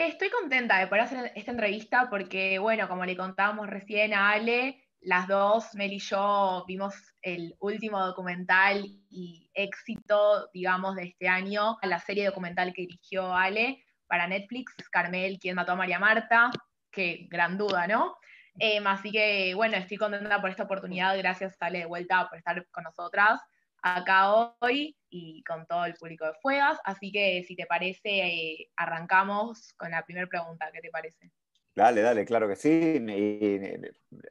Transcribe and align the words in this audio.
Estoy 0.00 0.30
contenta 0.30 0.78
de 0.78 0.86
poder 0.86 1.02
hacer 1.04 1.30
esta 1.34 1.50
entrevista 1.50 2.08
porque, 2.08 2.58
bueno, 2.58 2.88
como 2.88 3.04
le 3.04 3.18
contábamos 3.18 3.66
recién 3.66 4.14
a 4.14 4.30
Ale, 4.30 4.82
las 5.02 5.28
dos, 5.28 5.74
Mel 5.74 5.92
y 5.92 5.98
yo, 5.98 6.64
vimos 6.66 6.94
el 7.20 7.54
último 7.60 8.00
documental 8.06 8.82
y 9.10 9.50
éxito, 9.52 10.48
digamos, 10.54 10.96
de 10.96 11.02
este 11.02 11.28
año, 11.28 11.76
la 11.82 11.98
serie 11.98 12.24
documental 12.24 12.72
que 12.72 12.86
dirigió 12.86 13.34
Ale 13.34 13.84
para 14.06 14.26
Netflix, 14.26 14.72
Carmel, 14.90 15.38
quien 15.38 15.54
mató 15.54 15.72
a 15.72 15.76
María 15.76 15.98
Marta, 15.98 16.50
que 16.90 17.26
gran 17.30 17.58
duda, 17.58 17.86
¿no? 17.86 18.16
Em, 18.58 18.86
así 18.86 19.12
que, 19.12 19.52
bueno, 19.54 19.76
estoy 19.76 19.98
contenta 19.98 20.40
por 20.40 20.48
esta 20.48 20.62
oportunidad, 20.62 21.14
gracias 21.18 21.58
Ale 21.60 21.80
de 21.80 21.84
vuelta 21.84 22.26
por 22.26 22.38
estar 22.38 22.66
con 22.70 22.84
nosotras 22.84 23.38
acá 23.82 24.54
hoy 24.60 24.96
y 25.08 25.42
con 25.44 25.66
todo 25.66 25.84
el 25.84 25.94
público 25.94 26.26
de 26.26 26.34
Fuegas. 26.40 26.78
Así 26.84 27.10
que 27.12 27.44
si 27.46 27.56
te 27.56 27.66
parece, 27.66 28.26
eh, 28.26 28.70
arrancamos 28.76 29.72
con 29.74 29.90
la 29.90 30.04
primera 30.04 30.26
pregunta. 30.26 30.70
¿Qué 30.72 30.80
te 30.80 30.90
parece? 30.90 31.30
Dale, 31.74 32.02
dale, 32.02 32.24
claro 32.24 32.48
que 32.48 32.56
sí. 32.56 32.98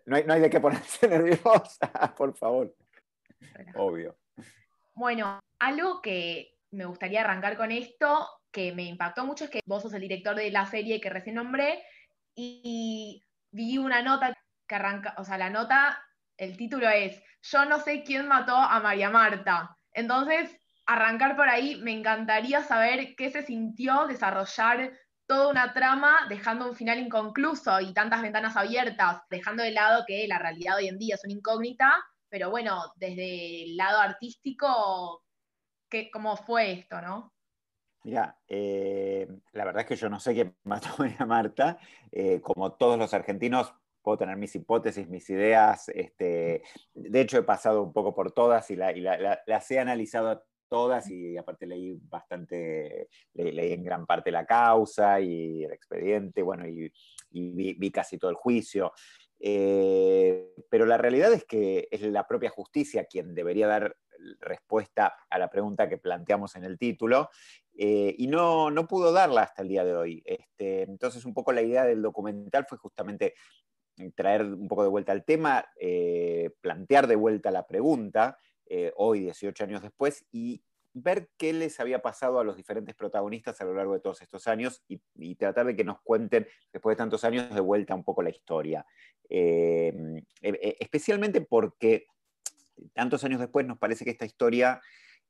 no, 0.05 0.16
hay, 0.16 0.41
de 0.41 0.49
qué 0.49 0.59
ponerse 0.59 1.08
nerviosa, 1.08 2.13
por 2.17 2.35
favor. 2.35 2.75
Obvio. 3.75 4.17
Bueno, 4.94 5.39
algo 5.59 6.02
que 6.02 6.58
me 6.72 6.86
gustaría 6.86 7.22
arrancar 7.22 7.58
con 7.58 7.72
esto, 7.72 8.27
que 8.52 8.73
me 8.73 8.84
impactó 8.84 9.25
mucho, 9.25 9.45
es 9.45 9.50
que 9.50 9.61
vos 9.66 9.81
sos 9.81 9.94
el 9.94 10.02
director 10.02 10.36
de 10.36 10.52
la 10.52 10.66
serie 10.66 11.00
que 11.00 11.09
recién 11.09 11.36
nombré 11.36 11.81
y 12.36 13.23
vi 13.52 13.77
una 13.77 14.02
nota 14.02 14.38
que 14.67 14.75
arranca, 14.75 15.16
o 15.17 15.23
sea, 15.23 15.38
la 15.38 15.50
nota, 15.50 16.03
el 16.39 16.57
título 16.57 16.89
es 16.89 17.21
Yo 17.43 17.66
no 17.66 17.79
sé 17.79 18.03
quién 18.03 18.27
mató 18.27 18.55
a 18.55 18.80
María 18.80 19.09
Marta. 19.09 19.77
Entonces, 19.91 20.58
arrancar 20.86 21.36
por 21.36 21.50
ahí, 21.50 21.75
me 21.81 21.91
encantaría 21.91 22.63
saber 22.63 23.16
qué 23.16 23.30
se 23.30 23.44
sintió 23.44 24.08
desarrollar 24.08 24.91
toda 25.28 25.50
una 25.50 25.73
trama 25.73 26.25
dejando 26.28 26.67
un 26.67 26.75
final 26.75 26.97
inconcluso 26.97 27.80
y 27.81 27.94
tantas 27.94 28.22
ventanas 28.22 28.55
abiertas, 28.55 29.22
dejando 29.30 29.61
de 29.61 29.72
lado 29.72 30.03
que 30.08 30.28
la 30.28 30.39
realidad 30.39 30.78
hoy 30.78 30.88
en 30.88 30.97
día 30.97 31.16
es 31.16 31.23
una 31.23 31.33
incógnita, 31.33 31.94
pero 32.30 32.50
bueno, 32.50 32.81
desde 32.95 33.63
el 33.66 33.78
lado 33.78 34.00
artístico, 34.00 35.23
¿qué, 35.89 36.09
¿cómo 36.09 36.35
fue 36.35 36.72
esto, 36.72 37.00
no? 37.02 37.33
Mira, 38.03 38.39
eh, 38.47 39.28
la 39.52 39.66
verdad 39.66 39.81
es 39.81 39.88
que 39.88 39.95
yo 39.97 40.09
no 40.09 40.19
sé 40.19 40.33
qué 40.33 40.53
mató 40.63 40.88
a 40.88 40.97
María 41.00 41.25
Marta. 41.25 41.78
Eh, 42.11 42.39
como 42.41 42.72
todos 42.73 42.97
los 42.97 43.13
argentinos, 43.13 43.73
puedo 44.02 44.17
tener 44.17 44.38
mis 44.38 44.55
hipótesis, 44.55 45.08
mis 45.08 45.30
ideas. 45.30 45.89
Este, 45.89 46.64
de 46.94 47.22
hecho, 47.22 47.38
he 47.38 47.44
pasado 47.44 47.83
un 47.83 47.94
poco 47.94 48.14
por 48.14 48.31
todas 48.31 48.69
y, 48.72 48.75
las 48.75 49.72
he 49.72 49.80
analizado 49.80 50.44
todas 50.69 51.09
y 51.09 51.36
aparte 51.36 51.66
leí 51.66 52.00
bastante, 52.03 53.09
leí 53.33 53.73
en 53.73 53.83
gran 53.83 54.06
parte 54.06 54.31
la 54.31 54.45
causa 54.45 55.19
y 55.19 55.64
el 55.64 55.72
expediente, 55.72 56.41
bueno, 56.41 56.67
y, 56.67 56.91
vi, 57.31 57.91
casi 57.91 58.17
todo 58.17 58.31
el 58.31 58.38
juicio. 58.38 58.94
Eh, 59.39 60.53
pero 60.69 60.86
la 60.86 60.97
realidad 60.97 61.31
es 61.34 61.45
que 61.45 61.88
es 61.91 62.02
la 62.02 62.28
propia 62.28 62.50
justicia 62.50 63.06
quien 63.06 63.34
debería 63.34 63.67
dar 63.67 63.95
respuesta 64.39 65.16
a 65.30 65.39
la 65.39 65.50
pregunta 65.50 65.88
que 65.88 65.97
planteamos 65.97 66.56
en 66.58 66.66
el 66.66 66.78
título 66.78 67.30
eh, 67.78 68.13
y 68.17 68.28
no, 68.28 68.69
no, 68.69 68.88
pudo 68.88 69.13
darla 69.13 69.44
hasta 69.44 69.61
el 69.61 69.69
día 69.69 69.86
de 69.86 69.95
hoy. 69.95 70.22
Este, 70.25 70.84
entonces, 70.84 71.23
un 71.23 71.34
poco 71.34 71.53
la 71.53 71.61
idea 71.61 71.86
del 71.86 72.02
documental 72.02 72.66
fue 72.67 72.78
justamente 72.78 73.36
traer 74.16 74.44
un 74.44 74.67
poco 74.67 74.83
de 74.83 74.89
vuelta 74.89 75.11
al 75.11 75.25
tema, 75.25 75.66
eh, 75.80 76.52
plantear 76.61 77.08
de 77.08 77.16
vuelta 77.16 77.52
la 77.52 77.67
pregunta, 77.67 78.38
eh, 78.66 78.91
hoy, 78.95 79.22
18 79.22 79.64
años 79.64 79.81
después, 79.81 80.25
y 80.31 80.64
ver 80.94 81.30
qué 81.38 81.53
les 81.53 81.80
había 81.80 82.02
pasado 82.02 82.39
a 82.39 82.44
los 82.44 82.58
diferentes 82.58 82.95
protagonistas 82.95 83.61
a 83.61 83.66
lo 83.66 83.73
largo 83.73 83.94
de 83.94 84.00
todos 84.00 84.22
estos 84.22 84.47
años 84.47 84.84
y, 84.88 85.35
tratar 85.35 85.68
de 85.68 85.75
que 85.75 85.84
nos 85.84 86.01
cuenten, 86.01 86.47
después 86.73 86.96
de 86.96 86.97
tantos 86.97 87.23
años, 87.23 87.53
de 87.53 87.62
vuelta 87.62 87.96
un 87.96 88.03
poco 88.03 88.22
la 88.23 88.31
historia. 88.31 88.85
especialmente 90.41 91.41
porque 91.41 92.07
tantos 92.94 93.23
años 93.23 93.40
después 93.40 93.66
nos 93.66 93.78
parece 93.78 94.03
que 94.03 94.12
esta 94.12 94.25
historia 94.25 94.81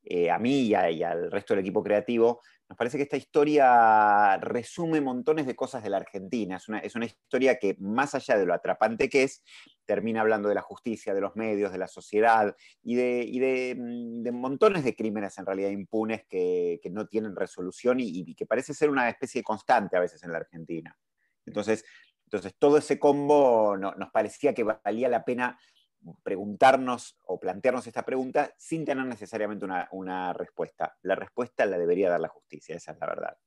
eh, 0.03 0.29
a 0.31 0.39
mí 0.39 0.67
y, 0.67 0.73
al 0.73 1.31
resto 1.31 1.53
del 1.53 1.61
equipo 1.61 1.83
creativo, 1.83 2.41
nos 2.69 2.77
parece 2.77 2.97
que 2.97 3.03
esta 3.03 3.17
historia 3.17 4.37
resume 4.37 5.01
montones 5.01 5.47
de 5.47 5.55
cosas 5.55 5.81
de 5.81 5.89
la 5.89 5.97
Argentina. 5.97 6.57
Es 6.57 6.69
una, 6.69 6.77
es 6.77 6.95
una, 6.95 7.07
historia 7.07 7.57
que, 7.57 7.75
más 7.79 8.13
allá 8.13 8.37
de 8.37 8.45
lo 8.45 8.53
atrapante 8.53 9.09
que 9.09 9.23
es, 9.23 9.43
termina 9.85 10.21
hablando 10.21 10.49
de 10.49 10.53
la 10.53 10.61
justicia, 10.61 11.15
de 11.15 11.21
los 11.21 11.35
medios, 11.35 11.71
de 11.71 11.79
la 11.79 11.87
sociedad 11.87 12.55
y 12.83 12.93
de, 12.93 13.75
mm, 13.75 14.31
montones 14.35 14.83
de 14.83 14.95
crímenes 14.95 15.35
en 15.39 15.47
realidad 15.47 15.71
impunes 15.71 16.25
que, 16.29 16.79
no 16.91 17.07
tienen 17.07 17.35
resolución 17.35 17.99
y, 17.99 18.35
que 18.35 18.45
parece 18.45 18.75
ser 18.75 18.91
una 18.91 19.09
especie 19.09 19.39
de 19.39 19.43
constante 19.43 19.97
a 19.97 20.01
veces 20.01 20.21
en 20.21 20.31
la 20.31 20.37
Argentina. 20.37 20.95
Entonces, 21.47 21.83
entonces 22.25 22.53
todo 22.59 22.77
ese 22.77 22.99
combo 22.99 23.77
nos 23.77 24.11
parecía 24.11 24.53
que 24.53 24.63
valía 24.63 25.09
la 25.09 25.25
pena 25.25 25.59
preguntarnos 26.23 27.17
o 27.25 27.39
plantearnos 27.39 27.87
esta 27.87 28.03
pregunta 28.03 28.53
sin 28.57 28.85
tener 28.85 29.05
necesariamente 29.05 29.65
una, 29.91 30.33
respuesta. 30.33 30.97
La 31.01 31.15
respuesta 31.15 31.65
la 31.65 31.77
debería 31.77 32.09
dar 32.09 32.19
la 32.19 32.27
justicia, 32.27 32.75
esa 32.75 32.91
es 32.93 32.99
la 32.99 33.07
verdad. 33.07 33.37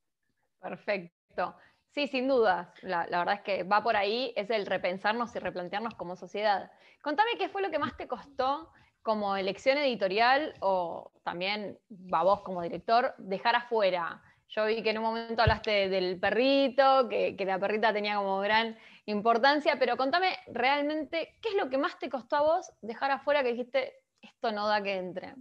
Perfecto. 0.61 1.57
Sí, 1.91 2.09
sin 2.09 2.29
dudas. 2.29 2.69
La, 2.83 3.07
verdad 3.07 3.35
es 3.35 3.41
que 3.43 3.63
va 3.65 3.83
por 3.83 3.97
ahí, 3.97 4.33
es 4.37 4.49
el 4.51 4.67
repensarnos 4.67 5.35
y 5.37 5.39
replantearnos 5.39 5.95
como 5.95 6.17
sociedad. 6.17 6.71
Contame 7.03 7.33
qué 7.39 7.49
fue 7.49 7.63
lo 7.63 7.71
que 7.71 7.79
más 7.79 7.97
te 7.97 8.09
costó 8.09 8.71
como 9.03 9.37
elección 9.37 9.79
editorial 9.79 10.55
o 10.61 11.13
también 11.25 11.79
a 12.13 12.23
vos 12.23 12.41
como 12.43 12.63
director 12.63 13.15
dejar 13.19 13.57
afuera. 13.57 14.23
Yo 14.55 14.67
vi 14.67 14.83
que 14.83 14.91
en 14.91 14.99
un 14.99 15.05
momento 15.05 15.41
hablaste 15.41 15.89
del 15.89 16.21
perrito, 16.21 17.09
que, 17.09 17.37
que 17.37 17.45
la 17.47 17.59
perrita 17.59 17.93
tenía 17.93 18.17
como 18.17 18.39
gran 18.41 18.77
importancia, 19.07 19.79
pero 19.79 19.97
contame 19.97 20.37
realmente 20.49 21.39
qué 21.41 21.51
es 21.51 21.55
lo 21.55 21.71
que 21.71 21.79
más 21.79 21.99
te 21.99 22.11
costó 22.11 22.37
a 22.37 22.43
vos 22.43 22.73
dejar 22.83 23.11
afuera 23.11 23.43
que 23.43 23.53
dijiste, 23.53 23.95
esto 24.21 24.53
no 24.53 24.69
da 24.69 24.83
que 24.83 24.97
entre. 24.97 25.35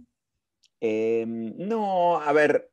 Em, 0.80 1.54
no, 1.58 2.20
a 2.20 2.32
ver, 2.32 2.70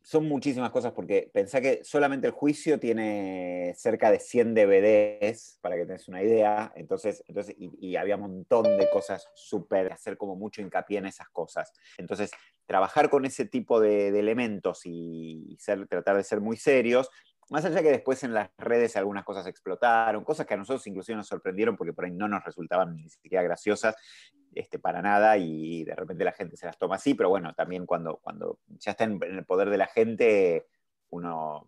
son 0.00 0.28
muchísimas 0.28 0.70
cosas 0.70 0.92
porque 0.92 1.30
pensá 1.32 1.60
que 1.60 1.82
solamente 1.82 2.26
el 2.26 2.32
juicio 2.32 2.78
tiene 2.78 3.72
cerca 3.76 4.10
de 4.10 4.20
100 4.20 4.54
DVDs, 4.54 5.58
para 5.60 5.76
que 5.76 5.86
tengas 5.86 6.06
una 6.06 6.22
idea, 6.22 6.72
entonces, 6.76 7.24
entonces 7.26 7.56
y, 7.58 7.96
había 7.96 8.14
un 8.14 8.22
montón 8.22 8.78
de 8.78 8.88
cosas 8.90 9.28
súper, 9.34 9.92
hacer 9.92 10.16
como 10.16 10.36
mucho 10.36 10.62
hincapié 10.62 10.98
en 10.98 11.06
esas 11.06 11.28
cosas. 11.30 11.72
Entonces, 11.96 12.30
trabajar 12.68 13.08
con 13.08 13.24
ese 13.24 13.46
tipo 13.46 13.80
de, 13.80 14.08
elementos 14.08 14.82
y 14.84 15.56
tratar 15.88 16.16
de 16.16 16.22
ser 16.22 16.40
muy 16.40 16.58
serios, 16.58 17.08
más 17.48 17.64
allá 17.64 17.82
que 17.82 17.90
después 17.90 18.22
en 18.24 18.34
las 18.34 18.50
redes 18.58 18.94
algunas 18.96 19.24
cosas 19.24 19.46
explotaron, 19.46 20.22
cosas 20.22 20.46
que 20.46 20.52
a 20.52 20.58
nosotros 20.58 20.86
inclusive 20.86 21.16
nos 21.16 21.28
sorprendieron 21.28 21.78
porque 21.78 21.94
por 21.94 22.04
ahí 22.04 22.10
no 22.10 22.28
nos 22.28 22.44
resultaban 22.44 22.94
ni 22.94 23.08
siquiera 23.08 23.42
graciosas 23.42 23.96
este, 24.54 24.78
para 24.78 25.00
nada 25.00 25.38
y 25.38 25.82
de 25.84 25.94
repente 25.94 26.24
la 26.24 26.32
gente 26.32 26.58
se 26.58 26.66
las 26.66 26.78
toma 26.78 26.96
así, 26.96 27.14
pero 27.14 27.30
bueno, 27.30 27.54
también 27.54 27.86
cuando, 27.86 28.18
cuando 28.18 28.58
ya 28.78 28.90
está 28.90 29.04
en, 29.04 29.18
el 29.22 29.46
poder 29.46 29.70
de 29.70 29.78
la 29.78 29.86
gente, 29.86 30.66
uno 31.08 31.66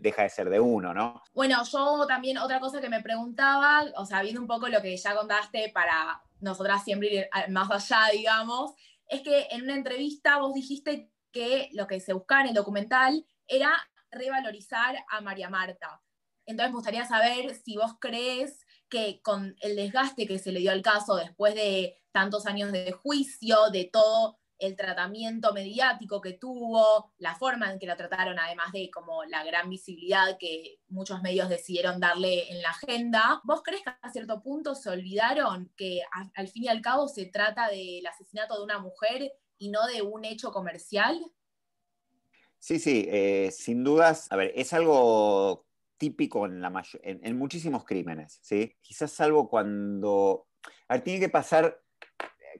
deja 0.00 0.24
de 0.24 0.28
ser 0.28 0.50
de 0.50 0.58
uno, 0.58 0.92
¿no? 0.92 1.22
Bueno, 1.34 1.62
yo 1.62 2.04
también 2.08 2.38
otra 2.38 2.58
cosa 2.58 2.80
que 2.80 2.88
me 2.88 3.00
preguntaba, 3.00 3.84
o 3.94 4.04
sea, 4.04 4.22
viendo 4.22 4.40
un 4.40 4.48
poco 4.48 4.66
lo 4.66 4.82
que 4.82 4.96
ya 4.96 5.14
contaste 5.14 5.70
para 5.72 6.20
nosotras 6.40 6.82
siempre 6.82 7.08
ir 7.08 7.28
más 7.50 7.70
allá, 7.70 8.10
digamos, 8.12 8.74
es 9.08 9.22
que 9.22 9.48
en 9.50 9.62
una 9.62 9.74
entrevista 9.74 10.38
vos 10.38 10.54
dijiste 10.54 11.10
que 11.32 11.68
lo 11.72 11.86
que 11.86 12.00
se 12.00 12.12
buscaba 12.12 12.42
en 12.42 12.48
el 12.48 12.54
documental 12.54 13.26
era 13.46 13.72
revalorizar 14.10 14.96
a 15.08 15.20
María 15.20 15.50
Marta. 15.50 16.02
Entonces 16.46 16.70
me 16.70 16.76
gustaría 16.76 17.04
saber 17.04 17.54
si 17.54 17.76
vos 17.76 17.92
crees 18.00 18.64
que 18.88 19.20
con 19.22 19.56
el 19.60 19.76
desgaste 19.76 20.26
que 20.26 20.38
se 20.38 20.52
le 20.52 20.60
dio 20.60 20.70
al 20.70 20.82
caso 20.82 21.16
después 21.16 21.54
de 21.54 22.00
tantos 22.12 22.46
años 22.46 22.72
de 22.72 22.92
juicio, 22.92 23.70
de 23.70 23.84
todo 23.92 24.38
el 24.58 24.76
tratamiento 24.76 25.52
mediático 25.52 26.20
que 26.20 26.34
tuvo, 26.34 27.12
la 27.18 27.34
forma 27.34 27.70
en 27.70 27.78
que 27.78 27.86
lo 27.86 27.96
trataron, 27.96 28.38
además 28.38 28.72
de 28.72 28.90
como 28.90 29.24
la 29.24 29.44
gran 29.44 29.68
visibilidad 29.68 30.38
que 30.38 30.78
muchos 30.88 31.22
medios 31.22 31.48
decidieron 31.48 32.00
darle 32.00 32.50
en 32.50 32.62
la 32.62 32.70
agenda, 32.70 33.40
¿vos 33.44 33.62
crees 33.62 33.82
que 33.82 33.90
a 34.00 34.10
cierto 34.10 34.42
punto 34.42 34.74
se 34.74 34.90
olvidaron 34.90 35.70
que 35.76 36.02
al 36.34 36.48
fin 36.48 36.64
y 36.64 36.68
al 36.68 36.80
cabo 36.80 37.08
se 37.08 37.26
trata 37.26 37.68
del 37.68 38.06
asesinato 38.06 38.56
de 38.56 38.64
una 38.64 38.78
mujer 38.78 39.32
y 39.58 39.70
no 39.70 39.86
de 39.86 40.02
un 40.02 40.24
hecho 40.24 40.52
comercial? 40.52 41.20
Sí, 42.58 42.78
sí, 42.78 43.06
eh, 43.08 43.50
sin 43.52 43.84
dudas. 43.84 44.26
A 44.30 44.36
ver, 44.36 44.52
es 44.54 44.72
algo 44.72 45.66
típico 45.98 46.46
en, 46.46 46.60
la 46.60 46.84
en, 47.02 47.38
muchísimos 47.38 47.84
crímenes, 47.84 48.38
¿sí? 48.42 48.74
Quizás 48.82 49.20
algo 49.20 49.48
cuando... 49.48 50.48
A 50.88 50.94
ver, 50.94 51.04
tiene 51.04 51.20
que 51.20 51.28
pasar 51.28 51.80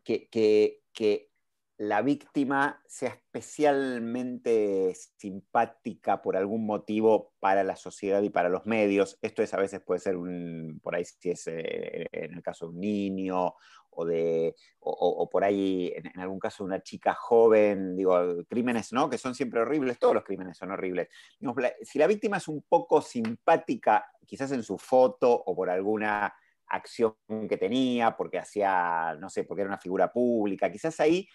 que, 0.04 0.28
que, 0.28 1.30
la 1.78 2.00
víctima 2.00 2.82
sea 2.86 3.10
especialmente 3.10 4.94
simpática 5.18 6.22
por 6.22 6.36
algún 6.36 6.64
motivo 6.64 7.34
para 7.38 7.64
la 7.64 7.76
sociedad 7.76 8.22
y 8.22 8.30
para 8.30 8.48
los 8.48 8.64
medios. 8.64 9.18
Esto 9.20 9.42
es 9.42 9.52
a 9.52 9.58
veces 9.58 9.82
puede 9.82 10.00
ser 10.00 10.16
un, 10.16 10.80
por 10.82 10.94
ahí 10.94 11.04
si 11.04 11.30
es 11.30 11.46
eh, 11.48 12.06
en 12.12 12.34
el 12.34 12.42
caso 12.42 12.66
de 12.66 12.72
un 12.72 12.80
niño 12.80 13.54
o 13.90 14.04
de, 14.04 14.54
o, 14.80 15.28
por 15.30 15.42
ahí, 15.42 15.92
en, 15.96 16.20
algún 16.20 16.38
caso, 16.38 16.62
una 16.64 16.82
chica 16.82 17.14
joven, 17.14 17.96
digo, 17.96 18.44
crímenes, 18.46 18.92
¿no? 18.92 19.08
Que 19.08 19.16
son 19.16 19.34
siempre 19.34 19.60
horribles, 19.60 19.98
todos 19.98 20.14
los 20.14 20.24
crímenes 20.24 20.58
son 20.58 20.70
horribles. 20.70 21.08
si 21.82 21.98
la 21.98 22.06
víctima 22.06 22.36
es 22.36 22.46
un 22.46 22.62
poco 22.68 23.00
simpática, 23.00 24.04
quizás 24.26 24.52
en 24.52 24.62
su 24.62 24.76
foto 24.76 25.32
o 25.32 25.56
por 25.56 25.70
alguna 25.70 26.34
acción 26.66 27.16
que 27.48 27.56
tenía, 27.56 28.16
porque 28.16 28.38
hacía, 28.38 29.16
no 29.18 29.30
sé, 29.30 29.44
porque 29.44 29.62
era 29.62 29.70
una 29.70 29.78
figura 29.78 30.12
pública, 30.12 30.70
quizás 30.70 31.00
ahí 31.00 31.26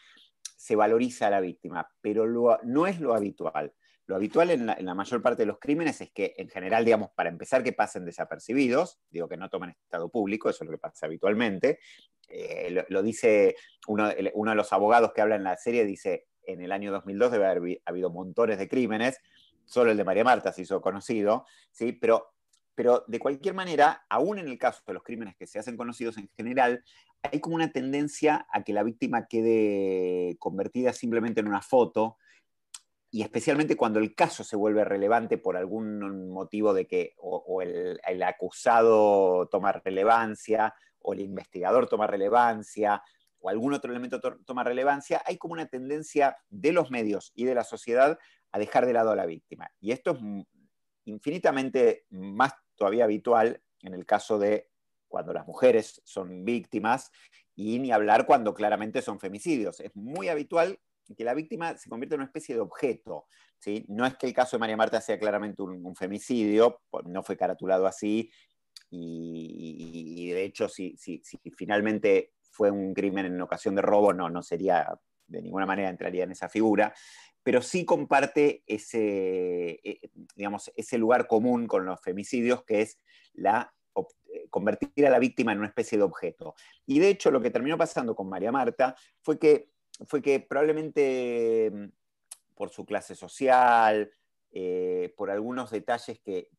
se 0.61 0.75
valoriza 0.75 1.25
a 1.25 1.31
la 1.31 1.39
víctima, 1.39 1.89
pero 2.01 2.27
no 2.61 2.85
es 2.85 2.99
lo 2.99 3.15
habitual. 3.15 3.73
Lo 4.05 4.15
habitual 4.15 4.51
en 4.51 4.67
la, 4.67 4.93
mayor 4.93 5.19
parte 5.19 5.41
de 5.41 5.47
los 5.47 5.57
crímenes 5.57 6.01
es 6.01 6.11
que, 6.11 6.35
en 6.37 6.49
general, 6.49 6.85
digamos, 6.85 7.09
para 7.15 7.29
empezar, 7.29 7.63
que 7.63 7.73
pasen 7.73 8.05
desapercibidos, 8.05 8.99
digo 9.09 9.27
que 9.27 9.37
no 9.37 9.49
tomen 9.49 9.71
estado 9.71 10.09
público, 10.09 10.51
eso 10.51 10.63
es 10.63 10.69
lo 10.69 10.77
que 10.77 10.79
pasa 10.79 11.07
habitualmente. 11.07 11.79
Eh, 12.29 12.85
lo, 12.89 13.01
dice 13.01 13.55
uno, 13.87 14.11
uno, 14.35 14.51
de 14.51 14.55
los 14.55 14.71
abogados 14.71 15.13
que 15.13 15.21
habla 15.21 15.35
en 15.35 15.43
la 15.43 15.57
serie, 15.57 15.83
dice, 15.83 16.27
en 16.43 16.61
el 16.61 16.71
año 16.71 16.91
2002 16.91 17.31
debe 17.31 17.47
haber 17.47 17.81
habido 17.85 18.11
montones 18.11 18.59
de 18.59 18.69
crímenes, 18.69 19.19
solo 19.65 19.89
el 19.89 19.97
de 19.97 20.03
María 20.03 20.23
Marta 20.23 20.53
se 20.53 20.61
hizo 20.61 20.79
conocido, 20.79 21.47
¿sí? 21.71 21.91
pero, 21.91 22.35
pero 22.75 23.03
de 23.07 23.17
cualquier 23.17 23.55
manera, 23.55 24.05
aún 24.09 24.37
en 24.37 24.47
el 24.47 24.59
caso 24.59 24.83
de 24.85 24.93
los 24.93 25.01
crímenes 25.01 25.35
que 25.35 25.47
se 25.47 25.57
hacen 25.57 25.75
conocidos 25.75 26.19
en 26.19 26.29
general, 26.37 26.83
hay 27.23 27.39
como 27.39 27.55
una 27.55 27.71
tendencia 27.71 28.47
a 28.51 28.63
que 28.63 28.73
la 28.73 28.83
víctima 28.83 29.27
quede 29.27 30.37
convertida 30.39 30.93
simplemente 30.93 31.39
en 31.39 31.47
una 31.47 31.61
foto, 31.61 32.17
y 33.11 33.23
especialmente 33.23 33.75
cuando 33.75 33.99
el 33.99 34.15
caso 34.15 34.43
se 34.43 34.55
vuelve 34.55 34.85
relevante 34.85 35.37
por 35.37 35.57
algún 35.57 36.29
motivo 36.29 36.73
de 36.73 36.87
que 36.87 37.13
o, 37.17 37.61
el, 37.61 38.23
acusado 38.23 39.49
toma 39.49 39.73
relevancia, 39.73 40.73
o 40.99 41.13
el 41.13 41.19
investigador 41.19 41.87
toma 41.87 42.07
relevancia, 42.07 43.03
o 43.39 43.49
algún 43.49 43.73
otro 43.73 43.91
elemento 43.91 44.21
toma 44.45 44.63
relevancia, 44.63 45.21
hay 45.25 45.37
como 45.37 45.53
una 45.53 45.65
tendencia 45.65 46.37
de 46.49 46.71
los 46.71 46.89
medios 46.89 47.33
y 47.35 47.43
de 47.43 47.55
la 47.55 47.65
sociedad 47.65 48.17
a 48.51 48.59
dejar 48.59 48.85
de 48.85 48.93
lado 48.93 49.11
a 49.11 49.15
la 49.15 49.25
víctima. 49.25 49.71
Y 49.81 49.91
esto 49.91 50.11
es 50.11 50.19
infinitamente 51.03 52.05
más 52.11 52.53
todavía 52.75 53.03
habitual 53.03 53.61
en 53.81 53.93
el 53.93 54.05
caso 54.05 54.39
de 54.39 54.70
cuando 55.11 55.33
las 55.33 55.45
mujeres 55.45 56.01
son 56.05 56.43
víctimas 56.43 57.11
y 57.55 57.77
ni 57.77 57.91
hablar 57.91 58.25
cuando 58.25 58.55
claramente 58.55 59.03
son 59.03 59.19
femicidios. 59.19 59.79
Es 59.81 59.95
muy 59.95 60.29
habitual 60.29 60.79
que 61.15 61.23
la 61.23 61.33
víctima 61.33 61.77
se 61.77 61.89
convierte 61.89 62.15
en 62.15 62.21
una 62.21 62.27
especie 62.27 62.55
de 62.55 62.61
objeto. 62.61 63.25
No 63.87 64.05
es 64.05 64.15
que 64.15 64.27
el 64.27 64.33
caso 64.33 64.55
de 64.55 64.61
María 64.61 64.77
Marta 64.77 65.01
sea 65.01 65.19
claramente 65.19 65.61
un, 65.61 65.95
femicidio, 65.95 66.81
no 67.05 67.21
fue 67.21 67.37
caratulado 67.37 67.85
así, 67.85 68.31
y, 68.89 70.31
de 70.31 70.43
hecho, 70.43 70.67
si, 70.67 70.97
si, 70.97 71.21
finalmente 71.55 72.33
fue 72.49 72.71
un 72.71 72.93
crimen 72.93 73.25
en 73.25 73.41
ocasión 73.41 73.75
de 73.75 73.81
robo, 73.81 74.13
no, 74.13 74.29
no 74.29 74.41
sería, 74.41 74.87
de 75.27 75.41
ninguna 75.41 75.65
manera 75.65 75.89
entraría 75.89 76.25
en 76.25 76.31
esa 76.31 76.49
figura, 76.49 76.93
pero 77.43 77.61
sí 77.61 77.85
comparte 77.85 78.63
ese, 78.67 79.79
eh, 79.83 79.99
digamos, 80.35 80.71
ese 80.75 80.97
lugar 80.97 81.27
común 81.27 81.67
con 81.67 81.85
los 81.85 82.01
femicidios, 82.01 82.63
que 82.63 82.81
es 82.81 82.99
la 83.33 83.73
convertir 84.49 85.05
a 85.07 85.09
la 85.09 85.19
víctima 85.19 85.51
en 85.51 85.59
una 85.59 85.67
especie 85.67 85.97
de 85.97 86.03
objeto. 86.03 86.55
Y 86.85 86.99
de 86.99 87.09
hecho, 87.09 87.31
lo 87.31 87.41
que 87.41 87.51
terminó 87.51 87.77
pasando 87.77 88.15
con 88.15 88.29
María 88.29 88.51
Marta 88.51 88.95
fue 89.21 89.39
que 89.39 89.71
fue 90.07 90.21
que 90.21 90.39
probablemente 90.39 91.69
mm, 91.71 91.85
por 92.55 92.69
su 92.69 92.85
clase 92.85 93.15
social, 93.15 94.11
eh, 94.53 95.13
por 95.15 95.31
algunos 95.31 95.71
detalles 95.71 96.19
que, 96.19 96.49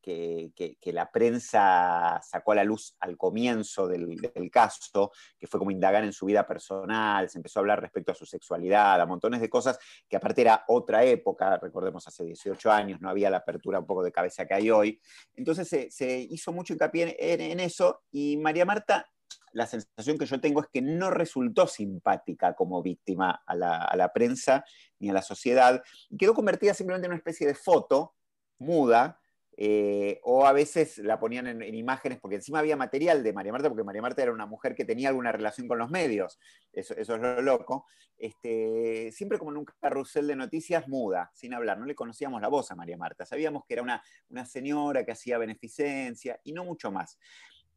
la 0.93 1.11
prensa 1.11 2.21
sacó 2.23 2.53
a 2.53 2.55
la 2.55 2.65
luz 2.65 2.97
al 3.01 3.19
comienzo 3.19 3.87
del, 3.87 4.19
caso, 4.51 5.13
que 5.39 5.47
fue 5.47 5.59
como 5.59 5.71
indagar 5.71 6.05
en 6.05 6.13
su 6.13 6.27
vida 6.27 6.47
personal, 6.47 7.29
se 7.29 7.39
empezó 7.39 7.59
a 7.59 7.63
hablar 7.63 7.81
respecto 7.81 8.13
a 8.13 8.15
su 8.15 8.25
sexualidad, 8.25 9.01
a 9.01 9.07
montones 9.07 9.41
de 9.41 9.51
cosas, 9.51 9.79
que 10.09 10.17
aparte 10.17 10.41
era 10.41 10.65
otra 10.69 11.05
época, 11.05 11.59
recordemos 11.59 12.07
hace 12.09 12.25
18 12.25 12.71
años, 12.71 13.01
no 13.01 13.11
había 13.11 13.29
la 13.29 13.39
apertura 13.39 13.79
un 13.79 13.87
poco 13.87 14.03
de 14.03 14.13
cabeza 14.13 14.47
que 14.47 14.55
hay 14.55 14.71
hoy. 14.71 15.01
Entonces 15.35 15.69
se, 15.91 16.19
hizo 16.31 16.53
mucho 16.53 16.73
hincapié 16.73 17.17
en 17.19 17.61
eso 17.61 18.03
y 18.11 18.39
María 18.39 18.65
Marta 18.65 19.12
la 19.53 19.67
sensación 19.67 20.19
que 20.19 20.27
yo 20.27 20.41
tengo 20.41 20.61
es 20.61 20.69
que 20.73 20.83
no 20.83 21.11
resultó 21.11 21.67
simpática 21.67 22.55
como 22.55 22.83
víctima 22.83 23.43
a 23.47 23.55
la, 23.55 24.11
prensa 24.13 24.65
ni 24.99 25.11
a 25.11 25.13
la 25.13 25.23
sociedad, 25.23 25.83
quedó 26.19 26.35
convertida 26.35 26.75
simplemente 26.75 27.07
en 27.07 27.13
una 27.13 27.19
especie 27.19 27.47
de 27.47 27.55
foto 27.55 28.15
muda, 28.59 29.19
eh, 29.57 30.19
o 30.23 30.47
a 30.47 30.53
veces 30.53 30.97
la 30.99 31.21
ponían 31.21 31.47
en, 31.47 31.75
imágenes, 31.75 32.19
porque 32.19 32.37
encima 32.37 32.61
había 32.61 32.77
material 32.77 33.23
de 33.23 33.35
María 33.35 33.53
Marta, 33.53 33.69
porque 33.69 33.85
María 33.85 34.01
Marta 34.01 34.23
era 34.23 34.33
una 34.33 34.47
mujer 34.47 34.75
que 34.75 34.87
tenía 34.87 35.11
alguna 35.11 35.31
relación 35.31 35.69
con 35.69 35.79
los 35.79 35.91
medios, 35.91 36.39
eso, 36.73 36.95
es 36.95 37.09
lo 37.09 37.43
loco, 37.43 37.87
este, 38.17 39.13
siempre 39.13 39.39
como 39.39 39.51
en 39.51 39.59
un 39.59 39.67
carrusel 39.81 40.27
de 40.27 40.37
noticias 40.37 40.89
muda, 40.89 41.31
sin 41.35 41.53
hablar, 41.53 41.79
no 41.79 41.85
le 41.85 41.95
conocíamos 41.95 42.41
la 42.41 42.49
voz 42.49 42.71
a 42.71 42.77
María 42.77 42.97
Marta, 42.97 43.27
sabíamos 43.27 43.65
que 43.67 43.75
era 43.75 43.83
una, 43.83 44.03
una 44.31 44.47
señora 44.47 45.05
que 45.05 45.13
hacía 45.13 45.37
beneficencia 45.37 46.41
y 46.45 46.53
no 46.53 46.65
mucho 46.65 46.91
más. 46.91 47.19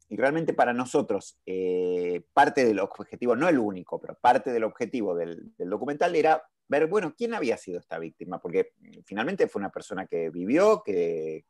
Y 0.08 0.16
realmente 0.16 0.54
para 0.54 0.72
nosotros, 0.72 1.40
eh, 1.46 2.22
parte 2.32 2.64
del 2.64 2.78
objetivo, 2.78 3.34
no 3.34 3.48
el 3.48 3.58
único, 3.58 4.00
pero 4.00 4.16
parte 4.20 4.52
del 4.52 4.64
objetivo 4.64 5.16
del, 5.16 5.52
documental 5.58 6.14
era 6.14 6.42
ver, 6.68 6.86
bueno, 6.86 7.14
quién 7.16 7.34
había 7.34 7.56
sido 7.56 7.80
esta 7.80 7.98
víctima, 7.98 8.40
porque 8.40 8.72
finalmente 9.04 9.48
fue 9.48 9.60
una 9.60 9.70
persona 9.70 10.06
que 10.06 10.30
vivió, 10.30 10.82
que, 10.84 11.44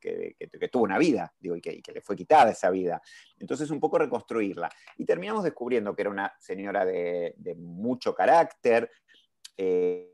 tuvo 0.70 0.84
una 0.84 0.98
vida, 0.98 1.34
digo, 1.38 1.56
y 1.56 1.60
que, 1.60 1.82
le 1.92 2.00
fue 2.00 2.16
quitada 2.16 2.50
esa 2.50 2.70
vida. 2.70 3.02
Entonces, 3.38 3.70
un 3.70 3.80
poco 3.80 3.98
reconstruirla. 3.98 4.70
Y 4.96 5.04
terminamos 5.04 5.44
descubriendo 5.44 5.94
que 5.94 6.02
era 6.02 6.10
una 6.10 6.34
señora 6.38 6.84
de, 6.84 7.34
mucho 7.58 8.14
carácter, 8.14 8.90
eh, 9.56 10.12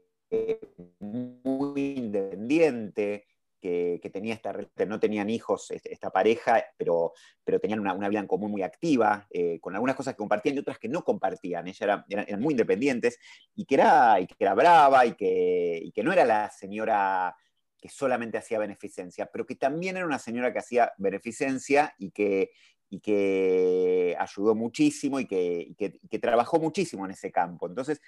muy 1.00 1.94
independiente, 1.96 3.26
que, 3.62 4.10
tenía 4.12 4.34
esta, 4.34 4.52
no 4.86 4.98
tenían 4.98 5.30
hijos 5.30 5.70
esta 5.70 6.10
pareja, 6.10 6.64
pero, 6.76 7.12
pero 7.44 7.60
tenían 7.60 7.78
una, 7.78 8.08
vida 8.08 8.18
en 8.18 8.26
común 8.26 8.50
muy 8.50 8.62
activa, 8.62 9.26
eh, 9.30 9.60
con 9.60 9.74
algunas 9.74 9.94
cosas 9.94 10.14
que 10.14 10.18
compartían 10.18 10.56
y 10.56 10.58
otras 10.58 10.78
que 10.78 10.88
no 10.88 11.04
compartían. 11.04 11.68
Ella 11.68 11.84
era, 11.84 12.06
eran, 12.08 12.40
muy 12.40 12.54
independientes 12.54 13.18
y 13.54 13.64
que 13.64 13.76
era, 13.76 14.20
y 14.20 14.26
que 14.26 14.34
era 14.40 14.54
brava 14.54 15.06
y 15.06 15.14
que, 15.14 15.80
y 15.82 15.92
que 15.92 16.02
no 16.02 16.12
era 16.12 16.24
la 16.24 16.50
señora 16.50 17.34
que 17.80 17.88
solamente 17.88 18.38
hacía 18.38 18.58
beneficencia, 18.58 19.26
pero 19.26 19.46
que 19.46 19.56
también 19.56 19.96
era 19.96 20.06
una 20.06 20.18
señora 20.18 20.52
que 20.52 20.58
hacía 20.58 20.92
beneficencia 20.98 21.94
y 21.98 22.10
que, 22.10 22.50
y 22.90 23.00
que 23.00 24.16
ayudó 24.18 24.54
muchísimo 24.54 25.18
y 25.18 25.26
que, 25.26 25.74
que, 25.76 26.18
trabajó 26.18 26.60
muchísimo 26.60 27.04
en 27.04 27.12
ese 27.12 27.32
campo. 27.32 27.66
Entonces, 27.66 28.00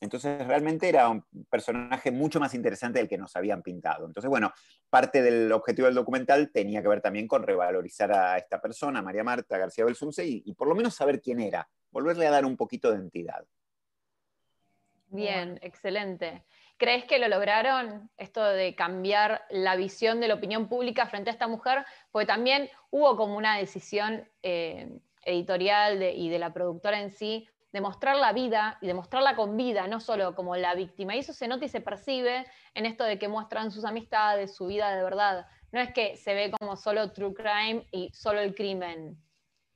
entonces 0.00 0.46
realmente 0.46 0.88
era 0.88 1.08
un 1.08 1.24
personaje 1.48 2.10
mucho 2.10 2.38
más 2.38 2.54
interesante 2.54 2.98
del 2.98 3.08
que 3.08 3.18
nos 3.18 3.34
habían 3.36 3.62
pintado. 3.62 4.06
Entonces, 4.06 4.28
bueno, 4.28 4.52
parte 4.90 5.22
del 5.22 5.50
objetivo 5.52 5.86
del 5.86 5.94
documental 5.94 6.50
tenía 6.52 6.82
que 6.82 6.88
ver 6.88 7.00
también 7.00 7.26
con 7.26 7.42
revalorizar 7.42 8.12
a 8.12 8.36
esta 8.36 8.60
persona, 8.60 9.02
María 9.02 9.24
Marta 9.24 9.58
García 9.58 9.84
Belsunce, 9.84 10.26
y, 10.26 10.52
por 10.54 10.68
lo 10.68 10.74
menos 10.74 10.94
saber 10.94 11.20
quién 11.20 11.40
era, 11.40 11.68
volverle 11.90 12.26
a 12.26 12.30
dar 12.30 12.44
un 12.44 12.56
poquito 12.56 12.90
de 12.90 12.98
entidad. 12.98 13.44
Bien, 15.08 15.58
excelente. 15.62 16.44
¿Crees 16.76 17.04
que 17.04 17.18
lo 17.18 17.28
lograron 17.28 18.10
esto 18.18 18.44
de 18.44 18.74
cambiar 18.74 19.42
la 19.48 19.76
visión 19.76 20.20
de 20.20 20.28
la 20.28 20.34
opinión 20.34 20.68
pública 20.68 21.06
frente 21.06 21.30
a 21.30 21.32
esta 21.32 21.48
mujer? 21.48 21.86
Porque 22.10 22.26
también 22.26 22.68
hubo 22.90 23.16
como 23.16 23.36
una 23.36 23.56
decisión 23.56 24.28
eh, 24.42 24.98
editorial 25.22 26.02
y 26.02 26.28
de 26.28 26.38
la 26.38 26.52
productora 26.52 27.00
en 27.00 27.10
sí 27.10 27.48
de 27.72 27.80
mostrar 27.80 28.16
la 28.16 28.32
vida 28.32 28.78
y 28.80 28.86
de 28.86 28.94
mostrarla 28.94 29.36
con 29.36 29.56
vida, 29.56 29.86
no 29.86 30.00
solo 30.00 30.34
como 30.34 30.56
la 30.56 30.74
víctima. 30.74 31.14
Y 31.14 31.20
eso 31.20 31.32
se 31.32 31.48
nota 31.48 31.64
y 31.64 31.68
se 31.68 31.80
percibe 31.80 32.46
en 32.74 32.86
esto 32.86 33.04
de 33.04 33.18
que 33.18 33.28
muestran 33.28 33.70
sus 33.70 33.84
amistades, 33.84 34.54
su 34.54 34.66
vida 34.66 34.94
de 34.94 35.02
verdad. 35.02 35.46
No 35.72 35.80
es 35.80 35.92
que 35.92 36.16
se 36.16 36.34
ve 36.34 36.50
como 36.50 36.76
solo 36.76 37.12
true 37.12 37.34
crime 37.34 37.86
y 37.90 38.10
solo 38.12 38.40
el 38.40 38.54
crimen. 38.54 39.18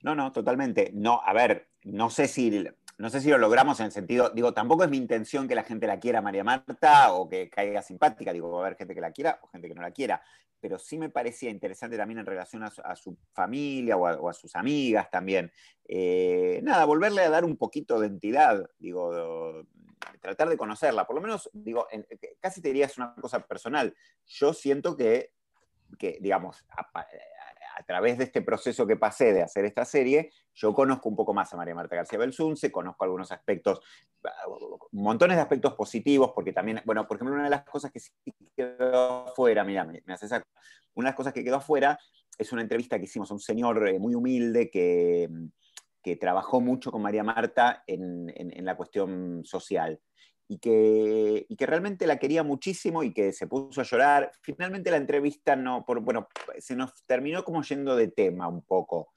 No, 0.02 0.14
no, 0.14 0.32
totalmente. 0.32 0.90
No, 0.94 1.20
a 1.24 1.32
ver, 1.32 1.68
no 1.82 2.10
sé 2.10 2.26
si 2.26 2.64
no 3.00 3.08
sé 3.08 3.22
si 3.22 3.30
lo 3.30 3.38
logramos 3.38 3.80
en 3.80 3.86
el 3.86 3.92
sentido, 3.92 4.28
digo, 4.28 4.52
tampoco 4.52 4.84
es 4.84 4.90
mi 4.90 4.98
intención 4.98 5.48
que 5.48 5.54
la 5.54 5.62
gente 5.62 5.86
la 5.86 5.98
quiera 5.98 6.20
María 6.20 6.44
Marta 6.44 7.14
o 7.14 7.30
que 7.30 7.48
caiga 7.48 7.80
simpática, 7.80 8.30
digo, 8.30 8.50
va 8.50 8.58
a 8.58 8.66
haber 8.66 8.76
gente 8.76 8.94
que 8.94 9.00
la 9.00 9.10
quiera 9.10 9.38
o 9.40 9.48
gente 9.48 9.68
que 9.68 9.74
no 9.74 9.80
la 9.80 9.90
quiera, 9.90 10.22
pero 10.60 10.78
sí 10.78 10.98
me 10.98 11.08
parecía 11.08 11.50
interesante 11.50 11.96
también 11.96 12.18
en 12.20 12.26
relación 12.26 12.62
a 12.62 12.96
su, 12.96 13.16
familia 13.32 13.96
o 13.96 14.28
a, 14.28 14.32
sus 14.32 14.54
amigas 14.56 15.10
también. 15.10 15.52
Eh, 15.88 16.60
nada, 16.62 16.84
volverle 16.84 17.22
a 17.22 17.30
dar 17.30 17.44
un 17.44 17.56
poquito 17.56 17.98
de 17.98 18.06
entidad, 18.08 18.70
digo, 18.78 19.64
tratar 20.20 20.48
de 20.48 20.56
conocerla, 20.56 21.06
por 21.06 21.16
lo 21.16 21.22
menos, 21.22 21.50
digo, 21.52 21.86
casi 22.40 22.60
te 22.60 22.68
diría 22.68 22.86
es 22.86 22.98
una 22.98 23.14
cosa 23.14 23.40
personal. 23.40 23.94
Yo 24.26 24.52
siento 24.52 24.96
que, 24.96 25.32
que 25.98 26.18
digamos, 26.20 26.64
a 26.70 26.90
través 27.82 28.18
de 28.18 28.24
este 28.24 28.42
proceso 28.42 28.86
que 28.86 28.96
pasé 28.96 29.32
de 29.32 29.42
hacer 29.42 29.64
esta 29.64 29.84
serie, 29.84 30.30
yo 30.54 30.74
conozco 30.74 31.08
un 31.08 31.16
poco 31.16 31.34
más 31.34 31.52
a 31.52 31.56
María 31.56 31.74
Marta 31.74 31.96
García 31.96 32.18
Belsunce, 32.18 32.70
conozco 32.70 33.04
algunos 33.04 33.32
aspectos, 33.32 33.80
montones 34.92 35.36
de 35.36 35.42
aspectos 35.42 35.74
positivos, 35.74 36.32
porque 36.34 36.52
también, 36.52 36.80
bueno, 36.84 37.06
por 37.06 37.16
ejemplo, 37.16 37.34
una 37.34 37.44
de 37.44 37.50
las 37.50 37.64
cosas 37.64 37.90
que 37.90 38.00
sí 38.00 38.12
quedó 38.56 39.28
afuera, 39.28 39.64
mira, 39.64 39.84
me, 39.84 40.02
hace 40.08 40.26
esa, 40.26 40.42
una 40.94 41.08
de 41.08 41.10
las 41.10 41.16
cosas 41.16 41.32
que 41.32 41.44
quedó 41.44 41.56
afuera 41.56 41.98
es 42.38 42.52
una 42.52 42.62
entrevista 42.62 42.98
que 42.98 43.04
hicimos 43.04 43.30
a 43.30 43.34
un 43.34 43.40
señor 43.40 43.86
eh, 43.88 43.98
muy 43.98 44.14
humilde 44.14 44.70
que, 44.70 45.28
que 46.02 46.16
trabajó 46.16 46.60
mucho 46.60 46.90
con 46.90 47.02
María 47.02 47.22
Marta 47.22 47.84
en, 47.86 48.64
la 48.64 48.76
cuestión 48.76 49.42
social. 49.44 50.00
Y 50.52 50.58
que, 50.58 51.46
y 51.48 51.54
que, 51.54 51.66
realmente 51.66 52.08
la 52.08 52.16
quería 52.16 52.42
muchísimo 52.42 53.04
y 53.04 53.12
que 53.12 53.32
se 53.32 53.46
puso 53.46 53.82
a 53.82 53.84
llorar. 53.84 54.32
Finalmente 54.42 54.90
la 54.90 54.96
entrevista 54.96 55.54
no, 55.54 55.84
por, 55.84 56.00
bueno, 56.00 56.26
se 56.58 56.74
nos 56.74 57.04
terminó 57.06 57.44
como 57.44 57.62
yendo 57.62 57.94
de 57.94 58.08
tema 58.08 58.48
un 58.48 58.62
poco 58.62 59.12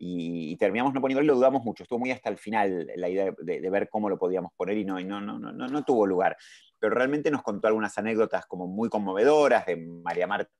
y, 0.00 0.56
terminamos 0.56 0.94
no 0.94 1.00
poniéndolo 1.00 1.24
y 1.24 1.28
lo 1.28 1.34
dudamos 1.34 1.64
mucho. 1.64 1.82
Estuvo 1.82 1.98
muy 1.98 2.10
hasta 2.10 2.30
el 2.30 2.38
final 2.38 2.90
la 2.96 3.08
idea 3.08 3.34
de, 3.36 3.70
ver 3.70 3.88
cómo 3.88 4.08
lo 4.08 4.18
podíamos 4.18 4.52
poner 4.56 4.78
y 4.78 4.84
no, 4.84 4.98
y 4.98 5.04
no, 5.04 5.20
no, 5.20 5.38
no, 5.38 5.52
no, 5.52 5.84
tuvo 5.84 6.06
lugar. 6.06 6.36
Pero 6.78 6.94
realmente 6.94 7.30
nos 7.30 7.42
contó 7.42 7.68
algunas 7.68 7.96
anécdotas 7.98 8.46
como 8.46 8.66
muy 8.66 8.88
conmovedoras 8.88 9.66
de 9.66 9.76
María 9.76 10.26
Marta 10.26 10.50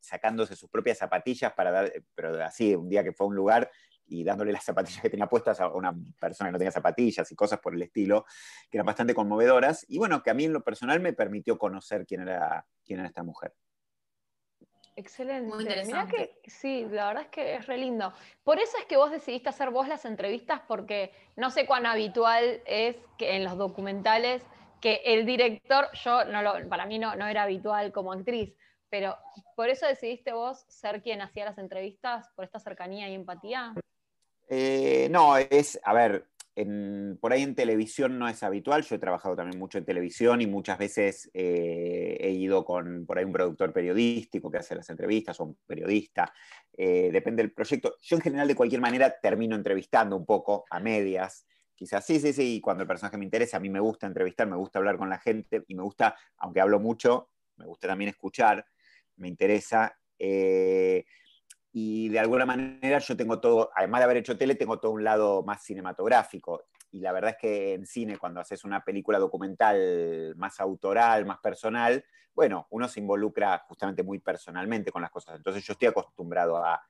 sacándose 0.00 0.56
sus 0.56 0.70
propias 0.70 0.98
zapatillas 0.98 1.52
para 1.52 1.70
dar, 1.70 1.92
pero 2.14 2.42
así, 2.42 2.74
un 2.74 2.88
día 2.88 3.04
que 3.04 3.12
fue 3.12 3.26
a 3.26 3.28
un 3.28 3.36
lugar 3.36 3.70
y 4.10 4.24
dándole 4.24 4.52
las 4.52 4.64
zapatillas 4.64 5.00
que 5.00 5.08
tenía 5.08 5.28
puestas 5.28 5.60
a 5.60 5.68
una 5.68 5.94
persona 6.18 6.48
que 6.48 6.52
no 6.52 6.58
tenía 6.58 6.72
zapatillas 6.72 7.30
y 7.30 7.36
cosas 7.36 7.60
por 7.60 7.74
el 7.74 7.82
estilo, 7.82 8.26
que 8.68 8.76
eran 8.76 8.86
bastante 8.86 9.14
conmovedoras. 9.14 9.86
Y 9.88 9.98
bueno, 9.98 10.22
que 10.22 10.30
a 10.30 10.34
mí 10.34 10.44
en 10.44 10.52
lo 10.52 10.62
personal 10.62 11.00
me 11.00 11.12
permitió 11.12 11.56
conocer 11.56 12.04
quién 12.04 12.22
era, 12.22 12.66
quién 12.84 12.98
era 12.98 13.08
esta 13.08 13.22
mujer. 13.22 13.54
Excelente. 14.96 15.48
Muy 15.48 15.62
interesante. 15.62 16.38
que 16.42 16.50
sí, 16.50 16.86
la 16.90 17.06
verdad 17.06 17.22
es 17.22 17.28
que 17.28 17.54
es 17.54 17.66
re 17.66 17.78
lindo. 17.78 18.12
Por 18.42 18.58
eso 18.58 18.76
es 18.78 18.84
que 18.84 18.96
vos 18.96 19.10
decidiste 19.10 19.48
hacer 19.48 19.70
vos 19.70 19.88
las 19.88 20.04
entrevistas, 20.04 20.60
porque 20.66 21.12
no 21.36 21.50
sé 21.50 21.64
cuán 21.64 21.86
habitual 21.86 22.60
es 22.66 22.96
que 23.16 23.36
en 23.36 23.44
los 23.44 23.56
documentales 23.56 24.42
que 24.80 25.02
el 25.04 25.24
director, 25.24 25.88
yo 25.92 26.24
no 26.24 26.42
lo, 26.42 26.68
para 26.68 26.86
mí 26.86 26.98
no, 26.98 27.14
no 27.14 27.26
era 27.26 27.44
habitual 27.44 27.92
como 27.92 28.12
actriz, 28.12 28.54
pero 28.88 29.16
por 29.54 29.68
eso 29.68 29.86
decidiste 29.86 30.32
vos 30.32 30.64
ser 30.68 31.02
quien 31.02 31.22
hacía 31.22 31.44
las 31.44 31.58
entrevistas, 31.58 32.28
por 32.34 32.44
esta 32.44 32.58
cercanía 32.58 33.08
y 33.08 33.14
empatía. 33.14 33.74
Eh, 34.52 35.06
no, 35.12 35.36
es, 35.36 35.78
a 35.84 35.94
ver, 35.94 36.26
por 37.20 37.32
ahí 37.32 37.42
en 37.42 37.54
televisión 37.54 38.18
no 38.18 38.28
es 38.28 38.42
habitual, 38.42 38.82
yo 38.82 38.96
he 38.96 38.98
trabajado 38.98 39.36
también 39.36 39.58
mucho 39.60 39.78
en 39.78 39.84
televisión 39.84 40.42
y 40.42 40.46
muchas 40.48 40.76
veces 40.76 41.30
eh, 41.32 42.18
he 42.20 42.30
ido 42.32 42.64
con 42.64 43.06
por 43.06 43.16
ahí 43.16 43.24
un 43.24 43.32
productor 43.32 43.72
periodístico 43.72 44.50
que 44.50 44.58
hace 44.58 44.74
las 44.74 44.90
entrevistas 44.90 45.38
o 45.38 45.44
un 45.44 45.58
periodista, 45.66 46.32
eh, 46.76 47.10
depende 47.12 47.44
del 47.44 47.52
proyecto. 47.52 47.94
Yo 48.02 48.16
en 48.16 48.22
general 48.22 48.48
de 48.48 48.56
cualquier 48.56 48.80
manera 48.80 49.14
termino 49.22 49.54
entrevistando 49.54 50.16
un 50.16 50.26
poco 50.26 50.64
a 50.68 50.80
medias, 50.80 51.46
quizás 51.76 52.04
sí, 52.04 52.18
sí, 52.18 52.32
sí, 52.32 52.60
cuando 52.60 52.82
el 52.82 52.88
personaje 52.88 53.16
me 53.16 53.24
interesa, 53.24 53.56
a 53.58 53.60
mí 53.60 53.70
me 53.70 53.80
gusta 53.80 54.08
entrevistar, 54.08 54.48
me 54.48 54.56
gusta 54.56 54.80
hablar 54.80 54.98
con 54.98 55.08
la 55.08 55.18
gente 55.20 55.62
y 55.68 55.76
me 55.76 55.84
gusta, 55.84 56.16
aunque 56.38 56.60
hablo 56.60 56.80
mucho, 56.80 57.30
me 57.56 57.66
gusta 57.66 57.86
también 57.86 58.08
escuchar, 58.10 58.66
me 59.16 59.28
interesa. 59.28 59.96
Y 61.72 62.08
de 62.08 62.18
alguna 62.18 62.46
manera 62.46 62.98
yo 62.98 63.16
tengo 63.16 63.40
todo, 63.40 63.70
además 63.74 64.00
de 64.00 64.04
haber 64.04 64.16
hecho 64.18 64.36
tele, 64.36 64.54
tengo 64.56 64.78
todo 64.80 64.92
un 64.92 65.04
lado 65.04 65.42
más 65.42 65.62
cinematográfico. 65.62 66.64
Y 66.90 67.00
la 67.00 67.12
verdad 67.12 67.30
es 67.30 67.36
que 67.36 67.74
en 67.74 67.86
cine, 67.86 68.18
cuando 68.18 68.40
haces 68.40 68.64
una 68.64 68.82
película 68.82 69.18
documental 69.18 70.34
más 70.36 70.58
autoral, 70.58 71.24
más 71.24 71.38
personal, 71.38 72.04
bueno, 72.34 72.66
uno 72.70 72.88
se 72.88 73.00
involucra 73.00 73.58
justamente 73.68 74.02
muy 74.02 74.18
personalmente 74.18 74.90
con 74.90 75.02
las 75.02 75.10
cosas. 75.10 75.36
Entonces 75.36 75.64
yo 75.64 75.72
estoy 75.72 75.88
acostumbrado 75.88 76.56
a, 76.56 76.80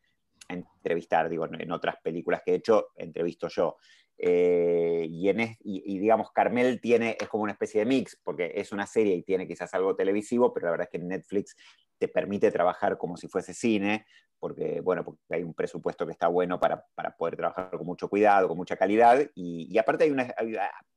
entrevistar, 0.48 1.28
digo, 1.28 1.46
en 1.46 1.70
otras 1.70 1.94
películas 2.02 2.42
que 2.44 2.50
he 2.50 2.54
hecho, 2.56 2.88
entrevisto 2.96 3.46
yo. 3.46 3.76
Eh, 4.22 5.06
y, 5.08 5.30
en 5.30 5.56
y, 5.60 5.98
digamos, 5.98 6.30
Carmel 6.30 6.78
tiene, 6.80 7.16
es 7.18 7.26
como 7.28 7.42
una 7.42 7.52
especie 7.52 7.80
de 7.80 7.86
mix, 7.86 8.20
porque 8.22 8.52
es 8.54 8.70
una 8.70 8.86
serie 8.86 9.14
y 9.14 9.22
tiene 9.22 9.48
quizás 9.48 9.72
algo 9.72 9.96
televisivo, 9.96 10.52
pero 10.52 10.66
la 10.66 10.72
verdad 10.72 10.88
es 10.92 10.98
que 10.98 11.04
Netflix 11.04 11.56
te 11.96 12.06
permite 12.06 12.50
trabajar 12.50 12.98
como 12.98 13.16
si 13.16 13.28
fuese 13.28 13.54
cine, 13.54 14.04
porque, 14.38 14.80
bueno, 14.82 15.04
porque 15.04 15.22
hay 15.30 15.42
un 15.42 15.54
presupuesto 15.54 16.04
que 16.04 16.12
está 16.12 16.28
bueno 16.28 16.60
para, 16.60 16.84
para 16.94 17.16
poder 17.16 17.36
trabajar 17.36 17.70
con 17.70 17.86
mucho 17.86 18.08
cuidado, 18.10 18.48
con 18.48 18.58
mucha 18.58 18.76
calidad, 18.76 19.26
y, 19.34 19.76
aparte 19.78 20.04
hay 20.04 20.10
una, 20.10 20.34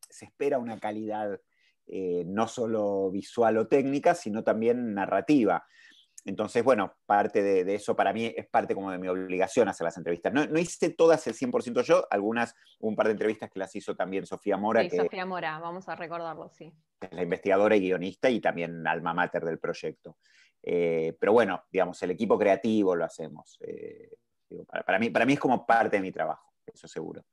se 0.10 0.26
espera 0.26 0.58
una 0.60 0.78
calidad 0.80 1.40
eh, 1.88 2.24
no 2.26 2.48
solo 2.48 3.10
visual 3.10 3.58
o 3.58 3.68
técnica, 3.68 4.16
sino 4.16 4.44
también 4.44 4.94
narrativa. 4.94 5.66
Entonces, 6.26 6.64
bueno, 6.64 6.96
parte 7.06 7.44
de, 7.44 7.76
eso 7.76 7.96
para 7.96 8.14
mí 8.14 8.34
es 8.36 8.48
parte 8.48 8.74
como 8.74 8.92
de 8.92 8.98
mi 8.98 9.08
obligación 9.08 9.68
hacer 9.68 9.84
las 9.84 9.98
entrevistas. 9.98 10.32
No, 10.32 10.46
no 10.46 10.58
hice 10.58 10.90
todas 10.90 11.26
el 11.28 11.34
100% 11.34 11.82
yo, 11.84 12.08
algunas, 12.10 12.56
un 12.80 12.96
par 12.96 13.08
de 13.08 13.12
entrevistas 13.12 13.50
que 13.52 13.60
las 13.60 13.76
hizo 13.76 13.96
también 13.96 14.26
Sofía 14.26 14.56
Mora. 14.56 14.82
Sí, 14.82 14.96
Sofía 14.96 15.26
Mora, 15.26 15.60
vamos 15.60 15.90
a 15.90 15.96
recordarlo, 15.96 16.50
sí. 16.50 16.74
Es 17.02 17.12
la 17.12 17.24
investigadora 17.24 17.76
y 17.76 17.82
guionista 17.82 18.30
y 18.30 18.40
también 18.40 18.88
alma 18.88 19.14
mater 19.14 19.44
del 19.44 19.60
proyecto. 19.60 20.18
Eh, 20.62 21.16
pero 21.20 21.34
bueno, 21.34 21.66
digamos, 21.70 22.02
el 22.04 22.12
equipo 22.12 22.40
creativo 22.40 22.96
lo 22.96 23.04
hacemos. 23.04 23.58
Eh, 23.62 24.16
para, 24.86 25.00
mí, 25.00 25.10
para 25.10 25.26
mí 25.26 25.34
es 25.34 25.40
como 25.40 25.66
parte 25.66 25.98
de 25.98 26.02
mi 26.02 26.12
trabajo, 26.12 26.54
eso 26.66 26.88
seguro. 26.88 27.26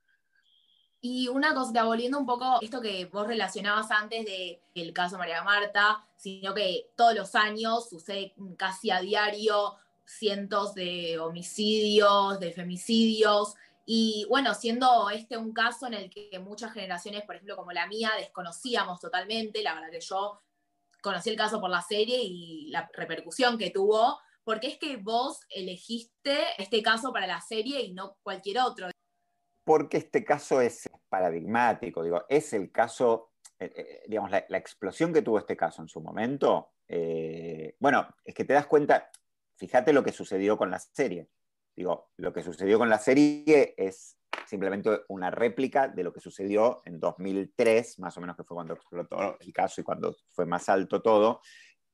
Y 1.01 1.27
una 1.27 1.55
cosa, 1.55 1.83
volviendo 1.83 2.19
un 2.19 2.27
poco 2.27 2.59
esto 2.61 2.79
que 2.79 3.05
vos 3.05 3.25
relacionabas 3.25 3.89
antes 3.89 4.25
del 4.75 4.93
caso 4.93 5.17
María 5.17 5.43
Marta, 5.43 6.05
sino 6.15 6.53
que 6.53 6.91
todos 6.95 7.15
los 7.15 7.33
años 7.33 7.89
sucede 7.89 8.35
casi 8.55 8.91
a 8.91 9.01
diario 9.01 9.75
cientos 10.05 10.75
de 10.75 11.17
homicidios, 11.19 12.39
de 12.39 12.51
femicidios, 12.51 13.55
y 13.85 14.25
bueno, 14.29 14.53
siendo 14.53 15.09
este 15.09 15.37
un 15.37 15.53
caso 15.53 15.87
en 15.87 15.95
el 15.95 16.09
que 16.09 16.39
muchas 16.39 16.71
generaciones, 16.71 17.23
por 17.23 17.35
ejemplo, 17.35 17.55
como 17.55 17.71
la 17.71 17.87
mía, 17.87 18.11
desconocíamos 18.17 18.99
totalmente, 18.99 19.63
la 19.63 19.73
verdad 19.73 19.89
que 19.91 20.01
yo 20.01 20.39
conocí 21.01 21.29
el 21.29 21.35
caso 21.35 21.59
por 21.59 21.69
la 21.69 21.81
serie 21.81 22.21
y 22.21 22.69
la 22.69 22.89
repercusión 22.93 23.57
que 23.57 23.71
tuvo, 23.71 24.19
porque 24.43 24.67
es 24.67 24.77
que 24.77 24.97
vos 24.97 25.39
elegiste 25.49 26.39
este 26.57 26.81
caso 26.83 27.11
para 27.11 27.27
la 27.27 27.41
serie 27.41 27.81
y 27.81 27.93
no 27.93 28.17
cualquier 28.21 28.59
otro. 28.59 28.90
Porque 29.63 29.97
este 29.97 30.23
caso 30.23 30.61
es 30.61 30.89
paradigmático, 31.09 32.03
digo, 32.03 32.23
es 32.29 32.53
el 32.53 32.71
caso, 32.71 33.31
eh, 33.59 33.71
eh, 33.75 34.03
digamos, 34.07 34.31
la, 34.31 34.57
explosión 34.57 35.13
que 35.13 35.21
tuvo 35.21 35.37
este 35.37 35.57
caso 35.57 35.81
en 35.81 35.87
su 35.87 36.01
momento, 36.01 36.71
eh, 36.87 37.75
bueno, 37.79 38.07
es 38.23 38.33
que 38.33 38.45
te 38.45 38.53
das 38.53 38.65
cuenta, 38.65 39.11
fíjate 39.57 39.93
lo 39.93 40.03
que 40.03 40.11
sucedió 40.11 40.57
con 40.57 40.71
la 40.71 40.79
serie. 40.79 41.27
Digo, 41.75 42.11
lo 42.17 42.33
que 42.33 42.43
sucedió 42.43 42.79
con 42.79 42.89
la 42.89 42.97
serie 42.97 43.75
es 43.77 44.17
simplemente 44.47 45.01
una 45.09 45.29
réplica 45.31 45.87
de 45.87 46.03
lo 46.03 46.11
que 46.11 46.19
sucedió 46.19 46.81
en 46.85 46.99
2003, 46.99 47.99
más 47.99 48.17
o 48.17 48.21
menos 48.21 48.35
que 48.35 48.43
fue 48.43 48.55
cuando 48.55 48.73
explotó 48.73 49.37
el 49.39 49.53
caso 49.53 49.81
y 49.81 49.83
cuando 49.83 50.15
fue 50.29 50.45
más 50.45 50.67
alto 50.69 51.01
todo, 51.01 51.41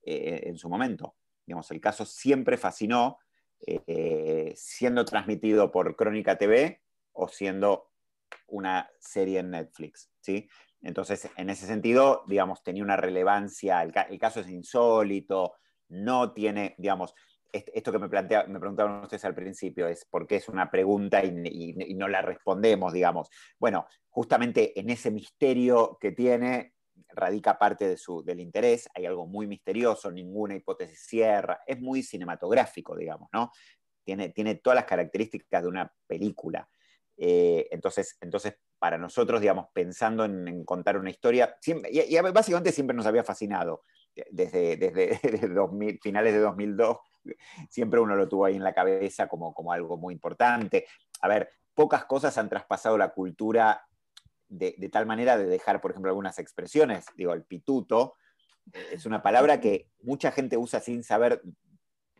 en 0.03 0.57
su 0.57 0.69
momento. 0.69 1.15
Digamos, 1.45 1.69
el 1.71 1.81
caso 1.81 2.05
siempre 2.05 2.57
fascinó, 2.57 3.19
siendo 4.55 5.03
transmitido 5.05 5.69
por 5.69 5.95
Crónica 5.95 6.37
TV 6.37 6.81
o 7.17 7.27
siendo 7.27 7.91
una 8.47 8.89
serie 8.99 9.39
en 9.39 9.51
Netflix, 9.51 10.09
¿sí? 10.21 10.49
Entonces, 10.81 11.29
en 11.35 11.49
ese 11.49 11.65
sentido, 11.65 12.23
digamos, 12.27 12.63
tenía 12.63 12.83
una 12.83 12.97
relevancia, 12.97 13.81
el, 13.81 13.91
caso 14.19 14.39
es 14.39 14.49
insólito, 14.49 15.53
no 15.89 16.33
tiene, 16.33 16.75
digamos, 16.77 17.13
esto 17.51 17.91
que 17.91 17.99
me, 17.99 18.09
plantea, 18.09 18.45
me 18.47 18.59
preguntaban 18.59 19.01
ustedes 19.01 19.25
al 19.25 19.33
principio 19.33 19.87
es 19.87 20.05
por 20.05 20.27
qué 20.27 20.35
es 20.35 20.49
una 20.49 20.69
pregunta 20.69 21.23
y, 21.23 21.73
no 21.95 22.07
la 22.07 22.21
respondemos, 22.21 22.93
digamos. 22.93 23.29
Bueno, 23.57 23.87
justamente 24.09 24.79
en 24.79 24.89
ese 24.89 25.09
misterio 25.11 25.97
que 25.99 26.11
tiene 26.11 26.73
radica 27.09 27.57
parte 27.57 27.87
de 27.87 27.97
su, 27.97 28.23
del 28.23 28.39
interés, 28.39 28.89
hay 28.93 29.05
algo 29.05 29.25
muy 29.25 29.47
misterioso, 29.47 30.11
ninguna 30.11 30.55
hipótesis 30.55 30.99
cierra, 31.07 31.61
es 31.65 31.79
muy 31.79 32.03
cinematográfico, 32.03 32.95
digamos, 32.95 33.29
¿no? 33.33 33.51
Tiene, 34.03 34.29
tiene 34.29 34.55
todas 34.55 34.75
las 34.75 34.85
características 34.85 35.63
de 35.63 35.67
una 35.67 35.91
película. 36.05 36.67
Eh, 37.17 37.67
entonces, 37.71 38.17
entonces, 38.21 38.55
para 38.79 38.97
nosotros, 38.97 39.41
digamos, 39.41 39.67
pensando 39.73 40.23
en, 40.25 40.63
contar 40.63 40.97
una 40.97 41.09
historia, 41.09 41.57
y, 41.65 42.19
básicamente 42.31 42.71
siempre 42.71 42.95
nos 42.95 43.07
había 43.07 43.23
fascinado, 43.23 43.83
desde, 44.31 44.77
desde, 44.77 45.19
finales 46.01 46.33
de 46.33 46.39
2002 46.39 46.97
siempre 47.69 47.99
uno 47.99 48.15
lo 48.15 48.29
tuvo 48.29 48.45
ahí 48.45 48.55
en 48.55 48.63
la 48.63 48.73
cabeza 48.73 49.27
como, 49.27 49.53
como 49.53 49.71
algo 49.71 49.97
muy 49.97 50.13
importante. 50.13 50.87
A 51.21 51.27
ver, 51.27 51.49
pocas 51.73 52.05
cosas 52.05 52.37
han 52.37 52.49
traspasado 52.49 52.97
la 52.97 53.09
cultura 53.09 53.85
de, 54.49 54.89
tal 54.91 55.05
manera 55.05 55.37
de 55.37 55.45
dejar, 55.45 55.81
por 55.81 55.91
ejemplo, 55.91 56.09
algunas 56.09 56.39
expresiones. 56.39 57.05
Digo, 57.15 57.33
el 57.33 57.43
pituto 57.43 58.15
es 58.91 59.05
una 59.05 59.21
palabra 59.21 59.59
que 59.59 59.89
mucha 60.01 60.31
gente 60.31 60.57
usa 60.57 60.79
sin 60.79 61.03
saber 61.03 61.41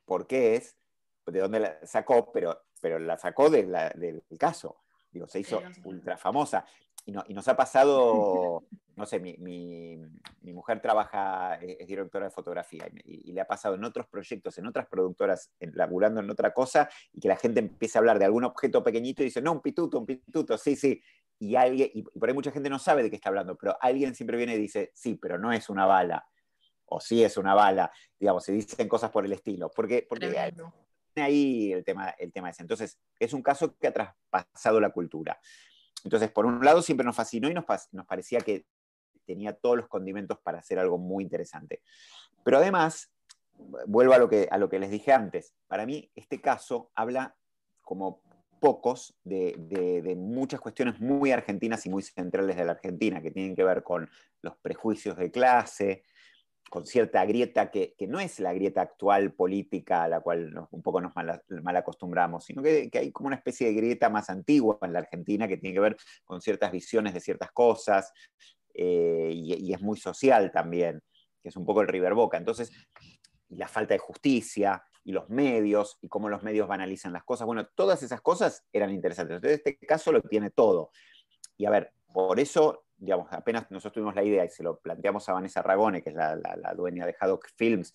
por 0.06 0.28
qué 0.28 0.56
es, 0.56 0.78
de 1.26 1.40
dónde 1.40 1.60
la 1.60 1.86
sacó, 1.86 2.32
pero, 2.32 2.62
pero 2.82 3.00
la 3.00 3.18
sacó 3.18 3.50
del 3.50 4.24
caso. 4.40 4.78
Digo, 5.12 5.28
se 5.28 5.40
hizo 5.40 5.62
ultra 5.84 6.18
famosa. 6.18 6.66
Y, 7.06 7.14
y, 7.28 7.34
nos 7.34 7.48
ha 7.48 7.56
pasado 7.56 8.64
no 8.98 9.06
sé, 9.06 9.20
mi, 9.20 10.02
mujer 10.42 10.82
trabaja, 10.82 11.60
eh, 11.62 11.78
es 11.80 11.88
directora 11.88 12.26
de 12.26 12.32
fotografía 12.32 12.90
y, 13.06 13.32
le 13.32 13.42
ha 13.42 13.46
pasado 13.46 13.76
en 13.76 13.84
otros 13.84 14.08
proyectos, 14.08 14.58
en 14.58 14.66
otras 14.66 14.88
productoras, 14.88 15.52
laburando 15.60 16.20
en 16.20 16.30
otra 16.32 16.52
cosa, 16.52 16.90
y 17.14 17.20
que 17.20 17.28
la 17.28 17.38
gente 17.38 17.60
empieza 17.60 18.00
a 18.00 18.02
hablar 18.02 18.18
de 18.18 18.26
algún 18.26 18.44
objeto 18.44 18.84
pequeñito 18.84 19.22
y 19.22 19.26
dice, 19.26 19.42
no, 19.42 19.54
un 19.54 19.62
pituto, 19.62 20.00
un 20.00 20.08
pituto, 20.08 20.58
sí, 20.58 20.76
sí. 20.76 21.00
Y, 21.38 21.56
alguien, 21.56 21.92
y 21.94 22.02
por 22.02 22.28
ahí 22.28 22.34
mucha 22.34 22.52
gente 22.52 22.72
no 22.72 22.80
sabe 22.80 23.04
de 23.04 23.12
qué 23.12 23.18
está 23.18 23.30
hablando, 23.30 23.56
pero 23.56 23.78
alguien 23.80 24.16
siempre 24.16 24.36
viene 24.36 24.56
y 24.56 24.58
dice, 24.58 24.92
sí, 24.96 25.14
pero 25.14 25.38
no 25.38 25.54
es 25.54 25.70
una 25.70 25.86
bala, 25.86 26.28
o 26.86 27.00
sí 27.00 27.24
es 27.24 27.38
una 27.38 27.54
bala, 27.54 27.92
digamos, 28.20 28.44
se 28.44 28.54
dicen 28.54 28.88
cosas 28.88 29.12
por 29.12 29.26
el 29.26 29.32
estilo. 29.32 29.70
Porque, 29.70 30.08
porque 30.10 30.28
ahí 31.22 31.72
el 31.72 31.84
tema, 31.84 32.10
el 32.18 32.32
tema 32.32 32.50
ese. 32.50 32.62
Entonces, 32.62 33.00
es 33.20 33.34
un 33.34 33.42
caso 33.42 33.78
que 33.78 33.88
ha 33.88 33.94
traspasado 33.94 34.80
la 34.80 34.92
cultura. 34.92 35.40
Entonces, 36.04 36.32
por 36.32 36.46
un 36.46 36.64
lado, 36.64 36.82
siempre 36.82 37.06
nos 37.06 37.16
fascinó 37.16 37.50
y 37.50 37.54
nos, 37.54 37.66
nos 37.92 38.06
parecía 38.06 38.40
que 38.40 38.66
tenía 39.26 39.54
todos 39.54 39.78
los 39.78 39.88
condimentos 39.88 40.40
para 40.40 40.60
hacer 40.60 40.80
algo 40.80 40.98
muy 40.98 41.24
interesante. 41.24 41.82
Pero 42.44 42.58
además, 42.58 43.12
vuelvo 43.86 44.14
a 44.14 44.18
lo 44.18 44.30
que, 44.30 44.48
a 44.50 44.58
lo 44.58 44.70
que 44.70 44.80
les 44.80 44.90
dije 44.90 45.12
antes, 45.12 45.54
para 45.68 45.86
mí 45.86 46.10
este 46.16 46.40
caso 46.40 46.92
habla 46.96 47.36
como 47.82 48.22
pocos 48.60 49.16
de, 49.24 50.16
muchas 50.18 50.60
cuestiones 50.60 51.00
muy 51.00 51.32
argentinas 51.32 51.86
y 51.86 51.90
muy 51.90 52.02
centrales 52.02 52.56
de 52.56 52.66
la 52.66 52.72
Argentina, 52.72 53.22
que 53.22 53.32
tienen 53.32 53.56
que 53.56 53.64
ver 53.64 53.84
con 53.84 54.10
los 54.42 54.56
prejuicios 54.58 55.16
de 55.18 55.32
clase, 55.32 56.04
con 56.70 56.86
cierta 56.86 57.26
grieta 57.26 57.72
que, 57.72 57.96
no 58.08 58.20
es 58.20 58.40
la 58.40 58.54
grieta 58.54 58.82
actual 58.82 59.34
política 59.34 60.04
a 60.04 60.08
la 60.08 60.20
cual 60.20 60.54
un 60.72 60.82
poco 60.82 61.02
nos 61.02 61.16
mal, 61.16 61.42
acostumbramos, 61.76 62.46
sino 62.46 62.62
que, 62.62 62.90
hay 62.94 63.12
como 63.12 63.28
una 63.28 63.38
especie 63.38 63.68
de 63.68 63.74
grieta 63.74 64.10
más 64.10 64.30
antigua 64.30 64.78
en 64.82 64.94
la 64.94 65.00
Argentina 65.00 65.48
que 65.48 65.58
tiene 65.58 65.74
que 65.74 65.80
ver 65.80 65.98
con 66.26 66.42
ciertas 66.42 66.72
visiones 66.72 67.14
de 67.14 67.22
ciertas 67.22 67.52
cosas 67.52 68.12
eh, 68.74 69.32
y, 69.34 69.74
es 69.74 69.82
muy 69.82 69.98
social 69.98 70.52
también, 70.52 71.02
que 71.42 71.50
es 71.50 71.56
un 71.56 71.66
poco 71.66 71.82
el 71.82 71.88
River 71.88 72.14
Boca. 72.14 72.38
Entonces, 72.38 72.72
la 73.50 73.68
falta 73.68 73.94
de 73.94 74.00
justicia 74.00 74.84
y 75.04 75.14
los 75.14 75.30
medios 75.30 75.98
y 76.02 76.10
cómo 76.10 76.28
los 76.28 76.44
medios 76.44 76.68
banalizan 76.68 77.14
las 77.14 77.24
cosas, 77.24 77.48
bueno, 77.48 77.66
todas 77.76 78.04
esas 78.04 78.22
cosas 78.22 78.66
eran 78.74 78.92
interesantes. 78.92 79.38
Entonces, 79.38 79.62
este 79.64 79.86
caso 79.86 80.12
lo 80.12 80.22
tiene 80.22 80.50
todo. 80.50 80.92
Y 81.56 81.66
a 81.66 81.70
ver, 81.70 81.94
por 82.14 82.40
eso 82.40 82.87
digamos, 82.98 83.28
apenas 83.32 83.70
nosotros 83.70 83.94
tuvimos 83.94 84.16
la 84.16 84.24
idea 84.24 84.44
y 84.44 84.50
se 84.50 84.64
lo 84.64 84.80
planteamos 84.80 85.28
a 85.30 85.34
Vanessa 85.34 85.62
Ragone, 85.62 86.02
que 86.02 86.10
es 86.10 86.16
la, 86.16 86.74
dueña 86.76 87.06
de 87.06 87.16
Haddock 87.20 87.48
Films, 87.56 87.94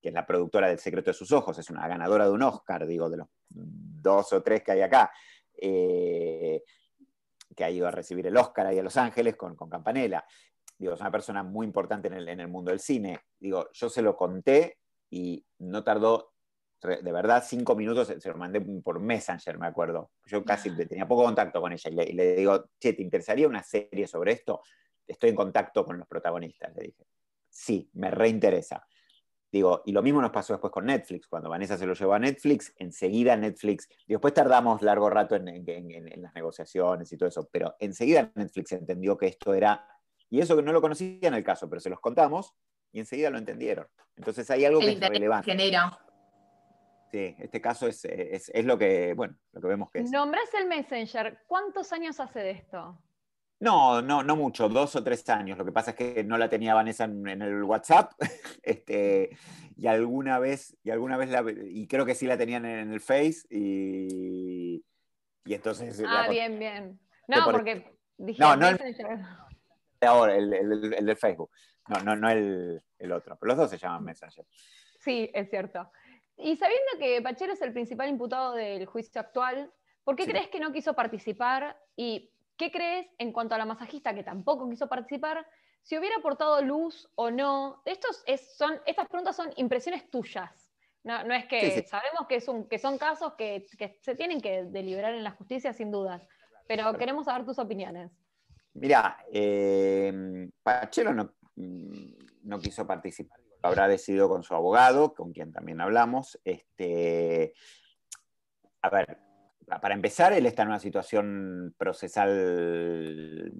que 0.00 0.08
es 0.08 0.14
la 0.14 0.26
productora 0.26 0.68
del 0.68 0.78
Secreto 0.78 1.10
de 1.10 1.14
sus 1.14 1.32
Ojos, 1.32 1.58
es 1.58 1.70
una 1.70 1.86
ganadora 1.88 2.26
de 2.26 2.32
un 2.32 2.42
Oscar, 2.42 2.86
digo, 2.86 3.08
de 3.08 3.18
los 3.18 3.28
dos 3.48 4.32
o 4.32 4.42
tres 4.42 4.62
que 4.62 4.72
hay 4.72 4.82
acá, 4.82 5.10
eh, 5.56 6.62
que 7.56 7.64
ha 7.64 7.70
ido 7.70 7.86
a 7.86 7.90
recibir 7.90 8.26
el 8.26 8.36
Oscar 8.36 8.66
ahí 8.66 8.78
a 8.78 8.82
Los 8.82 8.96
Ángeles 8.96 9.36
con, 9.36 9.56
con 9.56 9.70
Campanella. 9.70 10.24
Digo, 10.76 10.94
es 10.94 11.00
una 11.00 11.10
persona 11.10 11.42
muy 11.42 11.66
importante 11.66 12.08
en 12.08 12.14
el, 12.14 12.28
en 12.28 12.40
el 12.40 12.48
mundo 12.48 12.70
del 12.70 12.80
cine. 12.80 13.20
Digo, 13.38 13.68
yo 13.72 13.88
se 13.88 14.02
lo 14.02 14.16
conté 14.16 14.78
y 15.10 15.44
no 15.58 15.84
tardó 15.84 16.31
de 16.88 17.12
verdad, 17.12 17.44
cinco 17.46 17.74
minutos 17.76 18.12
se 18.18 18.28
lo 18.28 18.36
mandé 18.36 18.60
por 18.60 19.00
Messenger, 19.00 19.58
me 19.58 19.66
acuerdo. 19.66 20.10
Yo 20.26 20.44
casi 20.44 20.68
ah. 20.70 20.86
tenía 20.88 21.06
poco 21.06 21.24
contacto 21.24 21.60
con 21.60 21.72
ella 21.72 21.90
y 21.90 22.12
le, 22.12 22.34
digo, 22.34 22.70
che, 22.78 22.92
¿te 22.92 23.02
interesaría 23.02 23.46
una 23.46 23.62
serie 23.62 24.06
sobre 24.06 24.32
esto? 24.32 24.62
Estoy 25.06 25.30
en 25.30 25.36
contacto 25.36 25.84
con 25.84 25.98
los 25.98 26.08
protagonistas, 26.08 26.74
le 26.74 26.82
dije. 26.84 27.06
Sí, 27.48 27.88
me 27.94 28.10
reinteresa. 28.10 28.86
Digo, 29.50 29.82
y 29.84 29.92
lo 29.92 30.02
mismo 30.02 30.22
nos 30.22 30.30
pasó 30.30 30.54
después 30.54 30.72
con 30.72 30.86
Netflix. 30.86 31.28
Cuando 31.28 31.50
Vanessa 31.50 31.76
se 31.76 31.86
lo 31.86 31.92
llevó 31.92 32.14
a 32.14 32.18
Netflix, 32.18 32.72
enseguida 32.78 33.36
Netflix, 33.36 33.86
y 34.06 34.14
después 34.14 34.32
tardamos 34.32 34.80
largo 34.80 35.10
rato 35.10 35.36
en, 35.36 35.48
en, 35.48 36.22
las 36.22 36.34
negociaciones 36.34 37.12
y 37.12 37.18
todo 37.18 37.28
eso, 37.28 37.48
pero 37.52 37.76
enseguida 37.78 38.32
Netflix 38.34 38.72
entendió 38.72 39.18
que 39.18 39.26
esto 39.26 39.52
era, 39.52 39.86
y 40.30 40.40
eso 40.40 40.56
que 40.56 40.62
no 40.62 40.72
lo 40.72 40.80
conocía 40.80 41.28
en 41.28 41.34
el 41.34 41.44
caso, 41.44 41.68
pero 41.68 41.80
se 41.80 41.90
los 41.90 42.00
contamos, 42.00 42.54
y 42.92 43.00
enseguida 43.00 43.28
lo 43.28 43.36
entendieron. 43.36 43.86
Entonces 44.16 44.50
hay 44.50 44.64
algo 44.64 44.80
que 44.80 44.92
es 44.92 45.00
relevante. 45.00 45.50
Genera. 45.50 45.98
Sí, 47.12 47.36
este 47.40 47.60
caso 47.60 47.88
es, 47.88 48.06
lo, 48.64 48.78
que, 48.78 49.12
bueno, 49.12 49.36
lo 49.52 49.60
que 49.60 49.68
vemos 49.68 49.90
que 49.90 49.98
es. 49.98 50.10
Nombrás 50.10 50.52
el 50.54 50.66
Messenger. 50.66 51.40
¿Cuántos 51.46 51.92
años 51.92 52.18
hace 52.20 52.40
de 52.40 52.52
esto? 52.52 52.98
No, 53.60 54.00
no, 54.00 54.22
no 54.22 54.34
mucho, 54.34 54.70
dos 54.70 54.96
o 54.96 55.04
tres 55.04 55.28
años. 55.28 55.58
Lo 55.58 55.64
que 55.66 55.72
pasa 55.72 55.90
es 55.90 55.96
que 55.98 56.24
no 56.24 56.38
la 56.38 56.48
tenía 56.48 56.72
Vanessa 56.72 57.04
en, 57.04 57.42
el 57.42 57.64
WhatsApp, 57.64 58.12
este, 58.62 59.36
y 59.76 59.86
alguna 59.88 60.38
vez, 60.38 60.74
y 60.82 60.90
alguna 60.90 61.18
vez 61.18 61.28
la, 61.28 61.44
y 61.68 61.86
creo 61.86 62.06
que 62.06 62.14
sí 62.14 62.26
la 62.26 62.38
tenían 62.38 62.64
en 62.64 62.90
el 62.90 63.00
Face, 63.00 63.42
y, 63.50 64.82
y 65.44 65.54
entonces. 65.54 66.02
Ah, 66.08 66.28
bien, 66.30 66.58
bien. 66.58 66.98
No, 67.28 67.44
porque 67.44 67.94
dije 68.16 68.40
no, 68.40 68.56
no 68.56 68.72
Messenger. 68.72 69.06
El, 70.00 70.08
ahora, 70.08 70.34
el, 70.34 70.54
el, 70.54 71.06
del 71.06 71.16
Facebook. 71.18 71.50
No, 71.88 72.00
no, 72.00 72.16
no 72.16 72.30
el, 72.30 72.82
el 72.98 73.12
otro. 73.12 73.36
Pero 73.38 73.48
los 73.48 73.58
dos 73.58 73.70
se 73.70 73.76
llaman 73.76 74.02
Messenger. 74.02 74.46
Sí, 74.98 75.30
es 75.34 75.50
cierto. 75.50 75.90
Y 76.42 76.56
sabiendo 76.56 76.90
que 76.98 77.22
Pachero 77.22 77.52
es 77.52 77.62
el 77.62 77.72
principal 77.72 78.08
imputado 78.08 78.54
del 78.54 78.84
juicio 78.86 79.20
actual, 79.20 79.72
¿por 80.02 80.16
qué 80.16 80.26
crees 80.26 80.48
que 80.48 80.58
no 80.58 80.72
quiso 80.72 80.92
participar? 80.94 81.80
¿Y 81.94 82.32
qué 82.56 82.72
crees 82.72 83.06
en 83.18 83.32
cuanto 83.32 83.54
a 83.54 83.58
la 83.58 83.64
masajista 83.64 84.12
que 84.12 84.24
tampoco 84.24 84.68
quiso 84.68 84.88
participar? 84.88 85.46
Si 85.82 85.96
hubiera 85.96 86.16
aportado 86.16 86.60
luz 86.60 87.08
o 87.14 87.30
no. 87.30 87.80
Estos 87.84 88.24
son, 88.56 88.80
estas 88.86 89.06
preguntas 89.08 89.36
son 89.36 89.50
impresiones 89.56 90.10
tuyas. 90.10 90.68
No, 91.04 91.32
es 91.32 91.46
que 91.46 91.84
sabemos 91.86 92.26
que, 92.28 92.36
es 92.36 92.48
un, 92.48 92.68
que 92.68 92.78
son 92.78 92.98
casos 92.98 93.34
que, 93.34 93.66
se 94.00 94.14
tienen 94.16 94.40
que 94.40 94.64
deliberar 94.64 95.14
en 95.14 95.24
la 95.24 95.32
justicia 95.32 95.72
sin 95.72 95.90
dudas, 95.90 96.22
pero 96.66 96.96
queremos 96.96 97.26
saber 97.26 97.44
tus 97.44 97.58
opiniones. 97.58 98.10
Mira, 98.74 99.24
eh, 99.32 100.48
Pachero 100.62 101.12
no, 101.12 101.34
mm, 101.56 102.12
no 102.44 102.58
quiso 102.60 102.86
participar 102.86 103.41
habrá 103.62 103.88
decidido 103.88 104.28
con 104.28 104.42
su 104.42 104.54
abogado, 104.54 105.14
con 105.14 105.32
quien 105.32 105.52
también 105.52 105.80
hablamos. 105.80 106.38
Este, 106.44 107.54
a 108.82 108.90
ver, 108.90 109.18
para 109.80 109.94
empezar, 109.94 110.32
él 110.32 110.46
está 110.46 110.62
en 110.62 110.68
una 110.68 110.80
situación 110.80 111.74
procesal 111.78 113.52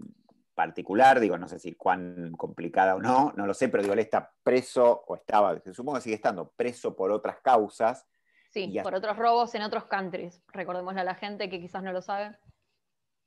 particular, 0.55 1.19
digo, 1.21 1.39
no 1.39 1.49
sé 1.49 1.59
si 1.59 1.75
cuán 1.75 2.33
complicada 2.37 2.95
o 2.95 3.01
no, 3.01 3.33
no 3.37 3.47
lo 3.47 3.55
sé, 3.55 3.69
pero 3.69 3.83
digo, 3.83 3.95
él 3.95 4.01
está 4.01 4.33
preso, 4.43 5.05
o 5.07 5.17
estaba, 5.17 5.59
supongo 5.73 5.97
que 5.97 6.03
sigue 6.03 6.17
estando 6.17 6.51
preso 6.51 6.95
por 6.95 7.11
otras 7.11 7.39
causas. 7.41 8.07
Sí, 8.51 8.79
por 8.83 8.95
otros 8.95 9.17
robos 9.17 9.55
en 9.55 9.63
otros 9.63 9.87
countries. 9.87 10.43
Recordémosle 10.49 11.01
a 11.01 11.05
la 11.05 11.15
gente 11.15 11.49
que 11.49 11.59
quizás 11.59 11.83
no 11.83 11.91
lo 11.91 12.03
sabe. 12.03 12.37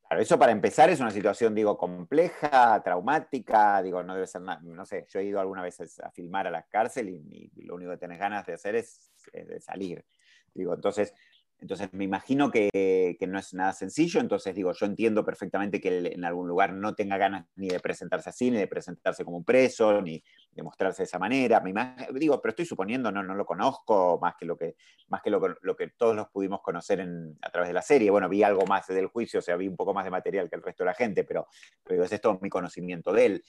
Claro, 0.07 0.21
eso 0.21 0.37
para 0.37 0.51
empezar 0.51 0.89
es 0.91 0.99
una 0.99 1.09
situación, 1.09 1.55
digo, 1.55 1.77
compleja, 1.77 2.81
traumática, 2.83 3.81
digo, 3.81 4.03
no 4.03 4.13
debe 4.13 4.27
ser 4.27 4.41
nada, 4.41 4.61
no 4.61 4.85
sé, 4.85 5.07
yo 5.09 5.19
he 5.19 5.25
ido 5.25 5.39
alguna 5.39 5.63
vez 5.63 5.79
a 6.03 6.11
filmar 6.11 6.45
a 6.45 6.51
la 6.51 6.61
cárcel 6.61 7.09
y, 7.09 7.51
lo 7.63 7.73
único 7.73 7.91
que 7.91 7.97
tenés 7.97 8.19
ganas 8.19 8.45
de 8.45 8.53
hacer 8.53 8.75
es, 8.75 9.11
es 9.33 9.47
de 9.47 9.59
salir. 9.59 10.05
Digo, 10.53 10.75
entonces, 10.75 11.13
entonces 11.59 11.91
me 11.93 12.03
imagino 12.03 12.51
que, 12.51 13.17
no 13.27 13.39
es 13.39 13.53
nada 13.53 13.73
sencillo, 13.73 14.19
entonces 14.19 14.53
digo, 14.53 14.71
yo 14.73 14.85
entiendo 14.85 15.25
perfectamente 15.25 15.81
que 15.81 15.87
él 15.87 16.05
en 16.07 16.25
algún 16.25 16.47
lugar 16.47 16.73
no 16.73 16.93
tenga 16.93 17.17
ganas 17.17 17.47
ni 17.55 17.69
de 17.69 17.79
presentarse 17.79 18.29
así, 18.29 18.51
ni 18.51 18.57
de 18.57 18.67
presentarse 18.67 19.23
como 19.23 19.37
un 19.37 19.43
preso, 19.43 20.01
ni 20.01 20.21
de 20.51 20.63
mostrarse 20.63 21.03
de 21.03 21.05
esa 21.05 21.17
manera. 21.17 21.61
Me 21.61 21.73
digo, 22.13 22.39
pero 22.41 22.51
estoy 22.51 22.65
suponiendo, 22.65 23.11
no, 23.11 23.23
no 23.23 23.33
lo 23.33 23.45
conozco 23.45 24.19
más 24.21 24.35
que 24.37 24.45
lo 24.45 24.57
que, 24.57 24.75
más 25.07 25.21
que, 25.21 25.29
lo, 25.29 25.41
que 25.41 25.87
todos 25.97 26.15
los 26.15 26.27
pudimos 26.27 26.61
conocer 26.61 27.07
a 27.41 27.49
través 27.49 27.69
de 27.69 27.73
la 27.73 27.81
serie. 27.81 28.11
Bueno, 28.11 28.29
vi 28.29 28.43
algo 28.43 28.65
más 28.65 28.87
del 28.87 29.07
juicio, 29.07 29.39
o 29.39 29.43
sea, 29.43 29.55
vi 29.55 29.67
un 29.67 29.75
poco 29.75 29.93
más 29.93 30.05
de 30.05 30.11
material 30.11 30.49
que 30.49 30.57
el 30.57 30.63
resto 30.63 30.83
de 30.83 30.89
la 30.89 30.93
gente, 30.93 31.23
pero, 31.23 31.47
pero 31.83 32.03
ese 32.03 32.15
es 32.15 32.21
todo 32.21 32.37
mi 32.41 32.49
conocimiento 32.49 33.11
de 33.11 33.25
él. 33.25 33.43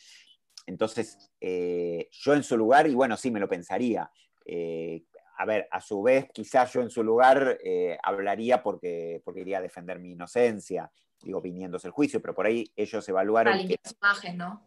Entonces, 0.66 1.30
eh, 1.40 2.08
yo 2.10 2.34
en 2.34 2.42
su 2.42 2.56
lugar, 2.56 2.86
y 2.86 2.94
bueno, 2.94 3.16
sí 3.16 3.30
me 3.30 3.40
lo 3.40 3.48
pensaría. 3.48 4.10
Eh, 4.44 5.04
a 5.36 5.44
ver, 5.44 5.68
a 5.70 5.80
su 5.80 6.02
vez, 6.02 6.28
quizás 6.32 6.72
yo 6.72 6.80
en 6.80 6.90
su 6.90 7.02
lugar 7.02 7.58
eh, 7.62 7.98
hablaría 8.02 8.62
porque, 8.62 9.20
porque 9.24 9.40
iría 9.40 9.58
a 9.58 9.62
defender 9.62 9.98
mi 9.98 10.12
inocencia, 10.12 10.90
digo, 11.22 11.40
viniéndose 11.40 11.88
el 11.88 11.92
juicio, 11.92 12.20
pero 12.20 12.34
por 12.34 12.46
ahí 12.46 12.72
ellos 12.74 13.06
evaluaron. 13.08 13.66
Que, 13.66 13.78
imagen, 14.00 14.38
¿no? 14.38 14.64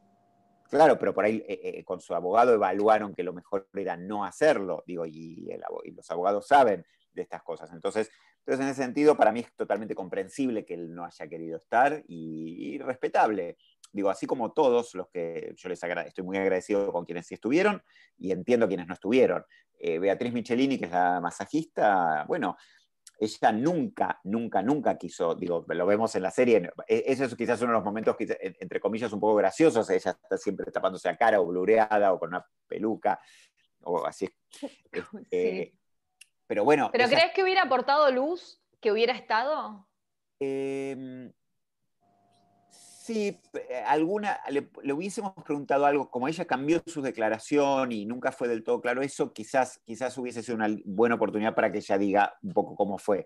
Claro, 0.69 0.99
pero 0.99 1.13
por 1.13 1.25
ahí 1.25 1.43
eh, 1.47 1.59
eh, 1.63 1.83
con 1.83 1.99
su 1.99 2.13
abogado 2.13 2.53
evaluaron 2.53 3.15
que 3.15 3.23
lo 3.23 3.33
mejor 3.33 3.67
era 3.73 3.97
no 3.97 4.23
hacerlo, 4.23 4.83
digo, 4.85 5.05
y, 5.05 5.49
los 5.95 6.11
abogados 6.11 6.47
saben 6.47 6.85
de 7.13 7.23
estas 7.23 7.41
cosas. 7.41 7.71
Entonces, 7.73 8.11
entonces, 8.39 8.65
en 8.65 8.71
ese 8.71 8.83
sentido, 8.83 9.17
para 9.17 9.31
mí 9.31 9.41
es 9.41 9.53
totalmente 9.55 9.95
comprensible 9.95 10.65
que 10.65 10.75
él 10.75 10.93
no 10.93 11.05
haya 11.05 11.27
querido 11.27 11.57
estar 11.57 12.03
y, 12.07 12.75
y 12.75 12.77
respetable 12.77 13.57
digo, 13.91 14.09
así 14.09 14.25
como 14.27 14.51
todos 14.51 14.93
los 14.95 15.09
que 15.09 15.53
yo 15.55 15.69
les 15.69 15.81
estoy 15.83 16.23
muy 16.23 16.37
agradecido 16.37 16.91
con 16.91 17.05
quienes 17.05 17.27
sí 17.27 17.33
estuvieron 17.33 17.81
y 18.17 18.31
entiendo 18.31 18.67
quienes 18.67 18.87
no 18.87 18.93
estuvieron. 18.93 19.45
Eh, 19.79 19.97
Beatriz 19.97 20.33
Michelini, 20.33 20.77
que 20.77 20.85
es 20.85 20.91
la 20.91 21.21
masajista, 21.21 22.25
bueno, 22.27 22.57
ella 23.17 23.51
nunca, 23.51 24.19
nunca, 24.23 24.61
nunca 24.61 24.97
quiso, 24.97 25.35
digo, 25.35 25.65
lo 25.67 25.85
vemos 25.85 26.15
en 26.15 26.23
la 26.23 26.31
serie, 26.31 26.71
e, 26.87 27.03
ese 27.07 27.25
es 27.25 27.35
quizás 27.35 27.61
uno 27.61 27.71
de 27.71 27.77
los 27.77 27.85
momentos, 27.85 28.15
entre 28.19 28.79
comillas, 28.79 29.11
un 29.13 29.19
poco 29.19 29.35
graciosos, 29.35 29.89
ella 29.89 30.11
está 30.11 30.37
siempre 30.37 30.71
tapándose 30.71 31.09
la 31.09 31.17
cara 31.17 31.41
o 31.41 31.45
blureada 31.45 32.13
o 32.13 32.19
con 32.19 32.29
una 32.29 32.45
peluca, 32.67 33.19
o 33.83 34.05
así. 34.05 34.29
Este, 35.31 35.75
pero 36.47 36.63
bueno. 36.63 36.89
¿Pero 36.91 37.07
crees 37.07 37.31
que 37.33 37.43
hubiera 37.43 37.63
aportado 37.63 38.11
luz, 38.11 38.59
que 38.81 38.91
hubiera 38.91 39.13
estado? 39.13 39.87
Eh, 40.39 41.31
Sí, 43.09 43.41
eh, 43.53 43.83
alguna, 43.87 44.39
le, 44.51 44.69
hubiésemos 44.93 45.33
preguntado 45.43 45.87
algo, 45.87 46.11
como 46.11 46.27
ella 46.27 46.45
cambió 46.45 46.79
su 46.85 47.01
declaración 47.01 47.91
y 47.91 48.05
nunca 48.05 48.31
fue 48.31 48.47
del 48.47 48.63
todo 48.63 48.81
claro 48.81 49.01
eso, 49.01 49.33
quizás, 49.33 49.81
quizás 49.83 50.15
hubiese 50.19 50.43
sido 50.43 50.57
una 50.57 50.67
buena 50.85 51.15
oportunidad 51.15 51.55
para 51.55 51.71
que 51.71 51.79
ella 51.79 51.97
diga 51.97 52.37
un 52.43 52.53
poco 52.53 52.75
cómo 52.75 52.99
fue. 52.99 53.25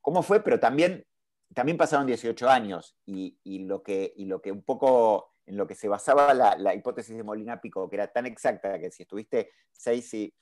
Cómo 0.00 0.22
fue, 0.22 0.38
pero 0.44 0.60
también, 0.60 1.04
también 1.52 1.76
pasaron 1.76 2.06
18 2.06 2.48
años 2.48 2.96
y, 3.04 3.34
lo 3.66 3.82
que, 3.82 4.12
y 4.14 4.26
lo 4.26 4.40
que 4.40 4.52
un 4.52 4.62
poco 4.62 5.34
en 5.46 5.56
lo 5.56 5.66
que 5.66 5.74
se 5.74 5.88
basaba 5.88 6.32
la, 6.32 6.72
hipótesis 6.72 7.16
de 7.16 7.24
Molina 7.24 7.60
Pico, 7.60 7.90
que 7.90 7.96
era 7.96 8.06
tan 8.06 8.26
exacta 8.26 8.78
que 8.78 8.92
si 8.92 9.02
estuviste 9.02 9.50
seis 9.72 10.14
y 10.14 10.32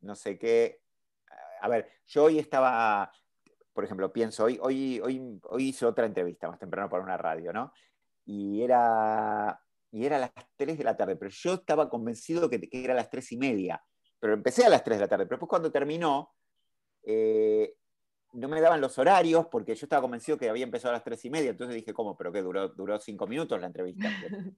no 0.00 0.16
sé 0.16 0.36
qué, 0.36 0.80
a 1.60 1.68
ver, 1.68 1.88
yo 2.08 2.24
hoy 2.24 2.40
estaba, 2.40 3.12
por 3.72 3.84
ejemplo, 3.84 4.12
pienso, 4.12 4.46
hoy, 4.46 4.58
hoy, 4.60 4.98
hoy, 5.00 5.40
hoy 5.44 5.68
hice 5.68 5.86
otra 5.86 6.06
entrevista 6.06 6.48
más 6.48 6.58
temprano 6.58 6.90
para 6.90 7.04
una 7.04 7.16
radio, 7.16 7.52
¿no? 7.52 7.72
Y 8.32 8.62
era, 8.62 9.60
y 9.90 10.06
era 10.06 10.16
a 10.16 10.20
las 10.20 10.30
3 10.56 10.78
de 10.78 10.84
la 10.84 10.96
tarde, 10.96 11.16
pero 11.16 11.32
yo 11.32 11.54
estaba 11.54 11.90
convencido 11.90 12.48
que, 12.48 12.60
que 12.60 12.84
era 12.84 12.92
a 12.92 12.96
las 12.96 13.10
3 13.10 13.32
y 13.32 13.36
media, 13.36 13.84
pero 14.20 14.34
empecé 14.34 14.64
a 14.64 14.68
las 14.68 14.84
3 14.84 14.98
de 14.98 15.04
la 15.04 15.08
tarde, 15.08 15.24
pero 15.24 15.34
después 15.34 15.48
cuando 15.48 15.72
terminó, 15.72 16.32
eh, 17.02 17.74
no 18.34 18.48
me 18.48 18.60
daban 18.60 18.80
los 18.80 18.96
horarios 18.98 19.48
porque 19.48 19.74
yo 19.74 19.86
estaba 19.86 20.02
convencido 20.02 20.38
que 20.38 20.48
había 20.48 20.62
empezado 20.62 20.90
a 20.90 20.98
las 20.98 21.02
3 21.02 21.24
y 21.24 21.30
media, 21.30 21.50
entonces 21.50 21.74
dije, 21.74 21.92
¿cómo? 21.92 22.16
¿Pero 22.16 22.30
qué? 22.30 22.40
¿Duró, 22.40 22.68
duró 22.68 23.00
cinco 23.00 23.26
minutos 23.26 23.60
la 23.60 23.66
entrevista? 23.66 24.08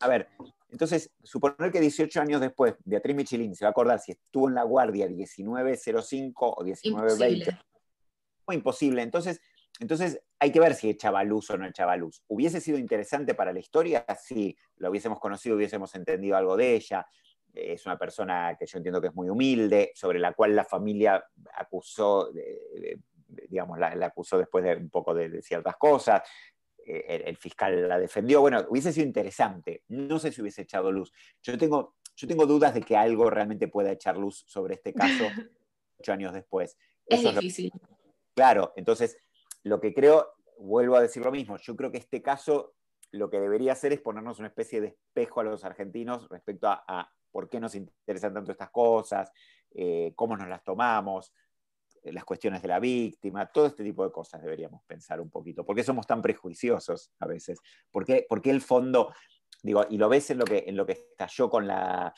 a 0.00 0.08
ver, 0.08 0.28
entonces, 0.70 1.12
suponer 1.22 1.70
que 1.70 1.78
18 1.78 2.20
años 2.20 2.40
después, 2.40 2.74
Beatriz 2.84 3.14
Michelin 3.14 3.54
se 3.54 3.64
va 3.64 3.68
a 3.68 3.70
acordar 3.70 4.00
si 4.00 4.10
estuvo 4.10 4.48
en 4.48 4.56
la 4.56 4.64
guardia 4.64 5.06
1905 5.08 6.48
o 6.48 6.64
1920. 6.64 7.58
Fue 8.44 8.54
imposible. 8.56 9.02
Entonces, 9.02 9.40
entonces, 9.78 10.20
hay 10.42 10.50
que 10.50 10.58
ver 10.58 10.74
si 10.74 10.90
echaba 10.90 11.22
luz 11.22 11.50
o 11.50 11.56
no 11.56 11.68
echaba 11.68 11.96
luz. 11.96 12.20
¿Hubiese 12.26 12.60
sido 12.60 12.76
interesante 12.76 13.32
para 13.32 13.52
la 13.52 13.60
historia? 13.60 14.04
Sí, 14.20 14.56
lo 14.78 14.90
hubiésemos 14.90 15.20
conocido, 15.20 15.54
hubiésemos 15.54 15.94
entendido 15.94 16.36
algo 16.36 16.56
de 16.56 16.74
ella. 16.74 17.06
Es 17.54 17.86
una 17.86 17.96
persona 17.96 18.56
que 18.58 18.66
yo 18.66 18.78
entiendo 18.78 19.00
que 19.00 19.06
es 19.06 19.14
muy 19.14 19.28
humilde, 19.28 19.92
sobre 19.94 20.18
la 20.18 20.32
cual 20.32 20.56
la 20.56 20.64
familia 20.64 21.24
acusó, 21.54 22.32
digamos, 23.48 23.78
la, 23.78 23.90
acusó 24.04 24.36
después 24.36 24.64
de 24.64 24.74
un 24.74 24.90
poco 24.90 25.14
de 25.14 25.40
ciertas 25.42 25.76
cosas. 25.76 26.22
Eh, 26.84 27.22
el, 27.24 27.36
fiscal 27.36 27.88
la 27.88 28.00
defendió. 28.00 28.40
Bueno, 28.40 28.66
hubiese 28.68 28.92
sido 28.92 29.06
interesante. 29.06 29.84
No 29.86 30.18
sé 30.18 30.32
si 30.32 30.42
hubiese 30.42 30.62
echado 30.62 30.90
luz. 30.90 31.12
Yo 31.40 31.56
tengo, 31.56 31.94
yo 32.16 32.26
tengo 32.26 32.46
dudas 32.46 32.74
de 32.74 32.80
que 32.80 32.96
algo 32.96 33.30
realmente 33.30 33.68
pueda 33.68 33.92
echar 33.92 34.16
luz 34.16 34.42
sobre 34.48 34.74
este 34.74 34.92
caso 34.92 35.22
ocho 36.00 36.12
años 36.12 36.34
después. 36.34 36.76
Es 37.06 37.22
difícil. 37.22 37.70
claro, 38.34 38.72
entonces, 38.74 39.16
lo 39.62 39.80
que 39.80 39.94
creo, 39.94 40.32
vuelvo 40.58 40.96
a 40.96 41.02
decir 41.02 41.24
lo 41.24 41.32
mismo, 41.32 41.56
yo 41.56 41.76
creo 41.76 41.90
que 41.90 41.98
este 41.98 42.22
caso 42.22 42.74
lo 43.10 43.28
que 43.30 43.40
debería 43.40 43.72
hacer 43.72 43.92
es 43.92 44.00
ponernos 44.00 44.38
una 44.38 44.48
especie 44.48 44.80
de 44.80 44.88
espejo 44.88 45.40
a 45.40 45.44
los 45.44 45.64
argentinos 45.64 46.28
respecto 46.28 46.68
a, 46.68 47.10
por 47.30 47.48
qué 47.48 47.60
nos 47.60 47.74
interesan 47.74 48.34
tanto 48.34 48.52
estas 48.52 48.70
cosas, 48.70 49.30
eh, 49.74 50.12
cómo 50.16 50.36
nos 50.36 50.48
las 50.48 50.62
tomamos, 50.64 51.32
las 52.04 52.24
cuestiones 52.24 52.62
de 52.62 52.68
la 52.68 52.80
víctima, 52.80 53.46
todo 53.46 53.66
este 53.66 53.84
tipo 53.84 54.04
de 54.04 54.10
cosas 54.10 54.42
deberíamos 54.42 54.82
pensar 54.84 55.20
un 55.20 55.30
poquito. 55.30 55.64
¿Por 55.64 55.76
qué 55.76 55.84
somos 55.84 56.06
tan 56.06 56.20
prejuiciosos 56.20 57.12
a 57.20 57.26
veces? 57.26 57.60
¿Por 57.90 58.04
qué, 58.04 58.26
el 58.44 58.60
fondo, 58.60 59.14
digo, 59.62 59.86
y 59.88 59.98
lo 59.98 60.08
ves 60.08 60.30
en 60.30 60.38
lo 60.38 60.44
que, 60.44 60.64
en 60.66 60.76
lo 60.76 60.84
que 60.84 60.92
estalló 60.92 61.48
con 61.48 61.66
la, 61.66 62.12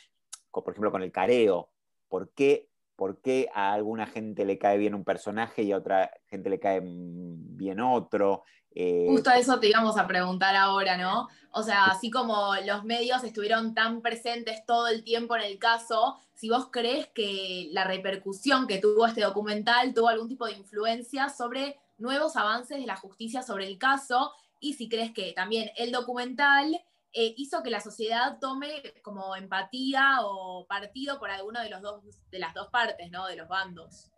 por 0.50 0.70
ejemplo, 0.70 0.90
con 0.90 1.02
el 1.02 1.12
careo, 1.12 1.70
¿por 2.08 2.32
qué, 2.32 2.70
¿por 2.96 3.20
qué 3.20 3.48
a 3.54 3.72
alguna 3.72 4.06
gente 4.06 4.44
le 4.44 4.58
cae 4.58 4.78
bien 4.78 4.94
un 4.94 5.04
personaje 5.04 5.62
y 5.62 5.72
a 5.72 5.78
otra 5.78 6.10
gente 6.26 6.50
le 6.50 6.60
cae 6.60 6.80
bien 6.84 7.80
otro? 7.80 8.44
Eh, 8.74 9.06
Justo 9.08 9.30
eso 9.30 9.60
te 9.60 9.68
íbamos 9.68 9.96
a 9.96 10.06
preguntar 10.06 10.56
ahora, 10.56 10.96
¿no? 10.96 11.28
O 11.52 11.62
sea, 11.62 11.84
así 11.86 12.10
como 12.10 12.54
los 12.66 12.84
medios 12.84 13.22
estuvieron 13.22 13.74
tan 13.74 14.00
presentes 14.02 14.66
todo 14.66 14.88
el 14.88 15.04
tiempo 15.04 15.36
en 15.36 15.42
el 15.42 15.58
caso, 15.58 16.16
si 16.34 16.48
vos 16.48 16.68
crees 16.70 17.06
que 17.08 17.68
la 17.72 17.84
repercusión 17.84 18.66
que 18.66 18.78
tuvo 18.78 19.06
este 19.06 19.22
documental 19.22 19.94
tuvo 19.94 20.08
algún 20.08 20.28
tipo 20.28 20.46
de 20.46 20.52
influencia 20.54 21.28
sobre 21.28 21.78
nuevos 21.98 22.36
avances 22.36 22.78
de 22.78 22.86
la 22.86 22.96
justicia 22.96 23.42
sobre 23.42 23.66
el 23.66 23.78
caso 23.78 24.32
y 24.58 24.74
si 24.74 24.88
crees 24.88 25.12
que 25.12 25.32
también 25.32 25.70
el 25.76 25.92
documental 25.92 26.80
eh, 27.14 27.34
hizo 27.36 27.62
que 27.62 27.70
la 27.70 27.80
sociedad 27.80 28.38
tome 28.40 28.82
como 29.02 29.36
empatía 29.36 30.18
o 30.22 30.66
partido 30.66 31.18
por 31.18 31.30
alguno 31.30 31.60
de, 31.60 31.70
los 31.70 31.80
dos, 31.80 32.02
de 32.30 32.38
las 32.38 32.52
dos 32.54 32.68
partes, 32.68 33.10
¿no? 33.10 33.26
De 33.26 33.36
los 33.36 33.48
bandos. 33.48 34.10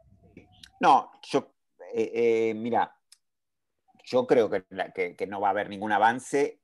No, 0.81 1.11
yo, 1.23 1.55
eh, 1.95 2.55
mira, 2.55 2.97
yo 4.07 4.27
creo 4.27 4.49
que, 4.49 5.27
no 5.27 5.41
va 5.41 5.49
a 5.49 5.51
haber 5.51 5.69
ningún 5.69 5.93
avance 5.93 6.61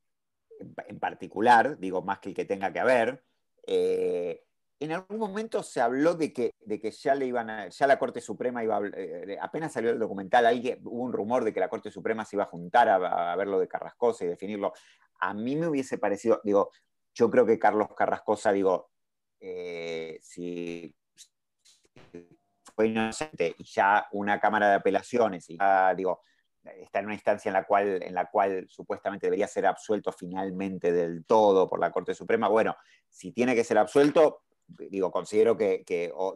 en 0.86 1.00
particular, 1.00 1.78
digo, 1.78 2.02
más 2.02 2.20
que 2.20 2.30
el 2.30 2.34
que 2.34 2.44
tenga 2.44 2.72
que 2.72 2.80
haber. 2.80 3.24
Eh, 3.66 4.44
en 4.78 4.92
algún 4.92 5.18
momento 5.18 5.62
se 5.62 5.80
habló 5.80 6.14
de 6.14 6.32
que, 6.32 6.54
de 6.60 6.80
que 6.80 6.90
ya 6.90 7.14
le 7.14 7.26
iban 7.26 7.70
ya 7.70 7.86
la 7.86 7.98
Corte 7.98 8.20
Suprema 8.20 8.64
iba 8.64 8.76
a, 8.76 8.82
eh, 8.94 9.38
apenas 9.40 9.72
salió 9.72 9.90
el 9.90 9.98
documental, 9.98 10.46
alguien, 10.46 10.80
hubo 10.84 11.02
un 11.02 11.12
rumor 11.12 11.44
de 11.44 11.52
que 11.52 11.60
la 11.60 11.68
Corte 11.68 11.90
Suprema 11.90 12.24
se 12.24 12.36
iba 12.36 12.44
a 12.44 12.48
juntar 12.48 12.88
a, 12.88 13.36
ver 13.36 13.48
lo 13.48 13.58
de 13.58 13.68
Carrascosa 13.68 14.24
y 14.24 14.28
definirlo. 14.28 14.72
A 15.24 15.34
mí 15.34 15.54
me 15.54 15.68
hubiese 15.68 15.98
parecido, 15.98 16.40
digo, 16.42 16.72
yo 17.14 17.30
creo 17.30 17.46
que 17.46 17.58
Carlos 17.58 17.94
Carrascosa, 17.96 18.50
digo, 18.50 18.90
eh, 19.38 20.18
si 20.20 20.92
fue 22.74 22.88
inocente 22.88 23.54
y 23.56 23.64
ya 23.64 24.08
una 24.10 24.40
Cámara 24.40 24.68
de 24.68 24.74
Apelaciones 24.74 25.48
y 25.48 25.58
ya, 25.58 25.94
digo, 25.94 26.22
está 26.64 26.98
en 26.98 27.04
una 27.04 27.14
instancia 27.14 27.50
en 27.50 27.52
la, 27.52 27.64
cual, 27.64 28.02
en 28.02 28.14
la 28.14 28.28
cual 28.30 28.66
supuestamente 28.68 29.28
debería 29.28 29.46
ser 29.46 29.66
absuelto 29.66 30.10
finalmente 30.10 30.90
del 30.90 31.24
todo 31.24 31.68
por 31.68 31.78
la 31.78 31.92
Corte 31.92 32.14
Suprema. 32.14 32.48
Bueno, 32.48 32.74
si 33.08 33.30
tiene 33.30 33.54
que 33.54 33.62
ser 33.62 33.78
absuelto, 33.78 34.42
digo, 34.66 35.12
considero 35.12 35.56
que, 35.56 35.84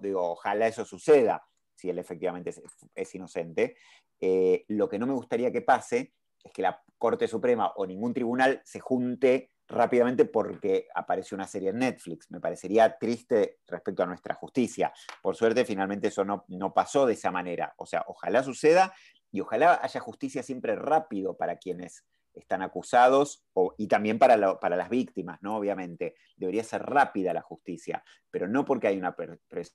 digo, 0.01 0.31
ojalá 0.31 0.69
eso 0.69 0.85
suceda, 0.85 1.45
si 1.75 1.91
él 1.91 1.99
efectivamente 1.99 2.55
es, 2.95 3.15
inocente. 3.17 3.77
Eh, 4.21 4.65
lo 4.69 4.89
que 4.89 5.01
no 5.01 5.09
me 5.09 5.15
gustaría 5.15 5.51
que 5.51 5.63
pase 5.63 6.13
es 6.47 6.53
que 6.53 6.63
la 6.63 6.83
Corte 6.99 7.29
Suprema 7.29 7.73
o 7.77 7.87
ningún 7.87 8.15
tribunal 8.15 8.63
se 8.65 8.81
junte 8.81 9.51
rápidamente 9.69 10.25
porque 10.25 10.89
apareció 10.95 11.35
una 11.35 11.47
serie 11.47 11.71
en 11.71 11.79
Netflix. 11.79 12.31
Me 12.31 12.41
parecería 12.41 12.99
triste 12.99 13.59
respecto 13.67 14.03
a 14.03 14.07
nuestra 14.07 14.35
justicia. 14.35 14.93
Por 15.23 15.37
suerte, 15.37 15.65
finalmente 15.65 16.09
eso 16.09 16.25
no, 16.25 16.45
no 16.49 16.73
pasó 16.73 17.07
de 17.07 17.15
esa 17.15 17.31
manera. 17.31 17.75
O 17.77 17.87
sea, 17.87 18.05
ojalá 18.07 18.43
suceda 18.43 18.95
y 19.31 19.41
ojalá 19.41 19.81
haya 19.83 20.01
justicia 20.01 20.43
siempre 20.43 20.77
rápido 20.77 21.37
para 21.37 21.57
quienes 21.57 22.05
están 22.33 22.63
acusados 22.63 23.45
y 23.79 23.89
también 23.89 24.19
para, 24.19 24.61
para, 24.61 24.77
las 24.77 24.91
víctimas, 24.91 25.43
¿no? 25.43 25.57
Obviamente, 25.57 26.17
debería 26.37 26.63
ser 26.63 26.83
rápida 26.83 27.33
la 27.33 27.41
justicia, 27.41 28.05
pero 28.31 28.47
no 28.47 28.65
porque 28.65 28.89
hay 28.89 28.99
una 28.99 29.17
presión 29.17 29.75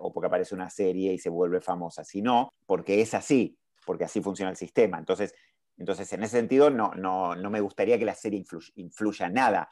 o 0.00 0.12
porque 0.12 0.26
aparece 0.28 0.54
una 0.54 0.70
serie 0.70 1.12
y 1.12 1.18
se 1.18 1.30
vuelve 1.30 1.60
famosa, 1.60 2.04
sino 2.04 2.54
porque 2.64 3.00
es 3.00 3.12
así, 3.14 3.58
porque 3.88 4.04
así 4.04 4.20
funciona 4.20 4.50
el 4.50 4.56
sistema. 4.58 4.98
Entonces, 4.98 5.34
entonces 5.78 6.12
en 6.12 6.22
ese 6.22 6.36
sentido, 6.36 6.68
no, 6.68 6.92
no, 6.94 7.34
no 7.34 7.48
me 7.48 7.62
gustaría 7.62 7.98
que 7.98 8.04
la 8.04 8.14
serie 8.14 8.44
influya, 8.74 9.30
nada. 9.30 9.70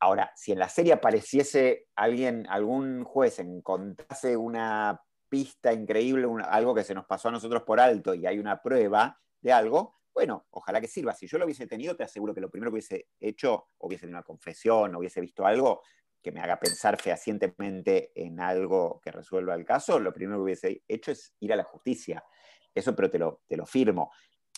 Ahora, 0.00 0.32
si 0.34 0.50
en 0.50 0.58
la 0.58 0.68
serie 0.68 0.94
apareciese 0.94 1.86
alguien, 1.94 2.44
algún 2.48 3.04
juez 3.04 3.38
encontrase 3.38 4.36
una 4.36 5.00
pista 5.28 5.72
increíble, 5.72 6.26
algo 6.50 6.74
que 6.74 6.82
se 6.82 6.92
nos 6.92 7.06
pasó 7.06 7.28
a 7.28 7.30
nosotros 7.30 7.62
por 7.62 7.78
alto 7.78 8.14
y 8.14 8.26
hay 8.26 8.40
una 8.40 8.60
prueba 8.60 9.16
de 9.40 9.52
algo, 9.52 10.00
bueno, 10.12 10.48
ojalá 10.50 10.80
que 10.80 10.88
sirva. 10.88 11.14
Si 11.14 11.28
yo 11.28 11.38
lo 11.38 11.44
hubiese 11.44 11.68
tenido, 11.68 11.94
te 11.94 12.02
aseguro 12.02 12.34
que 12.34 12.40
lo 12.40 12.50
primero 12.50 12.72
que 12.72 12.78
hubiese 12.78 13.10
hecho, 13.20 13.68
hubiese 13.78 14.06
tenido 14.06 14.18
una 14.18 14.24
confesión, 14.24 14.96
hubiese 14.96 15.20
visto 15.20 15.46
algo 15.46 15.82
que 16.20 16.32
me 16.32 16.40
haga 16.40 16.58
pensar 16.58 17.00
fehacientemente 17.00 18.10
en 18.16 18.40
algo 18.40 19.00
que 19.00 19.12
resuelva 19.12 19.54
el 19.54 19.64
caso, 19.64 20.00
lo 20.00 20.12
primero 20.12 20.38
que 20.38 20.42
hubiese 20.42 20.82
hecho 20.88 21.12
es 21.12 21.36
ir 21.38 21.52
a 21.52 21.56
la 21.56 21.64
justicia. 21.64 22.24
Eso, 22.74 22.94
pero 22.94 23.10
te 23.10 23.18
lo, 23.18 23.42
te 23.46 23.56
lo 23.56 23.66
firmo. 23.66 24.12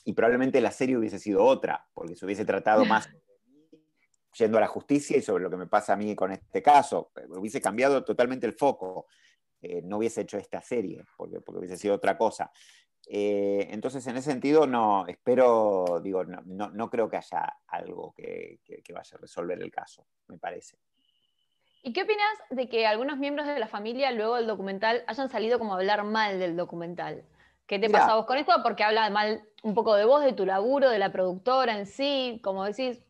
Y 0.05 0.12
probablemente 0.12 0.61
la 0.61 0.70
serie 0.70 0.96
hubiese 0.96 1.18
sido 1.18 1.44
otra, 1.44 1.87
porque 1.94 2.14
se 2.14 2.24
hubiese 2.24 2.44
tratado 2.44 2.85
más 2.85 3.09
yendo 4.37 4.59
a 4.59 4.61
la 4.61 4.66
justicia 4.66 5.16
y 5.16 5.22
sobre 5.22 5.44
lo 5.44 5.50
que 5.50 5.57
me 5.57 5.66
pasa 5.66 5.94
a 5.94 5.96
mí 5.96 6.14
con 6.14 6.33
este 6.33 6.62
caso. 6.62 7.11
Hubiese 7.29 7.61
cambiado 7.61 8.05
totalmente 8.05 8.46
el 8.46 8.53
foco. 8.53 9.07
Eh, 9.61 9.81
no 9.83 9.98
hubiese 9.98 10.22
hecho 10.22 10.37
esta 10.37 10.61
serie, 10.61 11.03
porque, 11.16 11.40
porque 11.40 11.61
hubiese 11.61 11.79
sido 11.79 11.94
otra 11.94 12.18
cosa. 12.18 12.50
Eh, 13.07 13.68
entonces, 13.70 14.07
en 14.07 14.16
ese 14.16 14.31
sentido, 14.31 14.66
no, 14.66 15.07
espero, 15.07 16.00
digo, 16.03 16.24
no, 16.24 16.70
no, 16.70 16.90
creo 16.90 17.09
que 17.09 17.16
haya 17.16 17.55
algo 17.68 18.12
que, 18.14 18.61
que, 18.64 18.92
vaya 18.92 19.16
a 19.16 19.20
resolver 19.20 19.61
el 19.61 19.70
caso, 19.70 20.07
me 20.29 20.38
parece. 20.38 20.79
¿Y 21.83 21.92
qué 21.92 22.03
opinas 22.03 22.27
de 22.50 22.68
que 22.68 22.87
algunos 22.87 23.18
miembros 23.18 23.46
de 23.46 23.59
la 23.59 23.68
familia 23.68 24.11
luego 24.11 24.37
del 24.37 24.46
documental 24.46 25.05
hayan 25.07 25.29
salido 25.29 25.59
como 25.59 25.74
a 25.74 25.77
hablar 25.77 26.05
mal 26.05 26.38
del 26.38 26.57
documental? 26.57 27.24
¿Qué 27.66 27.79
te 27.79 27.88
pasa 27.88 28.14
vos 28.14 28.27
con 28.27 28.37
esto? 28.37 28.53
Porque 28.62 28.85
habla 28.85 29.09
mal 29.11 29.42
un 29.62 29.74
poco 29.74 29.94
de 29.94 30.05
vos, 30.05 30.22
de 30.22 30.35
tu 30.35 30.44
laburo, 30.44 30.90
de 30.90 30.98
la 30.98 31.11
productora 31.12 31.79
en 31.79 31.87
sí, 31.87 32.40
como 32.42 32.64
decís, 32.64 33.03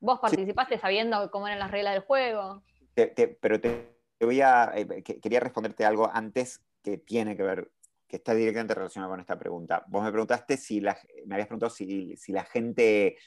vos 0.00 0.20
participaste 0.20 0.78
sabiendo 0.78 1.30
cómo 1.30 1.46
eran 1.46 1.58
las 1.58 1.70
reglas 1.70 1.94
del 1.94 2.02
juego. 2.02 2.62
pero 2.94 3.60
te, 3.60 3.94
voy 4.20 4.40
a, 4.40 4.72
eh, 4.74 5.02
quería 5.02 5.40
responderte 5.40 5.84
algo 5.84 6.10
antes 6.12 6.62
que 6.82 6.96
tiene 6.96 7.36
que 7.36 7.42
ver, 7.42 7.70
que 8.08 8.16
está 8.16 8.34
directamente 8.34 8.74
relacionado 8.74 9.12
con 9.12 9.20
esta 9.20 9.38
pregunta. 9.38 9.84
Vos 9.88 10.02
me 10.02 10.10
preguntaste 10.10 10.56
si 10.56 10.80
la, 10.80 10.96
me 11.26 11.34
habías 11.34 11.48
preguntado 11.48 11.70
si, 11.70 12.16
la 12.28 12.44
gente... 12.44 13.18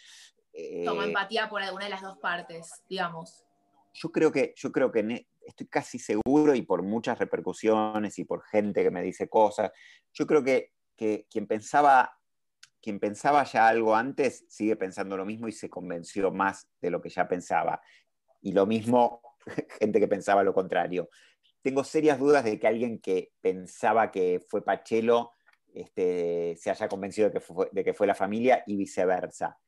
Eh, 0.53 0.83
Toma 0.85 1.05
empatía 1.05 1.49
por 1.49 1.61
alguna 1.61 1.85
de 1.85 1.91
las 1.91 2.01
dos 2.01 2.17
partes, 2.17 2.83
digamos. 2.89 3.45
Yo 3.93 4.11
creo 4.11 4.31
que, 4.31 4.53
yo 4.55 4.71
creo 4.71 4.91
que 4.91 5.27
estoy 5.47 5.67
casi 5.67 5.97
seguro 5.99 6.53
y 6.55 6.61
por 6.61 6.83
muchas 6.83 7.17
repercusiones 7.17 8.19
y 8.19 8.25
por 8.25 8.43
gente 8.43 8.83
que 8.83 8.91
me 8.91 9.01
dice 9.01 9.29
cosas, 9.29 9.71
yo 10.13 10.27
creo 10.27 10.43
que, 10.43 10.73
que 10.95 11.25
quien 11.29 11.47
pensaba 11.47 12.17
quien 12.81 12.99
pensaba 12.99 13.43
ya 13.43 13.67
algo 13.67 13.95
antes 13.95 14.45
sigue 14.47 14.75
pensando 14.75 15.17
lo 15.17 15.25
mismo 15.25 15.47
y 15.47 15.51
se 15.51 15.69
convenció 15.69 16.31
más 16.31 16.69
de 16.79 16.89
lo 16.89 17.01
que 17.01 17.09
ya 17.09 17.27
pensaba. 17.27 17.81
Y 18.41 18.53
lo 18.53 18.65
mismo 18.65 19.21
gente 19.79 19.99
que 19.99 20.07
pensaba 20.07 20.43
lo 20.43 20.53
contrario. 20.53 21.09
tengo 21.61 21.83
serias 21.83 22.19
dudas 22.19 22.45
de 22.45 22.59
que 22.59 22.67
alguien 22.67 22.99
que 22.99 23.33
pensaba 23.41 24.11
que 24.11 24.41
fue 24.47 24.63
Pachelo 24.63 25.31
este, 25.73 26.55
se 26.57 26.69
haya 26.69 26.87
convencido 26.87 27.27
de 27.27 27.33
que, 27.33 27.39
fue, 27.41 27.67
de 27.71 27.83
que 27.83 27.93
fue 27.93 28.07
la 28.07 28.15
familia 28.15 28.63
y 28.65 28.77
viceversa. 28.77 29.59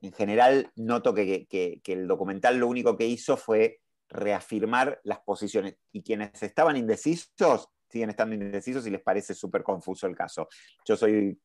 En 0.00 0.12
general, 0.12 0.70
noto 0.76 1.12
que, 1.12 1.46
que, 1.48 1.80
el 1.86 2.06
documental 2.06 2.58
lo 2.58 2.68
único 2.68 2.96
que 2.96 3.06
hizo 3.06 3.36
fue 3.36 3.80
reafirmar 4.08 5.00
las 5.04 5.20
posiciones 5.20 5.76
y 5.92 6.02
quienes 6.02 6.42
estaban 6.42 6.76
indecisos 6.76 7.68
siguen 7.88 8.10
estando 8.10 8.34
indecisos 8.34 8.86
y 8.86 8.90
les 8.90 9.02
parece 9.02 9.34
súper 9.34 9.62
confuso 9.62 10.06
el 10.06 10.14
caso. 10.14 10.48
Yo 10.84 10.96
soy, 10.96 11.40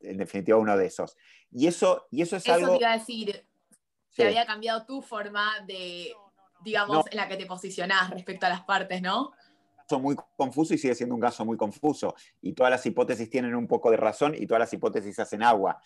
en 0.00 0.16
definitiva, 0.16 0.58
uno 0.58 0.76
de 0.76 0.86
esos. 0.86 1.16
Y 1.52 1.66
eso, 1.66 2.06
y 2.10 2.22
eso 2.22 2.36
es 2.36 2.48
algo... 2.48 2.66
Eso 2.66 2.78
te 2.78 2.82
iba 2.82 2.92
a 2.92 2.98
decir, 2.98 3.46
se 4.10 4.26
había 4.26 4.46
cambiado 4.46 4.84
tu 4.84 5.02
forma 5.02 5.60
de, 5.66 6.12
digamos, 6.64 7.06
en 7.10 7.16
la 7.16 7.28
que 7.28 7.36
te 7.36 7.46
posicionás 7.46 8.10
respecto 8.10 8.46
a 8.46 8.48
las 8.48 8.64
partes, 8.64 9.00
¿no? 9.00 9.32
muy 10.00 10.16
confuso 10.36 10.74
y 10.74 10.78
sigue 10.78 10.96
siendo 10.96 11.14
un 11.14 11.20
caso 11.20 11.44
muy 11.44 11.56
confuso. 11.56 12.16
Y 12.42 12.52
todas 12.52 12.70
las 12.70 12.84
hipótesis 12.84 13.30
tienen 13.30 13.54
un 13.54 13.68
poco 13.68 13.90
de 13.90 13.96
razón 13.96 14.34
y 14.36 14.46
todas 14.46 14.60
las 14.60 14.72
hipótesis 14.72 15.16
hacen 15.20 15.44
agua. 15.44 15.80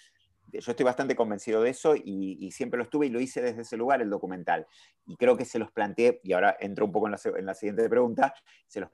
Yo 0.53 0.73
estoy 0.73 0.85
bastante 0.85 1.17
convencido 1.17 1.63
de 1.63 1.71
eso 1.71 1.95
y, 1.97 2.51
siempre 2.53 2.79
lo 2.79 2.85
estuve 2.85 3.07
y 3.07 3.11
lo 3.11 3.21
hice 3.21 3.41
desde 3.41 3.63
ese 3.63 3.77
lugar, 3.77 4.03
el 4.03 4.11
documental. 4.11 4.67
Y 5.07 5.17
creo 5.17 5.37
que 5.37 5.45
se 5.45 5.59
los 5.59 5.71
planteé, 5.71 6.21
y 6.25 6.33
ahora 6.33 6.57
entro 6.61 6.85
un 6.85 6.93
poco 6.93 7.07
en 7.07 7.13
la, 7.13 7.21
en 7.37 7.47
la 7.47 7.55
siguiente 7.55 7.89
pregunta, 7.89 8.35
se 8.67 8.81
los 8.81 8.91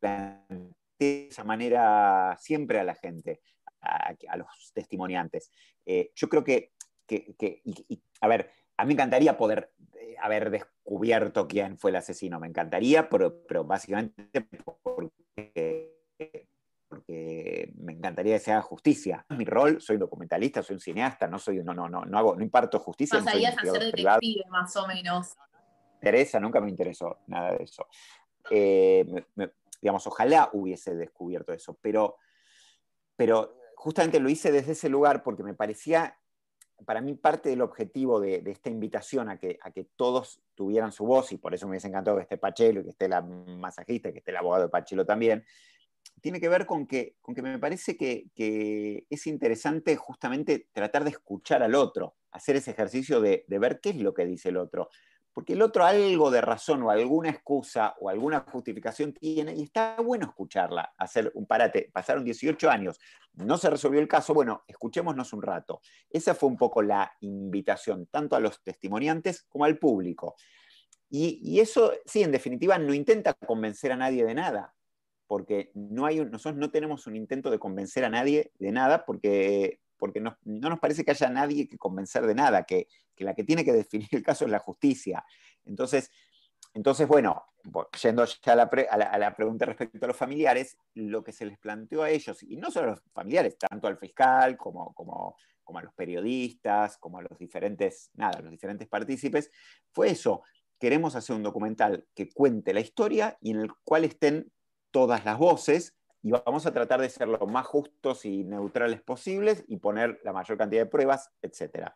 planteé 0.00 0.78
de 0.98 1.28
esa 1.28 1.44
manera 1.44 2.36
siempre 2.40 2.80
a 2.80 2.84
la 2.84 2.94
gente, 2.94 3.40
a, 3.80 4.36
los 4.36 4.72
testimoniantes. 4.74 5.50
Eh, 5.86 6.10
yo 6.14 6.28
creo 6.28 6.44
que, 6.44 6.72
a 8.20 8.28
ver, 8.28 8.50
a 8.76 8.84
mí 8.84 8.88
me 8.88 8.94
encantaría 8.94 9.36
poder 9.36 9.72
eh, 9.94 10.16
haber 10.20 10.50
descubierto 10.50 11.46
quién 11.46 11.78
fue 11.78 11.90
el 11.90 11.96
asesino, 11.96 12.40
me 12.40 12.48
encantaría, 12.48 13.08
pero, 13.08 13.64
básicamente 13.64 14.48
porque, 14.82 15.94
me 17.06 17.92
encantaría 17.92 18.34
que 18.34 18.40
se 18.40 18.52
haga 18.52 18.62
justicia. 18.62 19.24
Mi 19.30 19.44
rol, 19.44 19.80
soy 19.80 19.96
documentalista, 19.96 20.62
soy 20.62 20.74
un 20.74 20.80
cineasta, 20.80 21.26
no 21.26 21.38
soy, 21.38 21.62
no, 21.62 21.74
no, 21.74 21.88
no, 21.88 22.04
no 22.04 22.18
hago, 22.18 22.36
no 22.36 22.42
imparto 22.42 22.78
justicia. 22.78 23.18
Pasarías 23.18 23.56
a 23.58 23.62
ser 23.62 23.84
detective, 23.92 24.44
más 24.50 24.74
o 24.76 24.86
menos. 24.86 25.36
interesa, 25.94 26.40
nunca 26.40 26.60
me 26.60 26.70
interesó 26.70 27.18
nada 27.26 27.52
de 27.52 27.64
eso. 27.64 27.86
Eh, 28.50 29.04
digamos, 29.80 30.06
ojalá 30.06 30.50
hubiese 30.52 30.94
descubierto 30.94 31.52
eso, 31.52 31.78
pero, 31.80 32.16
pero 33.16 33.58
justamente 33.76 34.18
lo 34.20 34.28
hice 34.28 34.50
desde 34.50 34.72
ese 34.72 34.88
lugar 34.88 35.22
porque 35.22 35.42
me 35.42 35.54
parecía, 35.54 36.18
para 36.84 37.00
mí 37.00 37.14
parte 37.14 37.50
del 37.50 37.60
objetivo 37.62 38.20
de, 38.20 38.42
esta 38.46 38.70
invitación 38.70 39.28
a 39.28 39.38
que, 39.38 39.58
a 39.62 39.70
que 39.70 39.84
todos 39.84 40.40
tuvieran 40.54 40.92
su 40.92 41.04
voz, 41.04 41.32
y 41.32 41.36
por 41.36 41.54
eso 41.54 41.66
me 41.66 41.72
hubiese 41.72 41.88
encantado 41.88 42.16
que 42.16 42.22
esté 42.22 42.38
Pachelo, 42.38 42.82
que 42.82 42.90
esté 42.90 43.08
la 43.08 43.20
masajista, 43.20 44.10
que 44.10 44.18
esté 44.18 44.30
el 44.30 44.38
abogado 44.38 44.64
de 44.64 44.68
Pachelo 44.70 45.04
también, 45.04 45.44
tiene 46.20 46.40
que 46.40 46.48
ver 46.48 46.66
con 46.66 46.86
que, 46.86 47.16
con 47.20 47.34
que 47.34 47.42
me 47.42 47.58
parece 47.58 47.96
que, 47.96 49.04
es 49.08 49.26
interesante 49.26 49.96
justamente 49.96 50.68
tratar 50.72 51.04
de 51.04 51.10
escuchar 51.10 51.62
al 51.62 51.74
otro, 51.74 52.16
hacer 52.30 52.56
ese 52.56 52.70
ejercicio 52.70 53.20
de, 53.20 53.44
de 53.46 53.58
ver 53.58 53.80
qué 53.80 53.90
es 53.90 53.96
lo 53.96 54.14
que 54.14 54.26
dice 54.26 54.50
el 54.50 54.56
otro 54.56 54.90
porque 55.38 55.52
el 55.52 55.62
otro 55.62 55.84
algo 55.84 56.32
de 56.32 56.40
razón 56.40 56.82
o 56.82 56.90
alguna 56.90 57.30
excusa 57.30 57.94
o 58.00 58.08
alguna 58.08 58.40
justificación 58.40 59.12
tiene 59.12 59.54
y 59.54 59.62
está 59.62 59.94
bueno 60.02 60.26
escucharla, 60.26 60.92
hacer 60.98 61.30
un 61.32 61.46
parate. 61.46 61.90
Pasaron 61.92 62.24
18 62.24 62.68
años, 62.68 62.98
no 63.34 63.56
se 63.56 63.70
resolvió 63.70 64.00
el 64.00 64.08
caso, 64.08 64.34
bueno, 64.34 64.64
escuchémonos 64.66 65.32
un 65.32 65.42
rato. 65.42 65.80
Esa 66.10 66.34
fue 66.34 66.48
un 66.48 66.56
poco 66.56 66.82
la 66.82 67.12
invitación, 67.20 68.06
tanto 68.06 68.34
a 68.34 68.40
los 68.40 68.64
testimoniantes 68.64 69.44
como 69.44 69.64
al 69.64 69.78
público. 69.78 70.34
Y, 71.08 71.60
eso, 71.60 71.92
sí, 72.04 72.24
en 72.24 72.32
definitiva, 72.32 72.76
no 72.76 72.92
intenta 72.92 73.32
convencer 73.32 73.92
a 73.92 73.96
nadie 73.96 74.24
de 74.24 74.34
nada, 74.34 74.74
porque 75.28 75.70
no 75.74 76.06
hay 76.06 76.24
nosotros 76.24 76.56
no 76.56 76.70
tenemos 76.70 77.06
un 77.06 77.14
intento 77.14 77.50
de 77.50 77.60
convencer 77.60 78.04
a 78.04 78.10
nadie 78.10 78.50
de 78.58 78.72
nada, 78.72 79.04
porque 79.04 79.78
porque 79.98 80.20
no, 80.20 80.38
nos 80.44 80.78
parece 80.78 81.04
que 81.04 81.10
haya 81.10 81.28
nadie 81.28 81.68
que 81.68 81.76
convencer 81.76 82.26
de 82.26 82.34
nada, 82.34 82.64
que, 82.64 82.86
la 83.18 83.34
que 83.34 83.44
tiene 83.44 83.64
que 83.64 83.72
definir 83.72 84.08
el 84.12 84.22
caso 84.22 84.44
es 84.44 84.50
la 84.50 84.60
justicia. 84.60 85.24
Entonces, 85.64 86.10
entonces 86.72 87.06
bueno, 87.06 87.44
yendo 88.00 88.24
ya 88.24 88.52
a 88.52 89.18
la, 89.18 89.34
pregunta 89.34 89.66
respecto 89.66 90.04
a 90.04 90.08
los 90.08 90.16
familiares, 90.16 90.78
lo 90.94 91.22
que 91.22 91.32
se 91.32 91.44
les 91.44 91.58
planteó 91.58 92.02
a 92.02 92.10
ellos, 92.10 92.42
y 92.42 92.56
no 92.56 92.70
solo 92.70 92.86
a 92.86 92.90
los 92.92 93.02
familiares, 93.12 93.58
tanto 93.58 93.88
al 93.88 93.98
fiscal 93.98 94.56
como, 94.56 94.94
como, 94.94 95.36
como 95.64 95.78
a 95.80 95.82
los 95.82 95.92
periodistas, 95.94 96.96
como 96.96 97.18
a 97.18 97.22
los 97.22 97.36
diferentes, 97.38 98.10
nada, 98.14 98.40
los 98.40 98.52
diferentes 98.52 98.88
partícipes, 98.88 99.50
fue 99.90 100.10
eso. 100.10 100.42
Queremos 100.78 101.16
hacer 101.16 101.34
un 101.34 101.42
documental 101.42 102.06
que 102.14 102.30
cuente 102.32 102.72
la 102.72 102.80
historia 102.80 103.36
y 103.40 103.50
en 103.50 103.60
el 103.60 103.72
cual 103.82 104.04
estén 104.04 104.52
todas 104.90 105.24
las 105.24 105.38
voces 105.38 105.98
y 106.22 106.32
vamos 106.32 106.66
a 106.66 106.72
tratar 106.72 107.00
de 107.00 107.08
ser 107.08 107.28
lo 107.28 107.46
más 107.46 107.66
justos 107.66 108.24
y 108.24 108.44
neutrales 108.44 109.00
posibles 109.00 109.64
y 109.68 109.76
poner 109.76 110.20
la 110.24 110.32
mayor 110.32 110.58
cantidad 110.58 110.82
de 110.82 110.90
pruebas, 110.90 111.30
etc. 111.42 111.90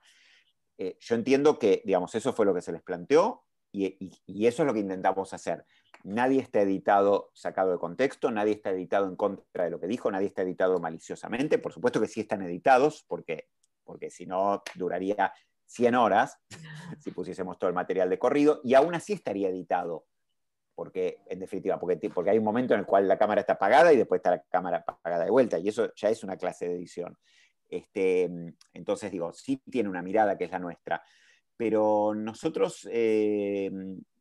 Eh, 0.79 0.97
yo 1.01 1.15
entiendo 1.15 1.59
que, 1.59 1.83
digamos, 1.85 2.15
eso 2.15 2.33
fue 2.33 2.47
lo 2.47 2.55
que 2.55 2.63
se 2.63 2.73
les 2.73 2.83
planteó 2.83 3.45
y, 3.73 4.47
eso 4.47 4.63
es 4.63 4.67
lo 4.67 4.75
que 4.75 4.81
intentamos 4.81 5.33
hacer. 5.33 5.65
Nadie 6.05 6.41
está 6.41 6.61
editado 6.61 7.31
sacado 7.35 7.73
de 7.73 7.79
contexto, 7.79 8.31
nadie 8.31 8.53
está 8.53 8.71
editado 8.71 9.09
en 9.09 9.17
contra 9.17 9.65
de 9.65 9.71
lo 9.71 9.81
que 9.81 9.87
dijo, 9.87 10.11
nadie 10.11 10.27
está 10.27 10.43
editado 10.43 10.79
maliciosamente. 10.79 11.59
Por 11.59 11.73
supuesto 11.73 12.01
que 12.01 12.09
sí 12.09 12.21
están 12.21 12.43
editados, 12.43 13.05
porque, 13.09 13.49
porque 13.85 14.11
si 14.11 14.27
no 14.27 14.63
duraría 14.75 15.33
100 15.67 15.95
horas 15.95 16.39
si 17.01 17.11
pusiésemos 17.11 17.59
todo 17.59 17.69
el 17.69 17.75
material 17.75 18.11
de 18.11 18.19
corrido, 18.19 18.61
y 18.63 18.75
aún 18.75 18.95
así 18.95 19.15
estaría 19.15 19.49
editado 19.49 20.07
porque 20.75 21.19
en 21.27 21.39
definitiva, 21.39 21.79
porque, 21.79 22.11
porque 22.11 22.31
hay 22.31 22.39
un 22.39 22.45
momento 22.45 22.75
en 22.75 22.81
el 22.81 22.87
cual 22.87 23.07
la 23.07 23.19
cámara 23.19 23.41
está 23.41 23.55
apagada 23.55 23.93
y 23.93 23.97
después 23.97 24.19
está 24.19 24.31
la 24.31 24.43
cámara 24.43 24.85
apagada 24.87 25.25
de 25.25 25.31
vuelta, 25.31 25.59
y 25.59 25.69
eso 25.69 25.93
ya 25.95 26.09
es 26.09 26.25
una 26.25 26.37
clase 26.37 26.69
de 26.69 26.77
edición. 26.77 27.17
Este, 27.69 28.31
entonces 28.75 29.11
digo, 29.11 29.33
sí 29.33 29.63
tiene 29.71 29.89
una 29.89 30.03
mirada 30.03 30.37
que 30.37 30.45
es 30.45 30.51
la 30.51 30.59
nuestra, 30.59 31.03
pero 31.57 32.15
nosotros, 32.15 32.89
eh, 32.91 33.71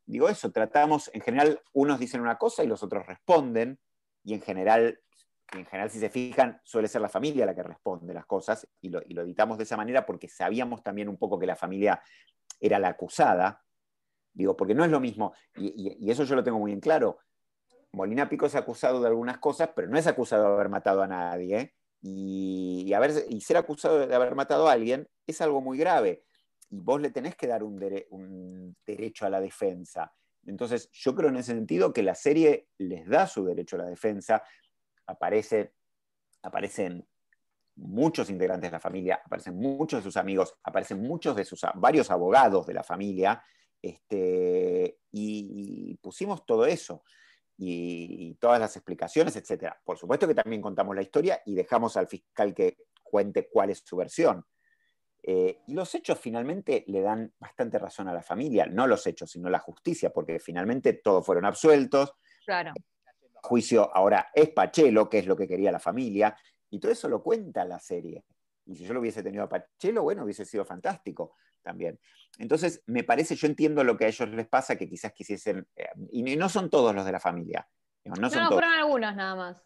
digo 0.06 0.30
eso, 0.30 0.52
tratamos, 0.52 1.10
en 1.14 1.22
general, 1.22 1.60
unos 1.74 2.00
dicen 2.00 2.22
una 2.22 2.38
cosa 2.38 2.64
y 2.64 2.68
los 2.68 2.84
otros 2.84 3.06
responden, 3.06 3.80
y 4.24 4.34
en 4.34 4.42
general, 4.42 5.00
en 5.54 5.66
general 5.66 5.90
si 5.90 6.00
se 6.00 6.10
fijan, 6.10 6.62
suele 6.64 6.88
ser 6.88 7.02
la 7.02 7.10
familia 7.10 7.46
la 7.46 7.56
que 7.56 7.64
responde 7.64 8.14
las 8.14 8.26
cosas, 8.26 8.68
y 8.82 8.90
lo, 8.90 9.02
y 9.06 9.14
lo 9.14 9.24
editamos 9.24 9.58
de 9.58 9.64
esa 9.64 9.78
manera 9.78 10.06
porque 10.06 10.28
sabíamos 10.28 10.84
también 10.84 11.10
un 11.10 11.18
poco 11.18 11.40
que 11.40 11.46
la 11.46 11.56
familia 11.56 12.02
era 12.60 12.78
la 12.80 12.90
acusada, 12.90 13.64
Digo, 14.34 14.56
porque 14.56 14.74
no 14.74 14.86
es 14.86 14.92
lo 14.92 15.00
mismo, 15.00 15.34
y, 15.56 16.10
eso 16.10 16.24
yo 16.24 16.36
lo 16.36 16.44
tengo 16.44 16.60
muy 16.60 16.72
en 16.72 16.80
claro. 16.80 17.20
Molina 17.92 18.30
Pico 18.30 18.46
es 18.46 18.56
acusado 18.56 19.02
de 19.02 19.08
algunas 19.08 19.40
cosas, 19.40 19.72
pero 19.76 19.90
no 19.90 19.98
es 19.98 20.08
acusado 20.08 20.48
de 20.48 20.54
haber 20.54 20.70
matado 20.70 21.02
a 21.02 21.08
nadie. 21.08 21.74
Y, 22.02 22.92
haber, 22.94 23.26
y 23.30 23.42
ser 23.42 23.58
acusado 23.58 24.08
de 24.08 24.16
haber 24.16 24.34
matado 24.34 24.68
a 24.68 24.72
alguien 24.72 25.08
es 25.28 25.42
algo 25.42 25.62
muy 25.62 25.78
grave. 25.78 26.24
Y 26.70 26.80
vos 26.80 27.02
le 27.02 27.12
tenés 27.12 27.36
que 27.36 27.48
dar 27.48 27.64
un, 27.64 28.76
derecho 28.86 29.26
a 29.26 29.30
la 29.30 29.42
defensa. 29.42 30.14
Entonces, 30.46 30.90
yo 30.94 31.14
creo 31.14 31.30
en 31.30 31.36
ese 31.36 31.54
sentido 31.54 31.92
que 31.92 32.02
la 32.02 32.16
serie 32.16 32.70
les 32.78 33.08
da 33.08 33.28
su 33.28 33.46
derecho 33.46 33.76
a 33.76 33.80
la 33.80 33.86
defensa. 33.86 34.42
Aparece, 35.06 35.74
aparecen 36.42 37.06
muchos 37.76 38.30
integrantes 38.30 38.72
de 38.72 38.76
la 38.76 38.80
familia, 38.80 39.22
aparecen 39.24 39.58
muchos 39.58 40.00
de 40.00 40.04
sus 40.04 40.18
amigos, 40.18 40.56
aparecen 40.64 41.02
muchos 41.02 41.36
de 41.36 41.44
sus 41.44 41.62
varios 41.76 42.10
abogados 42.10 42.66
de 42.66 42.74
la 42.74 42.84
familia 42.84 43.44
este, 43.82 45.00
y, 45.12 45.96
pusimos 46.02 46.46
todo 46.46 46.66
eso 46.66 47.04
y, 47.58 48.36
todas 48.36 48.60
las 48.60 48.76
explicaciones, 48.76 49.36
etc. 49.36 49.74
Por 49.84 49.98
supuesto 49.98 50.28
que 50.28 50.36
también 50.36 50.62
contamos 50.62 50.96
la 50.96 51.02
historia 51.02 51.42
y 51.46 51.56
dejamos 51.56 51.98
al 51.98 52.08
fiscal 52.08 52.54
que 52.54 52.78
cuente 53.04 53.50
cuál 53.50 53.70
es 53.70 53.84
su 53.86 53.98
versión. 53.98 54.46
Eh, 55.24 55.60
y 55.68 55.74
los 55.74 55.94
hechos 55.94 56.18
finalmente 56.20 56.84
le 56.88 57.02
dan 57.02 57.32
bastante 57.38 57.78
razón 57.78 58.08
a 58.08 58.14
la 58.14 58.24
familia, 58.24 58.66
no 58.66 58.88
los 58.88 59.06
hechos, 59.06 59.30
sino 59.30 59.50
la 59.50 59.60
justicia, 59.60 60.12
porque 60.12 60.40
finalmente 60.40 60.94
todos 60.94 61.26
fueron 61.26 61.46
absueltos. 61.46 62.14
Claro. 62.44 62.74
juicio 63.44 63.96
ahora 63.96 64.30
es 64.34 64.50
Pachelo, 64.50 65.08
que 65.10 65.20
es 65.20 65.28
lo 65.28 65.36
que 65.36 65.48
quería 65.48 65.72
la 65.72 65.80
familia, 65.80 66.36
y 66.72 66.80
todo 66.80 66.92
eso 66.92 67.08
lo 67.08 67.22
cuenta 67.22 67.64
la 67.66 67.80
serie. 67.80 68.26
Y 68.66 68.76
si 68.76 68.84
yo 68.86 68.94
lo 68.94 69.00
hubiese 69.00 69.22
tenido 69.22 69.44
a 69.44 69.50
Pachelo, 69.50 70.04
bueno, 70.04 70.24
hubiese 70.24 70.46
sido 70.46 70.66
fantástico 70.66 71.36
también. 71.62 72.00
Entonces, 72.38 72.84
me 72.88 73.04
parece, 73.04 73.36
yo 73.36 73.48
entiendo 73.48 73.84
lo 73.84 73.98
que 73.98 74.06
a 74.06 74.08
ellos 74.08 74.30
les 74.30 74.48
pasa, 74.48 74.76
que 74.76 74.90
quizás 74.90 75.14
quisiesen, 75.14 75.68
eh, 75.76 75.90
y 76.12 76.24
no 76.36 76.50
son 76.50 76.70
todos 76.70 76.94
los 76.96 77.06
de 77.06 77.12
la 77.12 77.20
familia. 77.20 77.68
No, 78.06 78.16
no, 78.16 78.30
fueron 78.30 78.64
algunos 78.64 79.16
nada 79.16 79.36
más. 79.36 79.64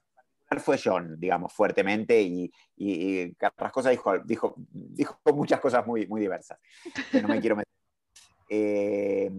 Fue 0.60 0.80
John, 0.82 1.20
digamos, 1.20 1.52
fuertemente, 1.52 2.22
y, 2.22 2.52
y, 2.76 3.34
Carrascosa 3.36 3.90
dijo, 3.90 4.20
dijo, 4.20 4.56
dijo 4.58 5.20
muchas 5.34 5.60
cosas 5.60 5.86
muy, 5.88 6.08
muy 6.08 6.22
diversas, 6.22 6.60
que 7.12 7.22
no 7.22 7.28
me 7.28 7.40
quiero 7.40 7.56
meter. 7.56 7.66
Eh, 8.48 9.32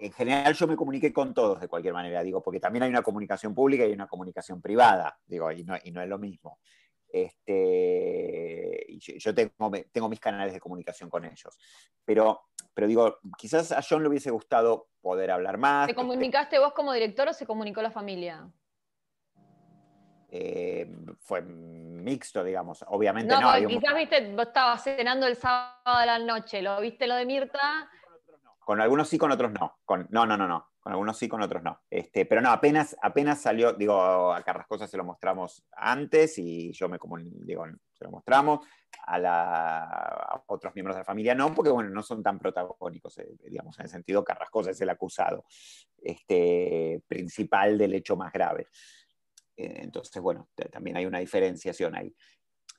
en 0.00 0.12
general 0.12 0.54
yo 0.54 0.66
me 0.66 0.76
comuniqué 0.76 1.12
con 1.12 1.34
todos 1.34 1.60
de 1.60 1.68
cualquier 1.68 1.92
manera, 1.92 2.22
digo, 2.22 2.42
porque 2.42 2.58
también 2.58 2.84
hay 2.84 2.88
una 2.88 3.02
comunicación 3.02 3.54
pública 3.54 3.84
y 3.84 3.92
una 3.92 4.06
comunicación 4.06 4.62
privada, 4.62 5.18
digo, 5.26 5.52
y 5.52 5.62
no, 5.62 5.76
y 5.84 5.90
no 5.90 6.00
es 6.00 6.08
lo 6.08 6.18
mismo. 6.18 6.58
Este, 7.12 8.59
yo 9.00 9.34
tengo, 9.34 9.70
tengo 9.92 10.08
mis 10.08 10.20
canales 10.20 10.52
de 10.52 10.60
comunicación 10.60 11.10
con 11.10 11.24
ellos. 11.24 11.58
Pero, 12.04 12.48
pero 12.74 12.86
digo, 12.86 13.18
quizás 13.36 13.72
a 13.72 13.80
John 13.86 14.02
le 14.02 14.08
hubiese 14.08 14.30
gustado 14.30 14.88
poder 15.00 15.30
hablar 15.30 15.58
más. 15.58 15.88
¿Te 15.88 15.94
comunicaste 15.94 16.58
vos 16.58 16.72
como 16.72 16.92
director 16.92 17.28
o 17.28 17.32
se 17.32 17.46
comunicó 17.46 17.82
la 17.82 17.90
familia? 17.90 18.50
Eh, 20.32 20.88
fue 21.18 21.42
mixto, 21.42 22.44
digamos. 22.44 22.84
Obviamente 22.88 23.34
no. 23.34 23.40
no 23.40 23.68
quizás 23.68 23.94
viste, 23.94 24.32
vos 24.32 24.46
estabas 24.46 24.84
cenando 24.84 25.26
el 25.26 25.36
sábado 25.36 25.74
a 25.84 26.06
la 26.06 26.18
noche, 26.18 26.62
¿lo 26.62 26.80
viste 26.80 27.06
lo 27.06 27.16
de 27.16 27.26
Mirta? 27.26 27.90
Con 28.60 28.80
algunos 28.80 29.08
sí, 29.08 29.18
con 29.18 29.32
otros 29.32 29.50
no. 29.52 29.80
Con, 29.84 30.06
no, 30.10 30.26
no, 30.26 30.36
no, 30.36 30.46
no. 30.46 30.70
Con 30.78 30.92
algunos 30.92 31.18
sí, 31.18 31.28
con 31.28 31.42
otros 31.42 31.62
no. 31.62 31.82
Este, 31.90 32.24
pero 32.24 32.40
no, 32.40 32.50
apenas, 32.50 32.96
apenas 33.02 33.40
salió, 33.40 33.72
digo, 33.72 34.32
a 34.32 34.42
Carrascosa 34.42 34.86
se 34.86 34.96
lo 34.96 35.04
mostramos 35.04 35.64
antes 35.72 36.38
y 36.38 36.72
yo 36.72 36.88
me 36.88 36.98
digo, 37.42 37.66
lo 38.04 38.10
mostramos. 38.10 38.66
A, 39.06 40.42
otros 40.46 40.74
miembros 40.74 40.96
de 40.96 41.00
la 41.00 41.04
familia 41.04 41.34
no, 41.34 41.54
porque 41.54 41.70
bueno, 41.70 41.90
no 41.90 42.02
son 42.02 42.22
tan 42.22 42.38
protagónicos, 42.38 43.18
eh, 43.18 43.28
digamos, 43.44 43.78
en 43.78 43.84
el 43.84 43.90
sentido 43.90 44.24
Carrascosa 44.24 44.70
es 44.70 44.80
el 44.80 44.90
acusado 44.90 45.44
este, 46.02 47.02
principal 47.06 47.78
del 47.78 47.94
hecho 47.94 48.16
más 48.16 48.32
grave. 48.32 48.68
Eh, 49.56 49.80
entonces, 49.82 50.20
bueno, 50.22 50.48
también 50.70 50.96
hay 50.96 51.06
una 51.06 51.18
diferenciación 51.18 51.94
ahí. 51.94 52.14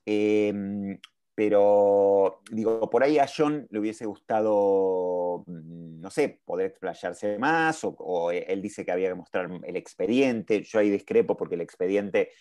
Em, 0.05 0.97
pero, 1.33 2.41
digo, 2.51 2.89
por 2.89 3.03
ahí 3.03 3.17
a 3.17 3.25
John 3.27 3.67
le 3.69 3.79
hubiese 3.79 4.05
gustado, 4.05 5.43
mm, 5.47 5.99
no 6.01 6.09
sé, 6.09 6.41
poder 6.43 6.67
explayarse 6.67 7.37
más, 7.39 7.81
o, 7.83 8.31
él 8.31 8.61
dice 8.61 8.85
que 8.85 8.91
había 8.91 9.09
que 9.09 9.15
mostrar 9.15 9.49
el 9.63 9.75
expediente. 9.75 10.61
Yo 10.63 10.79
ahí 10.79 10.89
discrepo 10.89 11.37
porque 11.37 11.55
el 11.55 11.61
expediente, 11.61 12.31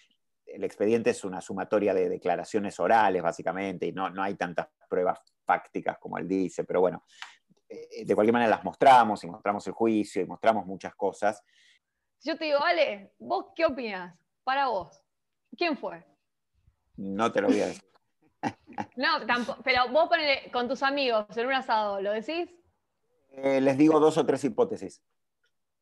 el 0.54 0.64
expediente 0.64 1.10
es 1.10 1.24
una 1.24 1.40
sumatoria 1.40 1.94
de 1.94 2.08
declaraciones 2.08 2.78
orales, 2.80 3.22
básicamente, 3.22 3.86
y 3.86 3.92
no, 3.92 4.10
no 4.10 4.22
hay 4.22 4.34
tantas 4.34 4.68
pruebas 4.88 5.20
fácticas 5.44 5.98
como 5.98 6.18
él 6.18 6.28
dice, 6.28 6.64
pero 6.64 6.80
bueno, 6.80 7.04
eh, 7.68 8.04
de 8.04 8.14
cualquier 8.14 8.32
manera 8.32 8.50
las 8.50 8.64
mostramos 8.64 9.22
y 9.24 9.26
mostramos 9.26 9.66
el 9.66 9.72
juicio 9.72 10.22
y 10.22 10.26
mostramos 10.26 10.66
muchas 10.66 10.94
cosas. 10.94 11.42
Yo 12.22 12.36
te 12.36 12.46
digo, 12.46 12.58
vale, 12.60 13.14
¿vos 13.18 13.46
qué 13.54 13.64
opinas? 13.64 14.20
para 14.50 14.66
vos, 14.66 15.04
¿quién 15.56 15.76
fue? 15.76 16.04
No 16.96 17.30
te 17.30 17.40
lo 17.40 17.48
voy 17.48 17.60
a 17.60 17.66
decir. 17.68 17.84
no, 18.96 19.24
tampoco, 19.24 19.62
pero 19.62 19.88
vos 19.90 20.08
ponele 20.08 20.50
con 20.50 20.66
tus 20.66 20.82
amigos 20.82 21.24
en 21.36 21.46
un 21.46 21.52
asado, 21.52 22.00
¿lo 22.00 22.12
decís? 22.12 22.50
Eh, 23.30 23.60
les 23.60 23.78
digo 23.78 24.00
dos 24.00 24.18
o 24.18 24.26
tres 24.26 24.42
hipótesis. 24.42 25.00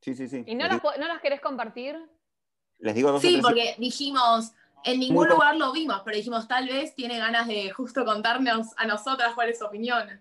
Sí, 0.00 0.14
sí, 0.14 0.28
sí. 0.28 0.44
¿Y 0.46 0.54
no, 0.54 0.66
las, 0.66 1.20
querés 1.22 1.40
compartir? 1.40 1.96
Les 2.78 2.94
digo 2.94 3.12
dos 3.12 3.20
sí, 3.20 3.28
o 3.28 3.30
tres 3.32 3.42
porque 3.42 3.74
dijimos, 3.78 4.52
en 4.84 5.00
ningún 5.00 5.28
lugar 5.28 5.56
lo 5.56 5.72
vimos, 5.72 6.02
pero 6.04 6.16
dijimos, 6.16 6.46
tal 6.46 6.68
vez 6.68 6.94
tiene 6.94 7.18
ganas 7.18 7.46
de 7.48 7.70
justo 7.70 8.04
contarnos 8.04 8.68
a 8.76 8.86
nosotras 8.86 9.34
cuál 9.34 9.50
es 9.50 9.58
su 9.58 9.64
opinión. 9.64 10.20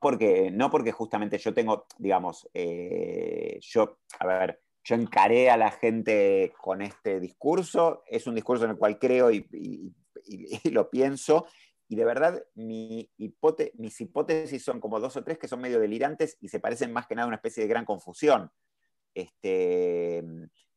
Porque, 0.00 0.50
no 0.50 0.70
porque 0.70 0.92
justamente 0.92 1.38
yo 1.38 1.54
tengo, 1.54 1.86
digamos, 1.98 2.48
eh, 2.54 3.58
yo, 3.60 3.98
a 4.18 4.26
ver, 4.26 4.60
yo 4.84 4.96
encaré 4.96 5.50
a 5.50 5.56
la 5.56 5.70
gente 5.70 6.52
con 6.60 6.82
este 6.82 7.20
discurso, 7.20 8.02
es 8.06 8.26
un 8.26 8.34
discurso 8.34 8.64
en 8.64 8.72
el 8.72 8.76
cual 8.76 8.98
creo 8.98 9.30
y, 9.30 9.46
lo 10.70 10.90
pienso, 10.90 11.46
y 11.88 11.96
de 11.96 12.04
verdad 12.04 12.42
mi 12.54 13.10
mis 13.16 14.00
hipótesis 14.00 14.64
son 14.64 14.80
como 14.80 14.98
dos 14.98 15.16
o 15.16 15.22
tres 15.22 15.38
que 15.38 15.48
son 15.48 15.60
medio 15.60 15.78
delirantes 15.78 16.36
y 16.40 16.48
se 16.48 16.58
parecen 16.58 16.92
más 16.92 17.06
que 17.06 17.14
nada 17.14 17.24
a 17.24 17.28
una 17.28 17.36
especie 17.36 17.62
de 17.62 17.68
gran 17.68 17.84
confusión. 17.84 18.50
Este, 19.14 20.24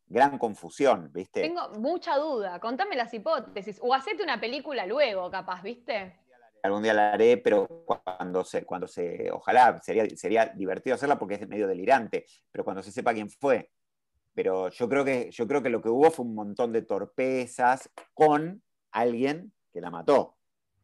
gran 0.08 0.38
confusión, 0.38 1.12
¿viste? 1.14 1.42
Tengo 1.42 1.70
mucha 1.80 2.18
duda, 2.18 2.60
contame 2.60 2.96
las 2.96 3.14
hipótesis, 3.14 3.80
o 3.82 3.94
hacete 3.94 4.24
una 4.24 4.40
película 4.40 4.86
luego, 4.86 5.30
capaz, 5.30 5.62
¿viste? 5.64 6.20
Algún 6.64 6.84
día 6.84 6.94
la 6.94 7.14
haré, 7.14 7.38
pero 7.38 7.68
cuando 7.86 8.44
se, 8.44 8.66
cuando 8.66 8.88
se, 8.88 9.30
ojalá, 9.32 9.80
sería, 9.84 10.08
sería 10.16 10.48
divertido 10.48 10.96
hacerla 10.96 11.20
porque 11.20 11.36
es 11.36 11.48
medio 11.48 11.68
delirante, 11.68 12.26
pero 12.52 12.64
cuando 12.64 12.82
se 12.82 12.92
sepa 12.92 13.14
quién 13.14 13.30
fue, 13.30 13.70
pero 14.34 14.70
yo 14.70 14.90
creo, 14.90 15.06
que, 15.06 15.30
yo 15.32 15.48
creo 15.48 15.62
que 15.62 15.70
lo 15.70 15.82
que 15.82 15.90
hubo 15.90 16.12
fue 16.12 16.26
un 16.26 16.36
montón 16.36 16.72
de 16.74 16.82
torpezas 16.82 17.90
con 18.14 18.64
alguien 18.92 19.54
que 19.72 19.82
la 19.82 19.92
mató 19.92 20.38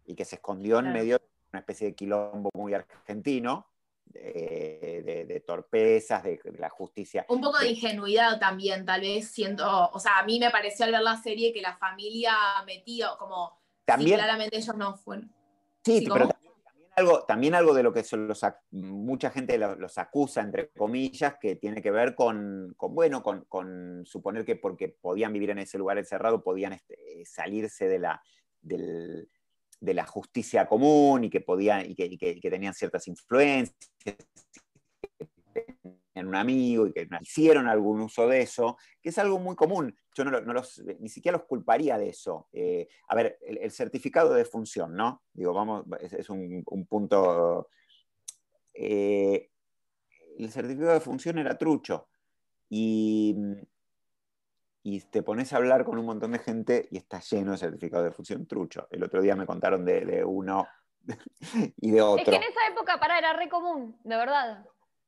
y 0.06 0.16
que 0.16 0.26
se 0.26 0.36
escondió 0.36 0.80
en 0.80 0.94
medio 0.94 1.18
de 1.18 1.26
una 1.52 1.60
especie 1.60 1.88
de 1.88 1.96
quilombo 1.96 2.50
muy 2.54 2.74
argentino, 2.74 3.71
de, 4.12 5.44
torpezas, 5.46 6.24
de, 6.24 6.40
la 6.58 6.70
justicia. 6.70 7.26
Un 7.30 7.42
poco 7.42 7.60
de 7.60 7.70
ingenuidad 7.70 8.40
también, 8.40 8.86
tal 8.86 9.02
vez 9.02 9.30
siento, 9.30 9.90
o 9.92 10.00
sea, 10.00 10.20
a 10.20 10.26
mí 10.26 10.40
me 10.40 10.50
pareció 10.50 10.86
al 10.86 10.92
ver 10.92 11.02
la 11.02 11.18
serie 11.18 11.54
que 11.54 11.62
la 11.62 11.78
familia 11.78 12.34
metía 12.66 13.10
como, 13.18 13.60
también, 13.86 14.18
claramente 14.18 14.58
ellos 14.58 14.76
no 14.76 14.96
fueron. 14.96 15.34
Sí, 15.84 16.08
pero 16.12 16.30
algo, 16.96 17.24
también 17.24 17.56
algo 17.56 17.74
de 17.74 17.84
lo 17.84 17.94
que 17.94 18.04
mucha 18.72 19.32
gente 19.32 19.58
los, 19.58 19.98
acusa, 19.98 20.42
entre 20.42 20.70
comillas, 20.70 21.36
que 21.40 21.56
tiene 21.56 21.82
que 21.82 21.92
ver 21.92 22.16
con, 22.16 22.76
bueno, 22.78 23.24
con, 23.24 24.06
suponer 24.06 24.46
que 24.46 24.56
porque 24.56 24.90
podían 24.90 25.34
vivir 25.34 25.52
en 25.52 25.60
ese 25.60 25.78
lugar 25.78 25.98
encerrado 25.98 26.44
podían 26.44 26.74
este, 26.74 27.24
salirse 27.26 27.88
de 27.88 28.00
la, 28.00 28.22
de 29.82 29.94
la 29.94 30.06
justicia 30.06 30.66
común 30.66 31.26
y 31.26 31.30
que, 31.30 31.42
podían, 31.42 31.86
y 31.86 31.96
que 31.96 32.50
tenían 32.50 32.74
ciertas 32.74 33.08
influencias 33.10 33.76
en 36.16 36.28
un 36.28 36.36
amigo 36.36 36.88
y 36.88 36.94
que 36.94 37.08
hicieron 37.22 37.68
algún 37.68 38.02
uso 38.02 38.28
de 38.28 38.42
eso, 38.42 38.78
que 39.02 39.10
es 39.10 39.18
algo 39.18 39.40
muy 39.40 39.56
común. 39.56 39.96
Yo 40.14 40.26
no, 40.26 40.40
los, 40.40 40.82
ni 41.00 41.10
siquiera 41.10 41.38
los 41.38 41.48
culparía 41.48 41.98
de 41.98 42.10
eso. 42.10 42.48
Eh, 42.52 42.88
a 43.08 43.16
ver, 43.16 43.38
el, 43.42 43.72
certificado 43.72 44.34
de 44.34 44.46
función, 44.46 44.94
¿no? 44.94 45.24
Digo, 45.34 45.54
vamos, 45.54 45.86
es, 46.00 46.30
un, 46.30 46.64
punto... 46.88 47.70
Eh, 48.74 49.50
el 50.38 50.52
certificado 50.52 50.94
de 50.94 51.00
función 51.00 51.38
era 51.38 51.58
trucho. 51.58 52.08
Y, 52.70 53.36
y 54.84 55.00
te 55.02 55.22
pones 55.22 55.54
a 55.54 55.58
hablar 55.58 55.86
con 55.86 55.98
un 55.98 56.06
montón 56.06 56.32
de 56.32 56.40
gente 56.40 56.88
y 56.92 56.98
está 56.98 57.20
lleno 57.20 57.52
de 57.52 57.58
certificado 57.58 58.04
de 58.04 58.12
función 58.12 58.48
trucho. 58.48 58.88
El 58.90 59.04
otro 59.04 59.22
día 59.22 59.36
me 59.36 59.46
contaron 59.46 59.86
de, 59.86 60.06
de 60.06 60.24
uno 60.24 60.68
y 61.78 61.92
de 61.92 62.02
otro. 62.02 62.24
Es 62.24 62.30
que 62.30 62.36
en 62.36 62.44
esa 62.44 62.68
época, 62.70 63.00
para, 63.00 63.18
era 63.18 63.34
re 63.34 63.50
común, 63.50 63.98
de 64.04 64.16
verdad. 64.16 64.66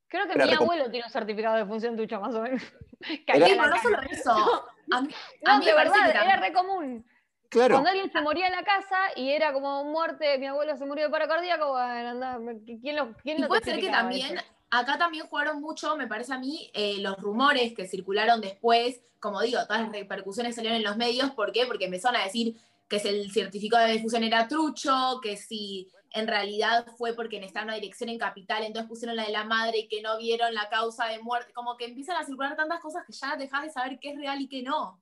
Creo 0.07 0.27
que 0.27 0.35
mi 0.35 0.53
abuelo 0.53 0.91
tiene 0.91 1.07
un 1.07 1.11
certificado 1.11 1.55
de 1.55 1.65
función 1.65 1.97
tucho 1.97 2.19
más 2.21 2.35
o 2.35 2.41
menos. 2.41 2.61
Pero 3.25 3.67
no 3.67 3.81
solo 3.81 3.97
eso. 4.09 4.31
A 4.91 5.01
mí, 5.01 5.13
no, 5.41 5.59
de 5.59 5.73
verdad, 5.73 6.09
era 6.09 6.37
re 6.37 6.53
común. 6.53 7.05
Claro. 7.49 7.75
Cuando 7.75 7.89
alguien 7.89 8.11
se 8.11 8.21
moría 8.21 8.47
en 8.47 8.51
la 8.51 8.63
casa 8.63 8.97
y 9.15 9.31
era 9.31 9.53
como 9.53 9.85
muerte, 9.85 10.37
mi 10.37 10.47
abuelo 10.47 10.75
se 10.75 10.85
murió 10.85 11.05
de 11.05 11.09
paro 11.09 11.27
cardíaco, 11.27 11.71
bueno, 11.71 12.09
anda, 12.09 12.39
¿quién 12.65 12.95
lo, 12.95 13.13
quién 13.17 13.39
y 13.39 13.45
puede 13.45 13.63
ser 13.63 13.79
que 13.79 13.89
también, 13.89 14.39
acá 14.79 14.97
también 14.97 15.27
jugaron 15.27 15.61
mucho, 15.61 15.95
me 15.95 16.07
parece 16.07 16.33
a 16.33 16.39
mí, 16.39 16.71
eh, 16.73 16.97
los 16.99 17.17
rumores 17.17 17.73
que 17.73 17.87
circularon 17.87 18.41
después, 18.41 19.01
como 19.19 19.41
digo, 19.41 19.59
todas 19.65 19.83
las 19.83 19.91
repercusiones 19.91 20.55
salieron 20.55 20.77
en 20.77 20.83
los 20.83 20.97
medios, 20.97 21.31
¿por 21.31 21.51
qué? 21.51 21.65
Porque 21.65 21.85
empezaron 21.85 22.19
a 22.19 22.25
decir 22.25 22.55
que 22.87 22.97
el 22.97 23.31
certificado 23.31 23.85
de 23.85 23.93
difusión 23.93 24.23
era 24.23 24.47
trucho, 24.47 25.19
que 25.21 25.37
si 25.37 25.89
en 26.11 26.27
realidad 26.27 26.85
fue 26.97 27.13
porque 27.13 27.37
necesitaban 27.37 27.69
una 27.69 27.75
dirección 27.75 28.09
en 28.09 28.17
capital, 28.17 28.63
entonces 28.63 28.89
pusieron 28.89 29.15
la 29.15 29.25
de 29.25 29.31
la 29.31 29.43
madre 29.43 29.79
y 29.79 29.87
que 29.87 30.01
no 30.01 30.17
vieron 30.17 30.53
la 30.53 30.69
causa 30.69 31.05
de 31.05 31.19
muerte, 31.19 31.53
como 31.53 31.77
que 31.77 31.85
empiezan 31.85 32.17
a 32.17 32.25
circular 32.25 32.55
tantas 32.55 32.81
cosas 32.81 33.05
que 33.05 33.13
ya 33.13 33.35
dejas 33.35 33.63
de 33.63 33.69
saber 33.69 33.99
qué 33.99 34.11
es 34.11 34.17
real 34.17 34.41
y 34.41 34.47
qué 34.47 34.63
no. 34.63 35.01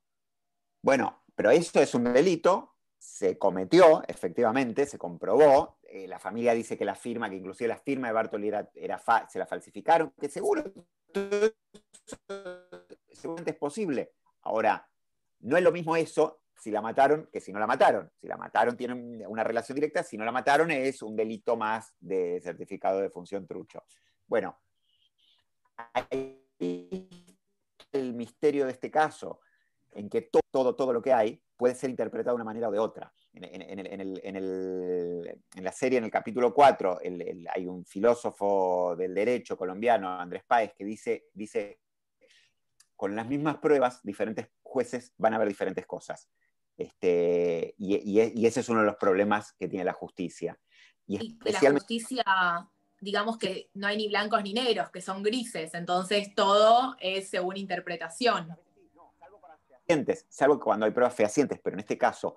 Bueno, 0.82 1.22
pero 1.34 1.50
esto 1.50 1.80
es 1.80 1.94
un 1.94 2.04
delito, 2.04 2.74
se 2.98 3.38
cometió, 3.38 4.02
efectivamente, 4.06 4.86
se 4.86 4.98
comprobó, 4.98 5.78
eh, 5.94 6.08
la 6.08 6.18
familia 6.18 6.54
dice 6.54 6.78
que 6.78 6.86
la 6.86 6.94
firma, 6.94 7.28
que 7.28 7.36
inclusive 7.36 7.68
la 7.68 7.76
firma 7.76 8.06
de 8.06 8.14
Bartoli 8.14 8.48
era, 8.48 8.98
se 9.28 9.38
la 9.38 9.44
falsificaron, 9.44 10.14
que 10.18 10.30
seguro, 10.30 10.64
seguramente 13.12 13.50
es 13.50 13.56
posible. 13.58 14.12
Ahora, 14.40 14.88
no 15.40 15.58
es 15.58 15.62
lo 15.62 15.70
mismo 15.70 15.94
eso 15.94 16.44
si 16.56 16.70
la 16.70 16.80
mataron 16.80 17.28
que 17.30 17.42
si 17.42 17.52
no 17.52 17.58
la 17.58 17.66
mataron. 17.66 18.10
Si 18.18 18.26
la 18.26 18.38
mataron 18.38 18.74
tienen 18.74 19.22
una 19.26 19.44
relación 19.44 19.74
directa, 19.74 20.02
si 20.02 20.16
no 20.16 20.24
la 20.24 20.32
mataron 20.32 20.70
es 20.70 21.02
un 21.02 21.14
delito 21.14 21.58
más 21.58 21.94
de 22.00 22.40
certificado 22.40 23.00
de 23.00 23.10
función 23.10 23.46
trucho. 23.46 23.84
Bueno, 24.26 24.58
el 27.92 28.14
misterio 28.14 28.64
de 28.64 28.72
este 28.72 28.90
caso, 28.90 29.40
en 29.90 30.08
que 30.08 30.22
todo, 30.22 30.74
todo, 30.74 30.94
lo 30.94 31.02
que 31.02 31.12
hay 31.12 31.41
puede 31.56 31.74
ser 31.74 31.90
interpretado 31.90 32.36
de 32.36 32.42
una 32.42 32.44
manera 32.44 32.68
o 32.68 32.72
de 32.72 32.78
otra. 32.78 33.12
En, 33.34 34.24
la 35.64 35.72
serie, 35.72 35.98
en 35.98 36.04
el 36.04 36.10
capítulo 36.10 36.52
4, 36.52 36.98
hay 37.54 37.66
un 37.66 37.84
filósofo 37.84 38.94
del 38.96 39.14
derecho 39.14 39.56
colombiano, 39.56 40.08
Andrés 40.08 40.42
Páez, 40.46 40.72
que 40.76 40.84
dice, 40.84 41.26
dice, 41.32 41.80
con 42.96 43.16
las 43.16 43.26
mismas 43.26 43.58
pruebas, 43.58 44.00
diferentes 44.02 44.48
jueces 44.62 45.14
van 45.16 45.34
a 45.34 45.38
ver 45.38 45.48
diferentes 45.48 45.86
cosas. 45.86 46.28
Este, 46.76 47.74
y, 47.78 48.46
ese 48.46 48.60
es 48.60 48.68
uno 48.68 48.80
de 48.80 48.86
los 48.86 48.96
problemas 48.96 49.52
que 49.52 49.68
tiene 49.68 49.84
la 49.84 49.92
justicia. 49.92 50.58
Y, 51.06 51.38
la 51.44 51.72
justicia, 51.72 52.24
digamos 53.00 53.38
que 53.38 53.70
no 53.74 53.86
hay 53.86 53.96
ni 53.96 54.08
blancos 54.08 54.42
ni 54.42 54.52
negros, 54.52 54.90
que 54.90 55.00
son 55.00 55.22
grises, 55.22 55.74
entonces 55.74 56.34
todo 56.34 56.96
es 57.00 57.28
según 57.28 57.56
interpretación. 57.56 58.56
Salvo, 59.86 60.24
salvo 60.28 60.60
cuando 60.60 60.86
hay 60.86 60.92
pruebas 60.92 61.14
fehacientes, 61.14 61.60
pero 61.62 61.74
en 61.74 61.80
este 61.80 61.98
caso, 61.98 62.36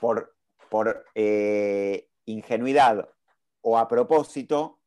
por 0.00 0.34
por 0.72 1.04
eh, 1.14 2.08
ingenuidad 2.24 3.06
o 3.60 3.76
a 3.76 3.88
propósito, 3.88 4.80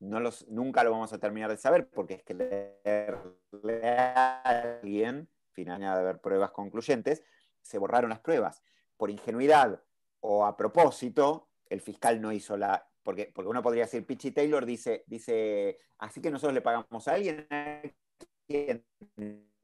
no 0.00 0.18
los, 0.18 0.48
nunca 0.48 0.82
lo 0.82 0.92
vamos 0.92 1.12
a 1.12 1.18
terminar 1.18 1.50
de 1.50 1.58
saber, 1.58 1.90
porque 1.90 2.14
es 2.14 2.22
que 2.22 2.32
leerle 2.32 3.86
a 3.86 4.40
alguien, 4.40 5.28
final 5.52 5.78
de 5.78 5.86
haber 5.88 6.22
pruebas 6.22 6.52
concluyentes, 6.52 7.22
se 7.60 7.76
borraron 7.76 8.08
las 8.08 8.20
pruebas. 8.20 8.62
Por 8.96 9.10
ingenuidad 9.10 9.82
o 10.20 10.46
a 10.46 10.56
propósito, 10.56 11.50
el 11.68 11.82
fiscal 11.82 12.18
no 12.18 12.32
hizo 12.32 12.56
la. 12.56 12.88
Porque, 13.02 13.30
porque 13.34 13.50
uno 13.50 13.62
podría 13.62 13.84
decir, 13.84 14.06
Pichi 14.06 14.30
Taylor 14.30 14.64
dice, 14.64 15.04
dice, 15.06 15.80
así 15.98 16.22
que 16.22 16.30
nosotros 16.30 16.54
le 16.54 16.62
pagamos 16.62 17.08
a 17.08 17.12
alguien, 17.12 17.46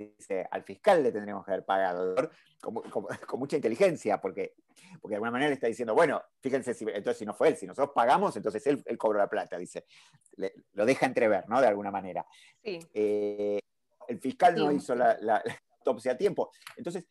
dice, 0.07 0.46
al 0.50 0.62
fiscal 0.62 1.03
le 1.03 1.12
tendríamos 1.12 1.44
que 1.44 1.53
haber 1.53 1.64
pagado, 1.64 2.14
con, 2.61 3.40
mucha 3.40 3.57
inteligencia, 3.57 4.20
porque, 4.20 4.55
porque 5.00 5.12
de 5.12 5.16
alguna 5.16 5.32
manera 5.32 5.48
le 5.48 5.55
está 5.55 5.66
diciendo, 5.66 5.94
bueno, 5.94 6.22
fíjense, 6.40 6.74
si, 6.74 6.84
entonces 6.84 7.18
si 7.18 7.26
no 7.26 7.34
fue 7.34 7.48
él, 7.48 7.57
si 7.57 7.66
nosotros 7.66 7.92
pagamos, 7.94 8.36
entonces 8.36 8.66
él, 8.66 8.82
él 8.86 8.98
cobró 8.98 9.18
la 9.18 9.28
plata, 9.28 9.59
dice, 9.59 9.86
lo 10.72 10.84
deja 10.84 11.07
entrever, 11.07 11.48
¿no? 11.48 11.61
De 11.61 11.66
alguna 11.66 11.90
manera. 11.90 12.26
Eh, 12.62 13.59
el 14.09 14.18
fiscal 14.18 14.55
no 14.55 14.72
hizo 14.72 14.94
la, 14.94 15.16
la, 15.20 15.42
autopsia 15.78 16.12
a 16.12 16.16
tiempo. 16.16 16.53
Entonces, 16.76 17.07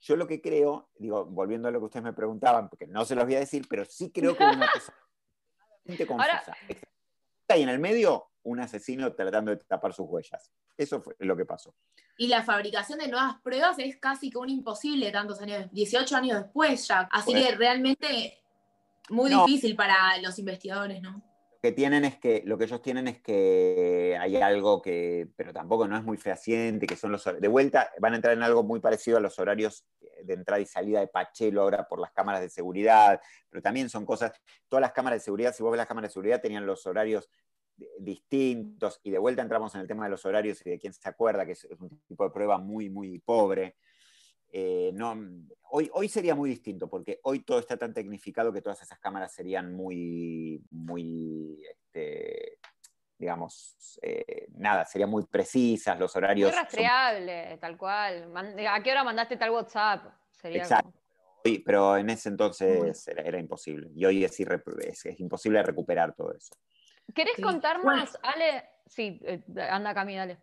yo 0.00 0.16
lo 0.16 0.26
que 0.26 0.40
creo, 0.40 0.90
digo, 0.96 1.24
volviendo 1.26 1.68
a 1.68 1.70
lo 1.70 1.78
que 1.80 1.86
ustedes 1.86 2.04
me 2.04 2.12
preguntaban, 2.12 2.68
porque 2.68 2.86
no 2.86 3.04
se 3.04 3.14
los 3.14 3.24
voy 3.24 3.34
a 3.34 3.40
decir, 3.40 3.66
pero 3.68 3.84
sí 3.84 4.10
creo 4.10 4.36
que 4.36 4.44
una 4.44 4.70
cosa 4.72 4.94
confusa. 6.06 6.56
Y 7.56 7.62
en 7.62 7.68
el 7.68 7.78
medio, 7.78 8.30
un 8.42 8.60
asesino 8.60 9.12
tratando 9.14 9.50
de 9.50 9.56
tapar 9.58 9.92
sus 9.92 10.06
huellas. 10.08 10.52
Eso 10.76 11.00
fue 11.00 11.14
lo 11.20 11.36
que 11.36 11.44
pasó. 11.44 11.74
Y 12.16 12.28
la 12.28 12.42
fabricación 12.42 12.98
de 12.98 13.08
nuevas 13.08 13.40
pruebas 13.42 13.78
es 13.78 13.96
casi 13.96 14.30
que 14.30 14.38
un 14.38 14.50
imposible 14.50 15.10
tantos 15.10 15.40
años, 15.40 15.66
18 15.72 16.16
años 16.16 16.42
después 16.42 16.86
ya. 16.86 17.08
Así 17.10 17.32
pues 17.32 17.46
que 17.46 17.54
realmente 17.54 18.38
muy 19.08 19.30
difícil 19.30 19.76
para 19.76 20.18
los 20.18 20.38
investigadores, 20.38 21.02
¿no? 21.02 21.22
que 21.64 21.72
tienen 21.72 22.04
es 22.04 22.18
que, 22.18 22.42
lo 22.44 22.58
que 22.58 22.64
ellos 22.64 22.82
tienen 22.82 23.08
es 23.08 23.22
que 23.22 24.18
hay 24.20 24.36
algo 24.36 24.82
que, 24.82 25.30
pero 25.34 25.50
tampoco 25.50 25.88
no 25.88 25.96
es 25.96 26.04
muy 26.04 26.18
fehaciente, 26.18 26.86
que 26.86 26.94
son 26.94 27.10
los, 27.10 27.24
de 27.24 27.48
vuelta 27.48 27.90
van 28.00 28.12
a 28.12 28.16
entrar 28.16 28.34
en 28.34 28.42
algo 28.42 28.62
muy 28.62 28.80
parecido 28.80 29.16
a 29.16 29.20
los 29.20 29.38
horarios 29.38 29.82
de 30.24 30.34
entrada 30.34 30.60
y 30.60 30.66
salida 30.66 31.00
de 31.00 31.06
Pachelo 31.06 31.62
ahora 31.62 31.88
por 31.88 32.00
las 32.00 32.12
cámaras 32.12 32.42
de 32.42 32.50
seguridad, 32.50 33.18
pero 33.48 33.62
también 33.62 33.88
son 33.88 34.04
cosas, 34.04 34.32
todas 34.68 34.82
las 34.82 34.92
cámaras 34.92 35.20
de 35.20 35.24
seguridad, 35.24 35.54
si 35.54 35.62
vos 35.62 35.72
ves 35.72 35.78
las 35.78 35.86
cámaras 35.86 36.10
de 36.10 36.12
seguridad, 36.12 36.42
tenían 36.42 36.66
los 36.66 36.84
horarios 36.86 37.30
distintos, 37.98 39.00
y 39.02 39.10
de 39.10 39.18
vuelta 39.18 39.42
entramos 39.42 39.74
en 39.74 39.80
el 39.80 39.86
tema 39.88 40.04
de 40.04 40.10
los 40.10 40.24
horarios 40.24 40.64
y 40.64 40.70
de 40.70 40.78
quién 40.78 40.92
se 40.92 41.08
acuerda, 41.08 41.44
que 41.44 41.52
es, 41.52 41.64
un 41.78 42.00
tipo 42.06 42.24
de 42.24 42.30
prueba 42.30 42.58
muy, 42.58 42.88
muy 42.88 43.18
pobre. 43.18 43.76
Eh, 44.52 44.92
no, 44.94 45.16
hoy, 45.70 45.90
hoy 45.92 46.08
sería 46.08 46.34
muy 46.34 46.50
distinto, 46.50 46.88
porque 46.88 47.18
hoy 47.24 47.40
todo 47.40 47.58
está 47.58 47.76
tan 47.76 47.92
tecnificado 47.92 48.52
que 48.52 48.62
todas 48.62 48.80
esas 48.82 48.98
cámaras 49.00 49.32
serían 49.32 49.74
muy, 49.74 50.62
muy, 50.70 51.60
este, 51.68 52.58
digamos, 53.18 53.98
eh, 54.02 54.46
nada, 54.54 54.84
serían 54.84 55.10
muy 55.10 55.24
precisas, 55.26 55.98
los 55.98 56.14
horarios. 56.14 56.52
Muy 56.52 56.60
rastreable, 56.60 57.58
tal 57.60 57.76
cual. 57.76 58.32
¿A 58.68 58.82
qué 58.82 58.90
hora 58.92 59.02
mandaste 59.02 59.36
tal 59.36 59.50
WhatsApp? 59.50 60.06
Exacto. 60.42 60.92
pero 61.64 61.96
en 61.96 62.10
ese 62.10 62.28
entonces 62.28 63.08
era, 63.08 63.38
imposible. 63.38 63.90
Y 63.94 64.04
hoy 64.04 64.24
es, 64.24 64.38
es, 64.38 65.20
imposible 65.20 65.62
recuperar 65.62 66.14
todo 66.14 66.32
eso. 66.34 66.54
¿Querés 67.12 67.36
contarnos, 67.42 68.18
Ale? 68.22 68.68
Sí, 68.86 69.20
eh, 69.24 69.42
anda 69.70 69.94
Cami, 69.94 70.16
dale. 70.16 70.38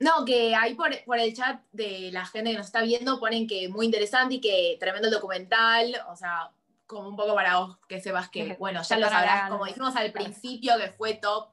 No, 0.00 0.24
que 0.24 0.54
ahí 0.54 0.74
por, 0.74 0.90
el 0.92 1.34
chat 1.34 1.62
de 1.72 2.10
la 2.10 2.24
gente 2.24 2.50
que 2.50 2.56
nos 2.56 2.66
está 2.66 2.80
viendo 2.82 3.20
ponen 3.20 3.46
que 3.46 3.68
muy 3.68 3.84
interesante 3.84 4.36
y 4.36 4.40
que 4.40 4.76
tremendo 4.80 5.08
el 5.08 5.14
documental, 5.14 5.94
o 6.08 6.16
sea, 6.16 6.50
como 6.86 7.08
un 7.08 7.16
poco 7.16 7.34
para 7.34 7.58
vos 7.58 7.78
que 7.86 8.00
sepas 8.00 8.30
que, 8.30 8.54
bueno, 8.58 8.82
ya 8.82 8.98
lo 8.98 9.08
sabrás, 9.08 9.50
como 9.50 9.66
dijimos 9.66 9.94
al 9.96 10.10
principio, 10.10 10.78
que 10.78 10.90
fue 10.90 11.14
top 11.14 11.50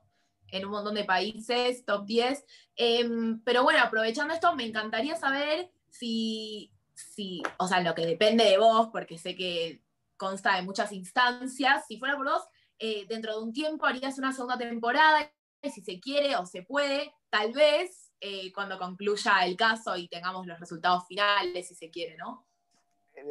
en 0.49 0.65
un 0.65 0.71
montón 0.71 0.95
de 0.95 1.03
países, 1.03 1.83
top 1.85 2.05
10. 2.05 2.45
Em, 2.77 3.41
pero 3.43 3.63
bueno, 3.63 3.79
aprovechando 3.81 4.33
esto, 4.33 4.55
me 4.55 4.65
encantaría 4.65 5.17
saber 5.17 5.69
si, 5.89 6.71
si, 6.93 7.43
o 7.57 7.67
sea, 7.67 7.81
lo 7.81 7.93
que 7.95 8.05
depende 8.05 8.45
de 8.45 8.57
vos, 8.57 8.87
porque 8.93 9.17
sé 9.17 9.35
que 9.35 9.81
consta 10.15 10.55
de 10.55 10.61
muchas 10.61 10.93
instancias, 10.93 11.85
si 11.85 11.97
fuera 11.97 12.15
por 12.15 12.25
vos, 12.25 12.43
eh, 12.79 13.05
dentro 13.07 13.37
de 13.37 13.43
un 13.43 13.53
tiempo 13.53 13.85
harías 13.85 14.17
una 14.17 14.31
segunda 14.31 14.57
temporada, 14.57 15.31
si 15.63 15.81
se 15.81 15.99
quiere 15.99 16.35
o 16.35 16.45
se 16.45 16.63
puede, 16.63 17.13
tal 17.29 17.51
vez, 17.51 18.11
eh, 18.19 18.51
cuando 18.53 18.77
concluya 18.77 19.45
el 19.45 19.55
caso 19.55 19.95
y 19.97 20.07
tengamos 20.07 20.45
los 20.47 20.59
resultados 20.59 21.05
finales, 21.07 21.67
si 21.67 21.75
se 21.75 21.89
quiere, 21.89 22.15
¿no? 22.17 22.45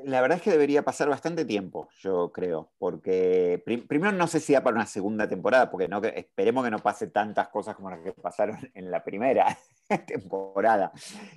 La 0.04 0.20
verdad 0.20 0.38
es 0.38 0.42
que 0.42 0.50
debería 0.50 0.84
pasar 0.84 1.08
bastante 1.08 1.44
tiempo, 1.44 1.88
yo 2.00 2.32
creo, 2.32 2.72
porque 2.76 3.62
primero 3.64 4.10
no 4.10 4.26
sé 4.26 4.40
si 4.40 4.52
da 4.52 4.62
para 4.62 4.74
una 4.74 4.86
segunda 4.86 5.28
temporada, 5.28 5.70
porque 5.70 5.88
esperemos 6.16 6.64
que 6.64 6.72
no 6.72 6.80
pase 6.80 7.06
tantas 7.06 7.48
cosas 7.48 7.76
como 7.76 7.90
las 7.90 8.00
que 8.00 8.12
pasaron 8.12 8.58
en 8.74 8.90
la 8.90 9.04
primera 9.04 9.56
temporada. 10.06 10.90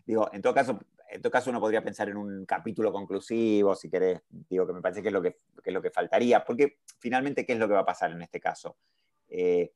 Digo, 0.04 0.30
en 0.34 0.42
todo 0.42 0.56
caso, 0.56 0.80
en 1.10 1.22
todo 1.22 1.32
caso 1.32 1.50
uno 1.50 1.60
podría 1.60 1.84
pensar 1.84 2.10
en 2.10 2.18
un 2.18 2.46
capítulo 2.46 2.92
conclusivo, 2.92 3.76
si 3.76 3.90
querés, 3.90 4.22
digo 4.30 4.68
que 4.68 4.74
me 4.74 4.82
parece 4.82 5.02
que 5.02 5.10
es 5.10 5.14
lo 5.14 5.22
que, 5.22 5.40
es 5.64 5.74
lo 5.74 5.82
que 5.82 5.90
faltaría, 5.90 6.44
porque 6.44 6.80
finalmente, 7.00 7.46
¿qué 7.46 7.54
es 7.54 7.60
lo 7.60 7.68
que 7.68 7.74
va 7.74 7.82
a 7.82 7.86
pasar 7.86 8.12
en 8.12 8.22
este 8.22 8.40
caso? 8.40 8.78
Eh, 9.28 9.72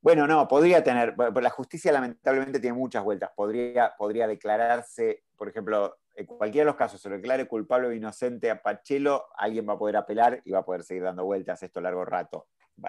bueno, 0.00 0.26
no, 0.26 0.46
podría 0.46 0.82
tener, 0.82 1.14
la 1.18 1.50
justicia 1.50 1.90
lamentablemente 1.90 2.60
tiene 2.60 2.76
muchas 2.76 3.02
vueltas. 3.02 3.30
Podría, 3.34 3.94
podría 3.98 4.28
declararse, 4.28 5.24
por 5.36 5.48
ejemplo, 5.48 5.98
en 6.14 6.26
cualquiera 6.26 6.64
de 6.64 6.70
los 6.70 6.76
casos, 6.76 7.00
se 7.00 7.08
lo 7.08 7.16
declare 7.16 7.46
culpable 7.46 7.88
o 7.88 7.92
inocente 7.92 8.50
a 8.50 8.62
Pachelo, 8.62 9.26
alguien 9.36 9.68
va 9.68 9.74
a 9.74 9.78
poder 9.78 9.96
apelar 9.96 10.40
y 10.44 10.52
va 10.52 10.60
a 10.60 10.64
poder 10.64 10.84
seguir 10.84 11.02
dando 11.02 11.24
vueltas 11.24 11.62
esto 11.62 11.80
largo 11.80 12.04
rato. 12.04 12.46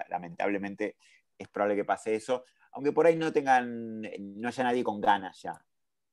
Lamentablemente 0.08 0.96
es 1.36 1.48
probable 1.48 1.76
que 1.76 1.84
pase 1.84 2.14
eso, 2.14 2.44
aunque 2.72 2.92
por 2.92 3.06
ahí 3.06 3.16
no 3.16 3.32
tengan, 3.32 4.02
no 4.02 4.48
haya 4.48 4.64
nadie 4.64 4.84
con 4.84 5.00
ganas 5.00 5.42
ya. 5.42 5.60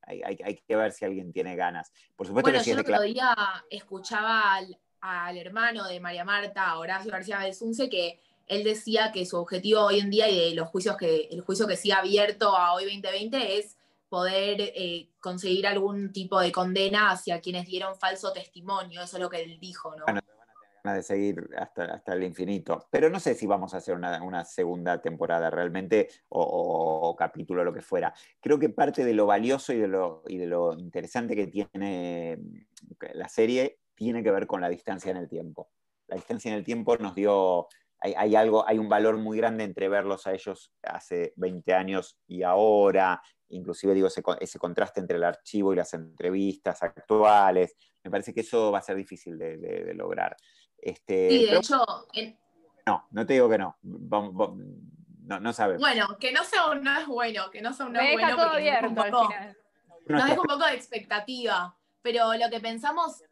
Hay, 0.07 0.61
que 0.65 0.75
ver 0.75 0.91
si 0.93 1.05
alguien 1.05 1.33
tiene 1.33 1.55
ganas. 1.55 1.91
Por 2.15 2.25
supuesto 2.25 2.49
bueno, 2.49 2.63
yo 2.63 2.73
el 2.73 2.79
otro 2.79 3.01
día 3.01 3.35
escuchaba 3.69 4.53
al, 4.53 4.79
al, 5.01 5.37
hermano 5.37 5.85
de 5.85 5.99
María 5.99 6.23
Marta, 6.23 6.77
Horacio 6.79 7.11
García 7.11 7.39
Belsunce, 7.39 7.89
que 7.89 8.21
él 8.47 8.63
decía 8.63 9.11
que 9.11 9.25
su 9.25 9.37
objetivo 9.37 9.81
hoy 9.81 9.99
en 9.99 10.09
día 10.09 10.29
y 10.29 10.49
de 10.49 10.55
los 10.55 10.69
juicios 10.69 10.95
que, 10.95 11.27
el 11.29 11.41
juicio 11.41 11.67
que 11.67 11.75
sigue 11.75 11.93
abierto 11.93 12.55
a 12.55 12.73
hoy 12.73 12.85
2020 12.85 13.59
es 13.59 13.77
poder 14.07 14.61
eh, 14.61 15.09
conseguir 15.19 15.67
algún 15.67 16.13
tipo 16.13 16.39
de 16.39 16.51
condena 16.51 17.11
hacia 17.11 17.41
quienes 17.41 17.67
dieron 17.67 17.97
falso 17.97 18.31
testimonio, 18.31 19.01
eso 19.01 19.17
es 19.17 19.23
lo 19.23 19.29
que 19.29 19.43
él 19.43 19.59
dijo, 19.59 19.93
¿no? 19.97 20.05
Bueno, 20.05 20.21
de 20.93 21.03
seguir 21.03 21.49
hasta, 21.57 21.85
hasta 21.85 22.13
el 22.13 22.23
infinito, 22.23 22.87
pero 22.89 23.09
no 23.09 23.19
sé 23.19 23.35
si 23.35 23.47
vamos 23.47 23.73
a 23.73 23.77
hacer 23.77 23.95
una, 23.95 24.45
segunda 24.45 25.01
temporada 25.01 25.49
realmente 25.49 26.09
o, 26.29 27.15
capítulo, 27.17 27.63
lo 27.63 27.73
que 27.73 27.81
fuera. 27.81 28.13
Creo 28.39 28.59
que 28.59 28.69
parte 28.69 29.03
de 29.03 29.13
lo 29.13 29.25
valioso 29.25 29.73
y 29.73 29.77
de 29.77 29.87
lo, 29.87 30.23
interesante 30.77 31.35
que 31.35 31.47
tiene 31.47 32.39
la 33.13 33.29
serie 33.29 33.79
tiene 33.95 34.23
que 34.23 34.31
ver 34.31 34.47
con 34.47 34.61
la 34.61 34.69
distancia 34.69 35.11
en 35.11 35.17
el 35.17 35.27
tiempo. 35.27 35.69
La 36.07 36.15
distancia 36.15 36.51
en 36.51 36.57
el 36.57 36.63
tiempo 36.63 36.97
nos 36.97 37.15
dio 37.15 37.67
hay, 37.99 38.35
algo, 38.35 38.67
hay 38.67 38.77
un 38.77 38.89
valor 38.89 39.17
muy 39.17 39.37
grande 39.37 39.63
entre 39.63 39.89
verlos 39.89 40.27
a 40.27 40.33
ellos 40.33 40.71
hace 40.83 41.33
20 41.35 41.73
años 41.73 42.19
y 42.27 42.43
ahora, 42.43 43.21
inclusive 43.49 43.93
digo 43.93 44.07
ese, 44.07 44.59
contraste 44.59 44.99
entre 44.99 45.17
el 45.17 45.23
archivo 45.23 45.73
y 45.73 45.77
las 45.77 45.93
entrevistas 45.93 46.83
actuales, 46.83 47.75
me 48.03 48.11
parece 48.11 48.33
que 48.33 48.41
eso 48.41 48.71
va 48.71 48.79
a 48.79 48.83
ser 48.83 48.95
difícil 48.95 49.37
de, 49.37 49.93
lograr. 49.95 50.35
Este, 50.77 51.29
sí, 51.29 51.45
de 51.45 51.57
hecho... 51.57 51.83
No, 52.85 53.05
no 53.11 53.25
te 53.25 53.33
digo 53.33 53.49
que 53.49 53.57
no. 53.57 53.77
no, 53.81 55.39
no 55.39 55.53
sabemos. 55.53 55.81
Bueno, 55.81 56.17
que 56.19 56.31
no 56.31 56.43
sea 56.43 56.71
un 56.71 56.83
no 56.83 56.97
es 56.97 57.05
bueno, 57.05 57.51
que 57.51 57.61
no 57.61 57.73
sea 57.73 57.85
un 57.85 57.93
no 57.93 57.99
es 57.99 58.13
bueno. 58.13 58.35
Todo 58.35 58.51
abierto, 58.51 58.89
nos 60.09 60.25
deja 60.25 60.39
un 60.39 60.47
poco 60.47 60.65
de 60.65 60.73
expectativa, 60.73 61.77
pero 62.01 62.33
lo 62.33 62.49
que 62.49 62.61
pensamos 62.61 63.23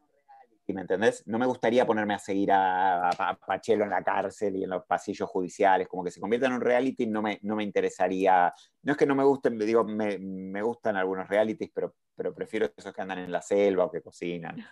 ¿me 0.74 0.82
entendés? 0.82 1.26
No 1.28 1.38
me 1.38 1.46
gustaría 1.46 1.86
ponerme 1.86 2.16
a 2.16 2.20
seguir 2.20 2.52
a, 2.52 3.38
Pachelo 3.46 3.84
en 3.84 3.92
la 3.92 4.04
cárcel 4.04 4.56
y 4.56 4.64
en 4.64 4.70
los 4.70 4.84
pasillos 4.86 5.30
judiciales, 5.30 5.88
como 5.88 6.04
que 6.04 6.12
se 6.12 6.20
convierta 6.20 6.48
en 6.48 6.54
un 6.54 6.62
reality, 6.62 7.06
no 7.06 7.22
me, 7.22 7.40
no 7.44 7.56
me 7.56 7.64
interesaría. 7.64 8.54
No 8.82 8.94
es 8.94 8.98
que 8.98 9.06
no 9.06 9.16
me 9.16 9.24
gusten, 9.24 9.58
digo, 9.60 9.84
me, 9.84 10.18
me 10.18 10.62
gustan 10.62 10.96
algunos 10.96 11.28
realities, 11.28 11.72
pero, 11.74 11.96
pero 12.16 12.34
prefiero 12.34 12.70
esos 12.76 12.94
que 12.94 13.02
andan 13.02 13.20
en 13.20 13.32
la 13.32 13.42
selva 13.42 13.86
o 13.86 13.92
que 13.92 14.02
cocinan. 14.02 14.66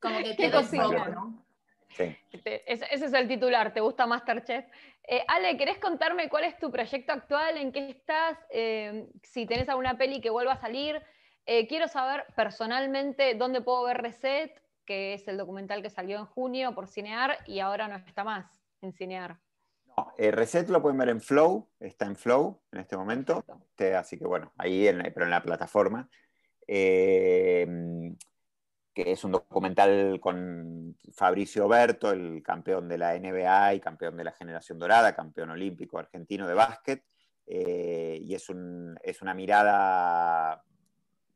Como 0.00 0.18
que 0.18 0.34
te 0.34 0.50
cocinan, 0.50 1.14
¿no? 1.14 1.47
Sí. 1.90 2.16
Este, 2.32 2.72
ese 2.72 2.86
es 2.92 3.12
el 3.12 3.28
titular, 3.28 3.72
¿te 3.72 3.80
gusta 3.80 4.06
Masterchef? 4.06 4.64
Eh, 5.10 5.24
Ale, 5.26 5.56
¿querés 5.56 5.78
contarme 5.78 6.28
cuál 6.28 6.44
es 6.44 6.58
tu 6.58 6.70
proyecto 6.70 7.12
actual? 7.12 7.56
¿En 7.56 7.72
qué 7.72 7.88
estás? 7.88 8.38
Eh, 8.50 9.08
si 9.22 9.46
tenés 9.46 9.68
alguna 9.68 9.96
peli 9.96 10.20
que 10.20 10.30
vuelva 10.30 10.52
a 10.52 10.60
salir. 10.60 11.02
Eh, 11.46 11.66
quiero 11.66 11.88
saber 11.88 12.26
personalmente 12.36 13.34
dónde 13.34 13.62
puedo 13.62 13.84
ver 13.84 14.02
Reset, 14.02 14.52
que 14.84 15.14
es 15.14 15.26
el 15.28 15.38
documental 15.38 15.80
que 15.80 15.88
salió 15.88 16.18
en 16.18 16.26
junio 16.26 16.74
por 16.74 16.88
Cinear 16.88 17.38
y 17.46 17.60
ahora 17.60 17.88
no 17.88 17.96
está 17.96 18.22
más 18.22 18.60
en 18.82 18.92
Cinear. 18.92 19.38
No, 19.86 20.12
eh, 20.18 20.30
Reset 20.30 20.68
lo 20.68 20.82
pueden 20.82 20.98
ver 20.98 21.08
en 21.08 21.22
Flow, 21.22 21.70
está 21.80 22.04
en 22.04 22.16
Flow 22.16 22.60
en 22.70 22.80
este 22.80 22.98
momento, 22.98 23.42
este, 23.62 23.96
así 23.96 24.18
que 24.18 24.26
bueno, 24.26 24.52
ahí, 24.58 24.90
pero 25.14 25.24
en 25.24 25.30
la 25.30 25.42
plataforma. 25.42 26.10
Eh, 26.66 27.66
es 29.06 29.24
un 29.24 29.32
documental 29.32 30.18
con 30.20 30.96
Fabricio 31.12 31.68
Berto, 31.68 32.10
el 32.10 32.42
campeón 32.42 32.88
de 32.88 32.98
la 32.98 33.18
NBA 33.18 33.74
y 33.74 33.80
campeón 33.80 34.16
de 34.16 34.24
la 34.24 34.32
generación 34.32 34.78
dorada, 34.78 35.14
campeón 35.14 35.50
olímpico 35.50 35.98
argentino 35.98 36.46
de 36.46 36.54
básquet. 36.54 37.04
Eh, 37.46 38.18
y 38.22 38.34
es, 38.34 38.46
es 39.02 39.22
una 39.22 39.34
mirada, 39.34 40.62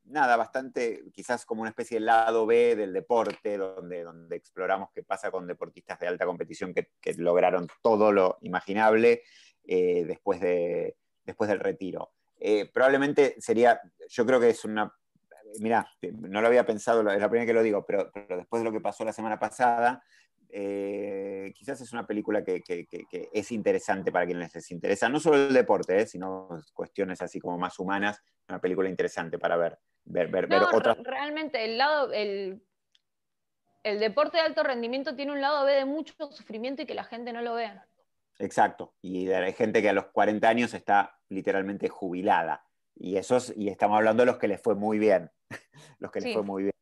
nada, 0.05 0.37
bastante, 0.37 1.05
quizás 1.13 1.47
como 1.47 1.63
una 1.63 1.71
especie 1.71 1.99
de 1.99 2.07
lado 2.07 2.45
B 2.47 2.77
del 2.77 2.93
deporte, 2.93 3.57
donde, 3.57 4.03
donde 4.03 4.37
exploramos 4.37 4.91
qué 4.93 5.03
pasa 5.03 5.31
con 5.31 5.47
deportistas 5.47 5.99
de 5.99 6.09
alta 6.09 6.27
competición 6.27 6.75
que, 6.75 6.91
lograron 7.17 7.67
todo 7.81 8.13
lo 8.13 8.39
imaginable 8.43 9.23
eh, 9.65 10.05
después, 10.07 10.41
de, 10.41 10.97
después 11.25 11.49
del 11.49 11.61
retiro. 11.61 12.13
Eh, 12.39 12.69
probablemente 12.73 13.37
sería, 13.39 13.81
yo 14.09 14.27
creo 14.27 14.41
que 14.41 14.51
es 14.51 14.65
una 14.65 14.93
mira, 15.61 15.89
no 16.13 16.41
lo 16.41 16.47
había 16.47 16.67
pensado, 16.67 17.01
es 17.11 17.21
la 17.21 17.29
primera 17.29 17.47
que 17.47 17.55
lo 17.55 17.63
digo, 17.63 17.85
pero, 17.87 18.11
después 18.15 18.61
de 18.61 18.65
lo 18.65 18.73
que 18.73 18.81
pasó 18.81 19.05
la 19.05 19.13
semana 19.13 19.39
pasada, 19.39 20.03
eh, 20.49 21.53
quizás 21.55 21.81
es 21.81 21.93
una 21.93 22.07
película 22.07 22.45
que, 22.45 22.63
es 23.33 23.53
interesante 23.53 24.13
para 24.13 24.27
quienes 24.27 24.55
les 24.55 24.71
interesa, 24.71 25.09
no 25.09 25.19
solo 25.19 25.37
el 25.37 25.55
deporte, 25.55 26.01
eh, 26.01 26.07
sino 26.07 26.49
cuestiones 26.75 27.23
así 27.23 27.41
como 27.41 27.59
más 27.59 27.79
humanas, 27.79 28.23
una 28.49 28.61
película 28.61 28.89
interesante 28.89 29.39
para 29.39 29.57
ver. 29.57 29.79
ver, 30.05 30.31
ver, 30.31 30.47
Realmente, 31.05 31.65
el 31.65 31.79
lado, 31.79 32.13
el, 32.13 32.63
el 33.83 33.99
deporte 33.99 34.37
de 34.37 34.45
alto 34.45 34.63
rendimiento 34.63 35.17
tiene 35.17 35.33
un 35.33 35.41
lado 35.41 35.65
B 35.65 35.73
de 35.73 35.85
mucho 35.85 36.15
sufrimiento 36.31 36.83
y 36.83 36.87
que 36.87 36.95
la 36.95 37.05
gente 37.05 37.33
no 37.33 37.43
lo 37.43 37.55
ve. 37.55 37.71
Exacto, 38.39 38.95
y 39.01 39.31
hay 39.31 39.53
gente 39.53 39.83
que 39.83 39.89
a 39.89 39.93
los 39.93 40.07
40 40.07 40.49
años 40.49 40.75
está 40.75 41.19
literalmente 41.29 41.89
jubilada. 41.89 42.65
Y, 42.95 43.17
esos, 43.17 43.53
y 43.57 43.69
estamos 43.69 43.97
hablando 43.97 44.23
de 44.23 44.27
los 44.27 44.39
que 44.39 44.49
les 44.49 44.61
fue 44.61 44.75
muy 44.75 44.99
bien. 44.99 45.31
los 45.99 46.11
que 46.11 46.21
les 46.21 46.35
fue 46.35 46.43
muy 46.43 46.65
bien. 46.65 46.75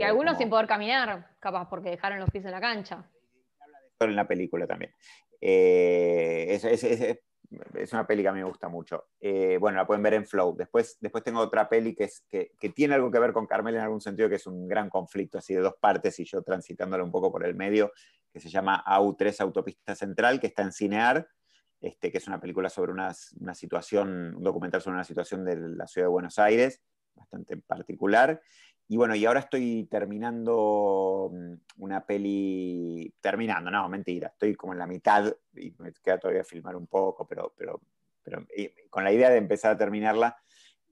y 0.00 0.02
algunos 0.02 0.38
sin 0.38 0.48
poder 0.48 0.66
caminar, 0.66 1.36
capaz, 1.40 1.68
porque 1.68 1.90
dejaron 1.90 2.18
los 2.18 2.30
pies 2.30 2.44
en 2.44 2.50
la 2.50 2.60
cancha. 2.60 3.04
En 4.00 4.16
la 4.16 4.26
película 4.26 4.66
también. 4.66 4.92
Eh, 5.40 6.46
es, 6.50 6.64
es, 6.64 6.84
es, 7.74 7.92
una 7.92 8.06
peli 8.06 8.22
que 8.22 8.28
a 8.28 8.32
mí 8.32 8.40
me 8.40 8.48
gusta 8.48 8.68
mucho. 8.68 9.08
Eh, 9.20 9.58
bueno, 9.60 9.76
la 9.76 9.86
pueden 9.86 10.02
ver 10.02 10.14
en 10.14 10.26
Flow. 10.26 10.56
Después, 10.56 10.96
después 11.00 11.22
tengo 11.22 11.40
otra 11.40 11.68
peli 11.68 11.94
que, 11.94 12.04
es, 12.04 12.24
que, 12.28 12.52
que, 12.58 12.70
tiene 12.70 12.94
algo 12.94 13.10
que 13.10 13.18
ver 13.18 13.32
con 13.32 13.46
Carmel 13.46 13.74
en 13.74 13.82
algún 13.82 14.00
sentido, 14.00 14.28
que 14.28 14.36
es 14.36 14.46
un 14.46 14.66
gran 14.66 14.88
conflicto 14.88 15.38
así 15.38 15.54
de 15.54 15.60
dos 15.60 15.74
partes 15.80 16.18
y 16.18 16.24
yo 16.24 16.42
transitándola 16.42 17.04
un 17.04 17.12
poco 17.12 17.30
por 17.30 17.44
el 17.44 17.54
medio, 17.54 17.92
que 18.32 18.40
se 18.40 18.48
llama 18.48 18.82
AU3 18.86 19.40
Autopista 19.40 19.94
Central, 19.94 20.40
que 20.40 20.48
está 20.48 20.62
en 20.62 20.72
Cinear 20.72 21.28
este, 21.84 22.10
que 22.10 22.16
es 22.16 22.26
una 22.26 22.40
película 22.40 22.70
sobre 22.70 22.92
una, 22.92 23.12
situación, 23.12 24.36
un 24.36 24.42
documental 24.42 24.80
sobre 24.80 24.94
una 24.94 25.04
situación 25.04 25.44
de 25.44 25.56
la 25.56 25.86
ciudad 25.86 26.06
de 26.06 26.12
Buenos 26.12 26.38
Aires, 26.38 26.80
bastante 27.14 27.58
particular. 27.58 28.40
Y 28.88 28.96
bueno, 28.96 29.14
y 29.14 29.26
ahora 29.26 29.40
estoy 29.40 29.86
terminando 29.90 31.30
mm, 31.30 31.82
una 31.82 32.06
peli, 32.06 33.14
terminando, 33.20 33.70
no, 33.70 33.86
mentira, 33.90 34.28
estoy 34.28 34.54
como 34.54 34.72
en 34.72 34.78
la 34.78 34.86
mitad 34.86 35.30
y 35.54 35.74
me 35.78 35.92
queda 35.92 36.18
todavía 36.18 36.42
filmar 36.42 36.74
un 36.74 36.86
poco, 36.86 37.26
pero, 37.26 37.52
pero, 37.54 37.82
pero 38.22 38.46
con 38.88 39.04
la 39.04 39.12
idea 39.12 39.28
de 39.28 39.36
empezar 39.36 39.72
a 39.72 39.76
terminarla, 39.76 40.38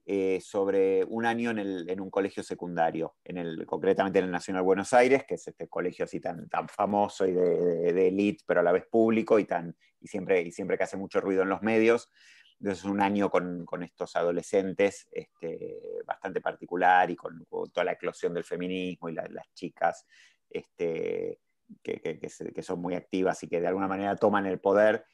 eh, 0.05 0.41
sobre 0.41 1.05
un 1.05 1.25
año 1.25 1.51
en, 1.51 2.01
un 2.01 2.09
colegio 2.09 2.43
secundario, 2.43 3.15
en 3.23 3.37
el, 3.37 3.65
concretamente 3.65 4.19
en 4.19 4.25
el 4.25 4.31
Nacional 4.31 4.61
Buenos 4.61 4.91
Aires, 4.91 5.23
que 5.23 5.35
es 5.35 5.47
este 5.47 5.69
colegio 5.69 6.03
así 6.03 6.19
tan, 6.19 6.49
tan 6.49 6.67
famoso 6.67 7.25
y 7.25 7.31
de, 7.31 7.93
de, 7.93 8.07
elite, 8.09 8.43
pero 8.45 8.59
a 8.59 8.63
la 8.63 8.73
vez 8.73 8.85
público 8.85 9.39
y, 9.39 9.45
tan, 9.45 9.73
y, 10.03 10.07
siempre, 10.07 10.41
y 10.41 10.51
siempre 10.51 10.77
que 10.77 10.83
hace 10.83 10.97
mucho 10.97 11.21
ruido 11.21 11.41
en 11.43 11.49
los 11.49 11.61
medios. 11.61 12.11
Entonces, 12.59 12.85
un 12.85 13.01
año 13.01 13.29
con, 13.29 13.65
con 13.65 13.83
estos 13.83 14.15
adolescentes 14.15 15.07
este, 15.11 15.79
bastante 16.05 16.41
particular 16.41 17.09
y 17.09 17.15
con, 17.15 17.45
toda 17.45 17.83
la 17.83 17.93
eclosión 17.93 18.33
del 18.33 18.43
feminismo 18.43 19.09
y 19.09 19.13
las 19.13 19.53
chicas 19.53 20.05
este, 20.49 21.39
que, 21.81 21.99
que, 21.99 22.19
que, 22.19 22.63
son 22.63 22.79
muy 22.79 22.95
activas 22.95 23.41
y 23.43 23.47
que 23.47 23.59
de 23.59 23.67
alguna 23.67 23.87
manera 23.87 24.15
toman 24.15 24.45
el 24.45 24.59
poder 24.59 25.05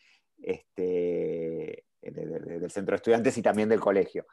este, 0.42 1.86
del 2.02 2.72
centro 2.72 2.94
de 2.94 2.98
estudiantes 2.98 3.38
y 3.38 3.42
también 3.42 3.70
del 3.70 3.80
colegio. 3.80 4.26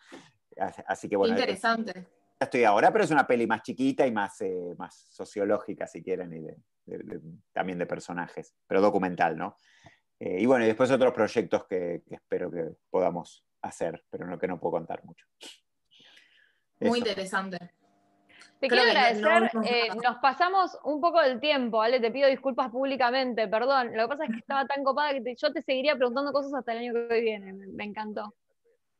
Así 0.87 1.09
que 1.09 1.17
bueno. 1.17 1.35
Interesante. 1.35 2.07
Estoy 2.39 2.65
ahora, 2.65 2.93
pero 2.93 3.05
es 3.05 3.11
una 3.11 3.27
peli 3.27 3.47
más 3.47 3.63
chiquita 3.63 4.07
y 4.07 4.13
más, 4.13 4.43
eh, 4.43 4.75
más 4.77 5.07
sociológica, 5.11 5.87
si 5.87 6.03
quieren, 6.03 6.35
y 6.35 6.47
también 7.53 7.79
de 7.79 7.87
personajes, 7.87 8.55
pero 8.67 8.83
documental, 8.83 9.39
¿no? 9.39 9.57
Eh, 10.19 10.39
y 10.41 10.47
bueno, 10.47 10.65
y 10.65 10.69
después 10.69 10.91
otros 10.91 11.13
proyectos 11.13 11.67
que, 11.67 12.03
espero 12.11 12.51
que 12.51 12.71
podamos 12.91 13.45
hacer, 13.63 14.05
pero 14.11 14.27
no 14.27 14.39
que 14.39 14.49
no 14.49 14.59
puedo 14.59 14.73
contar 14.73 15.05
mucho. 15.05 15.27
Muy 16.81 16.99
interesante. 16.99 17.59
Te 18.61 18.69
quiero 18.69 18.85
agradecer, 18.85 19.51
eh, 19.65 19.89
nos 20.03 20.17
pasamos 20.17 20.79
un 20.85 20.99
poco 20.99 21.21
del 21.21 21.41
tiempo, 21.41 21.79
¿vale? 21.79 22.01
Te 22.01 22.11
pido 22.11 22.27
disculpas 22.29 22.71
públicamente, 22.71 23.49
perdón. 23.49 23.95
Lo 23.95 24.05
que 24.05 24.09
pasa 24.09 24.25
es 24.25 24.31
que 24.31 24.39
estaba 24.39 24.67
tan 24.67 24.83
copada 24.83 25.13
que 25.13 25.35
yo 25.37 25.53
te 25.53 25.61
seguiría 25.61 25.95
preguntando 25.95 26.33
cosas 26.33 26.55
hasta 26.55 26.73
el 26.73 26.79
año 26.79 26.95
que 26.95 27.21
viene, 27.21 27.53
me 27.53 27.85
encantó. 27.85 28.35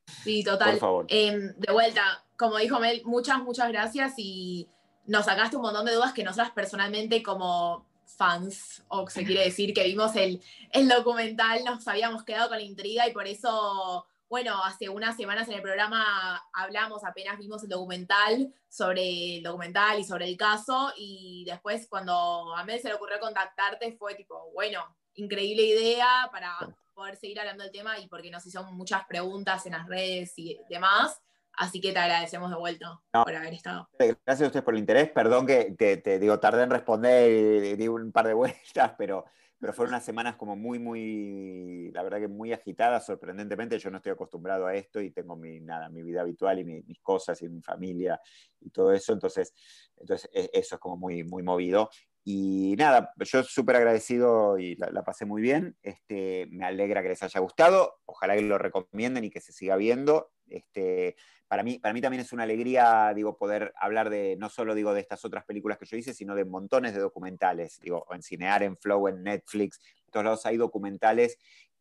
Sí, 0.07 0.45
total. 0.45 0.79
Em, 1.09 1.55
de 1.57 1.73
vuelta, 1.73 2.03
como 2.37 2.59
dijo 2.59 2.79
Mel, 2.79 3.03
muchas, 3.05 3.43
muchas 3.43 3.69
gracias 3.69 4.15
y 4.19 4.69
nos 5.07 5.25
sacaste 5.25 5.57
un 5.57 5.63
montón 5.63 5.87
de 5.87 5.95
dudas 5.95 6.13
que 6.13 6.25
nosotras 6.25 6.51
personalmente 6.51 7.23
como 7.23 7.87
fans, 8.07 8.85
o 8.89 9.09
se 9.09 9.25
quiere 9.25 9.45
decir 9.45 9.75
que 9.75 9.85
vimos 9.85 10.17
el, 10.17 10.43
el 10.73 10.89
documental, 10.89 11.65
nos 11.65 11.87
habíamos 11.89 12.25
quedado 12.25 12.49
con 12.49 12.59
la 12.59 12.65
intriga 12.65 13.07
y 13.09 13.13
por 13.13 13.27
eso, 13.27 14.07
bueno, 14.29 14.63
hace 14.65 14.89
unas 14.89 15.17
semanas 15.17 15.49
en 15.49 15.55
el 15.55 15.63
programa 15.63 16.43
hablamos, 16.53 17.05
apenas 17.05 17.39
vimos 17.39 17.63
el 17.63 17.69
documental 17.69 18.53
sobre 18.69 19.37
el 19.37 19.43
documental 19.43 19.99
y 19.99 20.05
sobre 20.05 20.29
el 20.29 20.37
caso 20.37 20.93
y 20.97 21.45
después 21.47 21.87
cuando 21.89 22.55
a 22.55 22.65
Mel 22.65 22.81
se 22.81 22.89
le 22.89 22.95
ocurrió 22.95 23.19
contactarte 23.21 23.97
fue 23.99 24.15
tipo, 24.15 24.51
bueno, 24.55 24.85
increíble 25.15 25.63
idea 25.63 26.29
para 26.31 26.57
poder 26.95 27.17
seguir 27.17 27.39
hablando 27.41 27.63
del 27.63 27.73
tema 27.73 27.99
y 27.99 28.09
porque 28.09 28.31
nos 28.31 28.47
hicieron 28.47 28.75
muchas 28.75 29.05
preguntas 29.07 29.67
en 29.67 29.73
las 29.73 29.87
redes 29.87 30.33
y 30.39 30.59
demás. 30.69 31.21
Así 31.57 31.81
que 31.81 31.93
te 31.93 31.99
agradecemos 31.99 32.51
de 32.51 32.57
vuelta 32.57 33.01
por 33.11 33.35
haber 33.35 33.55
estado. 33.55 33.89
Gracias 33.99 34.43
a 34.43 34.47
ustedes 34.47 34.65
por 34.65 34.75
el 34.75 34.81
interés. 34.81 35.11
Perdón 35.11 35.47
que 35.47 35.75
te, 35.77 36.19
digo, 36.19 36.39
tardé 36.39 36.63
en 36.65 36.71
responder 36.71 37.65
y 37.65 37.77
di 37.77 37.89
un 37.89 38.13
par 38.13 38.27
de 38.27 38.35
vueltas, 38.35 38.93
pero, 38.99 39.25
pero 39.59 39.73
fueron 39.73 39.95
unas 39.95 40.05
semanas 40.05 40.37
como 40.37 40.55
muy, 40.55 40.79
muy, 40.79 41.91
la 41.93 42.03
verdad 42.03 42.19
que 42.19 42.29
muy 42.29 42.53
agitadas, 42.53 43.07
sorprendentemente. 43.07 43.79
Yo 43.79 43.91
no 43.91 43.97
estoy 43.97 44.13
acostumbrado 44.13 44.67
a 44.67 44.75
esto 44.75 45.01
y 45.01 45.11
tengo 45.11 45.35
mi, 45.35 45.61
nada, 45.61 45.89
mi 45.89 46.03
vida 46.03 46.21
habitual 46.21 46.59
y 46.59 46.65
mis 46.65 47.01
cosas 47.01 47.41
y 47.41 47.49
mi 47.49 47.63
familia 47.63 48.21
y 48.61 48.69
todo 48.69 48.93
eso. 48.93 49.15
Entonces, 49.15 49.55
entonces 49.97 50.29
e, 50.35 50.51
eso 50.53 50.75
es 50.75 50.81
como 50.81 50.99
muy, 50.99 51.25
muy 51.25 51.43
movido. 51.43 51.89
Y 52.29 52.75
nada, 52.77 53.13
yo 53.21 53.45
súper 53.45 53.77
agradecido 53.77 54.59
y 54.59 54.75
la, 54.75 55.05
pasé 55.05 55.25
muy 55.25 55.41
bien. 55.41 55.77
Este, 55.81 56.49
me 56.51 56.67
alegra 56.67 57.01
que 57.01 57.11
les 57.11 57.23
haya 57.23 57.41
gustado. 57.41 58.01
Ojalá 58.05 58.35
que 58.35 58.43
lo 58.43 58.59
recomienden 58.59 59.25
y 59.25 59.31
que 59.31 59.41
se 59.41 59.53
siga 59.53 59.77
viendo. 59.77 60.33
Este, 60.49 61.15
para, 61.49 61.63
mí, 61.63 61.79
para 61.79 61.95
mí 61.95 62.01
también 62.01 62.21
es 62.21 62.33
una 62.33 62.43
alegría 62.43 63.13
digo, 63.15 63.37
poder 63.37 63.73
hablar 63.81 64.11
de, 64.11 64.37
no 64.39 64.49
solo 64.49 64.75
digo, 64.75 64.95
de 64.95 65.01
estas 65.01 65.25
otras 65.25 65.45
películas 65.45 65.79
que 65.79 65.87
yo 65.87 65.97
hice, 65.97 66.15
sino 66.15 66.35
de 66.35 66.45
montones 66.45 66.95
de 66.95 67.01
documentales. 67.01 67.81
Digo, 67.81 68.07
en 68.11 68.23
Cinear, 68.23 68.63
en 68.63 68.77
Flow, 68.77 69.09
en 69.09 69.23
Netflix, 69.23 69.81
en 70.07 70.11
todos 70.11 70.25
lados 70.25 70.47
hay 70.47 70.57
documentales 70.57 71.39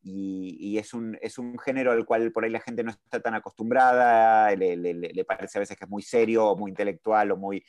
y, 0.07 0.77
es, 0.77 0.93
un, 0.93 1.17
es, 1.19 1.39
un, 1.39 1.57
género 1.57 1.91
al 1.91 2.05
cual 2.05 2.31
por 2.31 2.43
ahí 2.43 2.51
la 2.51 2.59
gente 2.59 2.83
no 2.83 2.91
está 2.91 3.19
tan 3.19 3.33
acostumbrada, 3.33 4.55
le, 4.55 4.75
le, 4.77 5.25
parece 5.25 5.57
a 5.57 5.61
veces 5.61 5.75
que 5.75 5.85
es 5.85 5.89
muy 5.89 6.03
serio 6.03 6.45
o 6.45 6.55
muy 6.55 6.69
intelectual 6.69 7.31
o 7.31 7.37
muy, 7.37 7.65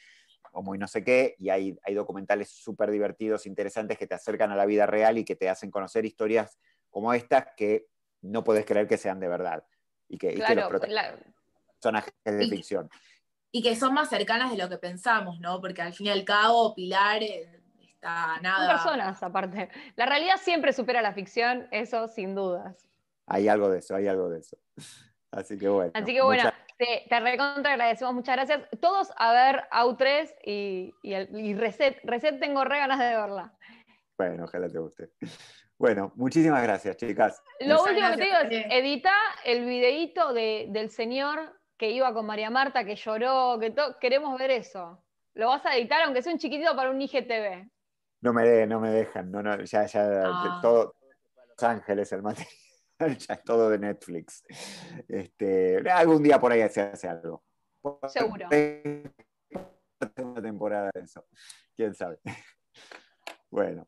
o 0.53 0.63
muy 0.63 0.77
no 0.77 0.87
sé 0.87 1.03
qué, 1.03 1.35
y 1.39 1.49
hay, 1.49 1.79
hay 1.83 1.95
documentales 1.95 2.51
súper 2.51 2.91
divertidos, 2.91 3.47
interesantes, 3.47 3.97
que 3.97 4.07
te 4.07 4.15
acercan 4.15 4.51
a 4.51 4.57
la 4.57 4.67
vida 4.67 4.85
real 4.85 5.17
y 5.17 5.25
que 5.25 5.35
te 5.35 5.49
hacen 5.49 5.71
conocer 5.71 6.05
historias 6.05 6.59
como 6.91 7.15
estas 7.15 7.47
que 7.57 7.87
no 8.21 8.45
puedes 8.45 8.67
creer 8.67 8.87
que 8.87 8.99
sean 8.99 9.19
de 9.19 9.29
verdad. 9.29 9.65
Y 10.07 10.19
que, 10.19 10.37
los 10.37 10.69
personajes 11.81 12.15
de 12.25 12.49
ficción. 12.49 12.91
Y 13.53 13.63
que 13.63 13.77
son 13.77 13.95
más 13.95 14.09
cercanas 14.09 14.51
de 14.51 14.59
lo 14.59 14.69
que 14.69 14.77
pensamos, 14.77 15.41
¿no? 15.41 15.61
Porque 15.61 15.83
al 15.83 15.95
fin 15.95 16.07
y 16.07 16.11
al 16.11 16.25
cabo, 16.25 16.75
Pilar 16.75 17.23
eh, 17.23 17.63
está 17.81 18.39
nada. 18.41 18.79
Son 18.79 18.93
personas, 18.93 19.23
aparte. 19.23 19.69
La 19.97 20.07
realidad 20.07 20.37
siempre 20.41 20.73
supera 20.73 21.01
la 21.01 21.13
ficción, 21.13 21.69
eso 21.71 22.09
sin 22.09 22.35
dudas. 22.35 22.89
Hay 23.27 23.49
algo 23.49 23.69
de 23.69 23.79
eso, 23.79 23.95
hay 23.95 24.07
algo 24.07 24.29
de 24.29 24.41
eso. 24.41 24.57
Así 25.31 25.59
que 25.59 25.69
bueno. 25.69 25.93
Así 25.95 26.13
que 26.13 26.23
bueno, 26.23 26.51
te, 26.79 27.21
recontra 27.21 27.73
agradecemos, 27.73 28.15
muchas 28.15 28.37
gracias. 28.37 28.63
Todos 28.81 29.13
a 29.17 29.33
ver 29.33 29.65
AU3 29.71 30.35
y, 30.45 30.95
y, 31.03 31.55
Reset. 31.55 31.99
Reset 32.05 32.39
tengo 32.39 32.65
re 32.65 32.79
ganas 32.79 32.99
de 32.99 33.17
verla. 33.17 33.55
Bueno, 34.17 34.45
ojalá 34.45 34.69
te 34.69 34.79
guste. 34.79 35.11
Bueno, 35.79 36.13
muchísimas 36.17 36.63
gracias, 36.63 36.97
chicas. 36.97 37.43
Lo 37.61 37.83
último 37.83 38.11
que 38.11 38.17
te 38.17 38.25
digo 38.25 38.37
es, 38.51 38.67
edita 38.71 39.13
el 39.45 39.67
videíto 39.67 40.33
del 40.33 40.89
señor 40.91 41.55
que 41.77 41.91
iba 41.91 42.13
con 42.13 42.27
María 42.27 42.51
Marta, 42.51 42.85
que 42.85 42.97
lloró, 42.97 43.59
que 43.61 43.75
queremos 44.01 44.39
ver 44.39 44.51
eso. 44.51 45.03
Lo 45.35 45.49
vas 45.49 45.65
a 45.67 45.77
editar, 45.77 46.03
aunque 46.03 46.23
sea 46.23 46.33
un 46.33 46.39
chiquitito 46.39 46.75
para 46.75 46.91
un 46.91 47.01
IGTV. 47.01 47.69
No 48.23 48.33
me, 48.33 48.67
no 48.67 48.81
me 48.81 48.91
dejan, 48.91 49.31
no, 49.31 49.43
no, 49.43 49.63
ya, 49.63 49.85
ya, 49.87 50.25
ah. 50.25 50.59
todo, 50.63 50.95
Los 51.49 51.63
Ángeles, 51.63 52.11
el 52.13 52.23
material. 52.23 52.53
ya 53.19 53.35
es 53.35 53.45
todo 53.45 53.69
de 53.69 53.79
Netflix. 53.79 54.43
Este, 55.09 55.89
algún 55.91 56.23
día 56.23 56.41
por 56.41 56.53
ahí 56.53 56.67
se 56.71 56.81
hace 56.81 57.09
algo. 57.09 57.45
Seguro. 58.09 58.49
segunda 60.15 60.43
temporada 60.43 60.91
de 60.95 61.01
eso. 61.03 61.25
¿Quién 61.75 61.95
sabe? 61.95 62.19
Bueno. 63.51 63.87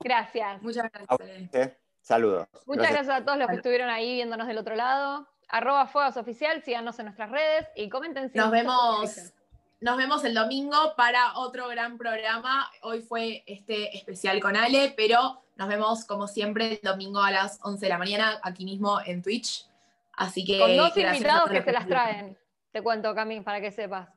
Gracias. 0.00 0.60
Muchas 0.62 0.90
gracias. 0.92 1.78
Saludos. 2.00 2.46
Muchas 2.66 2.90
gracias. 2.90 3.08
a 3.08 3.24
todos 3.24 3.38
los 3.38 3.48
que 3.48 3.56
estuvieron 3.56 3.88
ahí 3.88 4.14
viéndonos 4.14 4.46
del 4.46 4.58
otro 4.58 4.74
lado. 4.74 5.26
Arroba 5.48 5.86
Fuegos 5.86 6.16
Oficial, 6.16 6.62
síganos 6.62 6.98
en 6.98 7.06
nuestras 7.06 7.30
redes 7.30 7.68
y 7.76 7.88
comenten 7.88 8.30
si 8.30 8.38
Nos 8.38 8.50
vemos. 8.50 9.32
Nos 9.80 9.98
vemos 9.98 10.24
el 10.24 10.32
domingo 10.32 10.94
para 10.96 11.36
otro 11.36 11.68
gran 11.68 11.98
programa. 11.98 12.70
Hoy 12.82 13.02
fue 13.02 13.44
este 13.46 13.94
especial 13.94 14.40
con 14.40 14.56
Ale, 14.56 14.94
pero 14.96 15.42
nos 15.56 15.68
vemos 15.68 16.06
como 16.06 16.26
siempre 16.26 16.72
el 16.72 16.80
domingo 16.82 17.20
a 17.20 17.30
las 17.30 17.58
11 17.62 17.84
de 17.84 17.88
la 17.90 17.98
mañana 17.98 18.40
aquí 18.42 18.64
mismo 18.64 18.98
en 19.04 19.22
Twitch. 19.22 19.66
Así 20.14 20.44
que. 20.44 20.58
Con 20.58 20.76
dos 20.76 20.96
invitados 20.96 21.50
que 21.50 21.62
se 21.62 21.72
las 21.72 21.86
traen. 21.86 22.38
Te 22.72 22.82
cuento, 22.82 23.14
Cami, 23.14 23.40
para 23.40 23.60
que 23.60 23.70
sepas. 23.70 24.08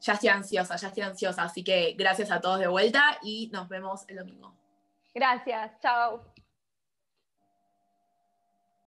Ya 0.00 0.12
estoy 0.12 0.28
ansiosa, 0.28 0.76
ya 0.76 0.88
estoy 0.88 1.02
ansiosa. 1.02 1.42
Así 1.42 1.64
que 1.64 1.94
gracias 1.98 2.30
a 2.30 2.40
todos 2.40 2.58
de 2.58 2.68
vuelta 2.68 3.18
y 3.22 3.50
nos 3.52 3.68
vemos 3.68 4.04
el 4.08 4.16
domingo. 4.16 4.54
Gracias, 5.14 5.80
chao. 5.80 6.33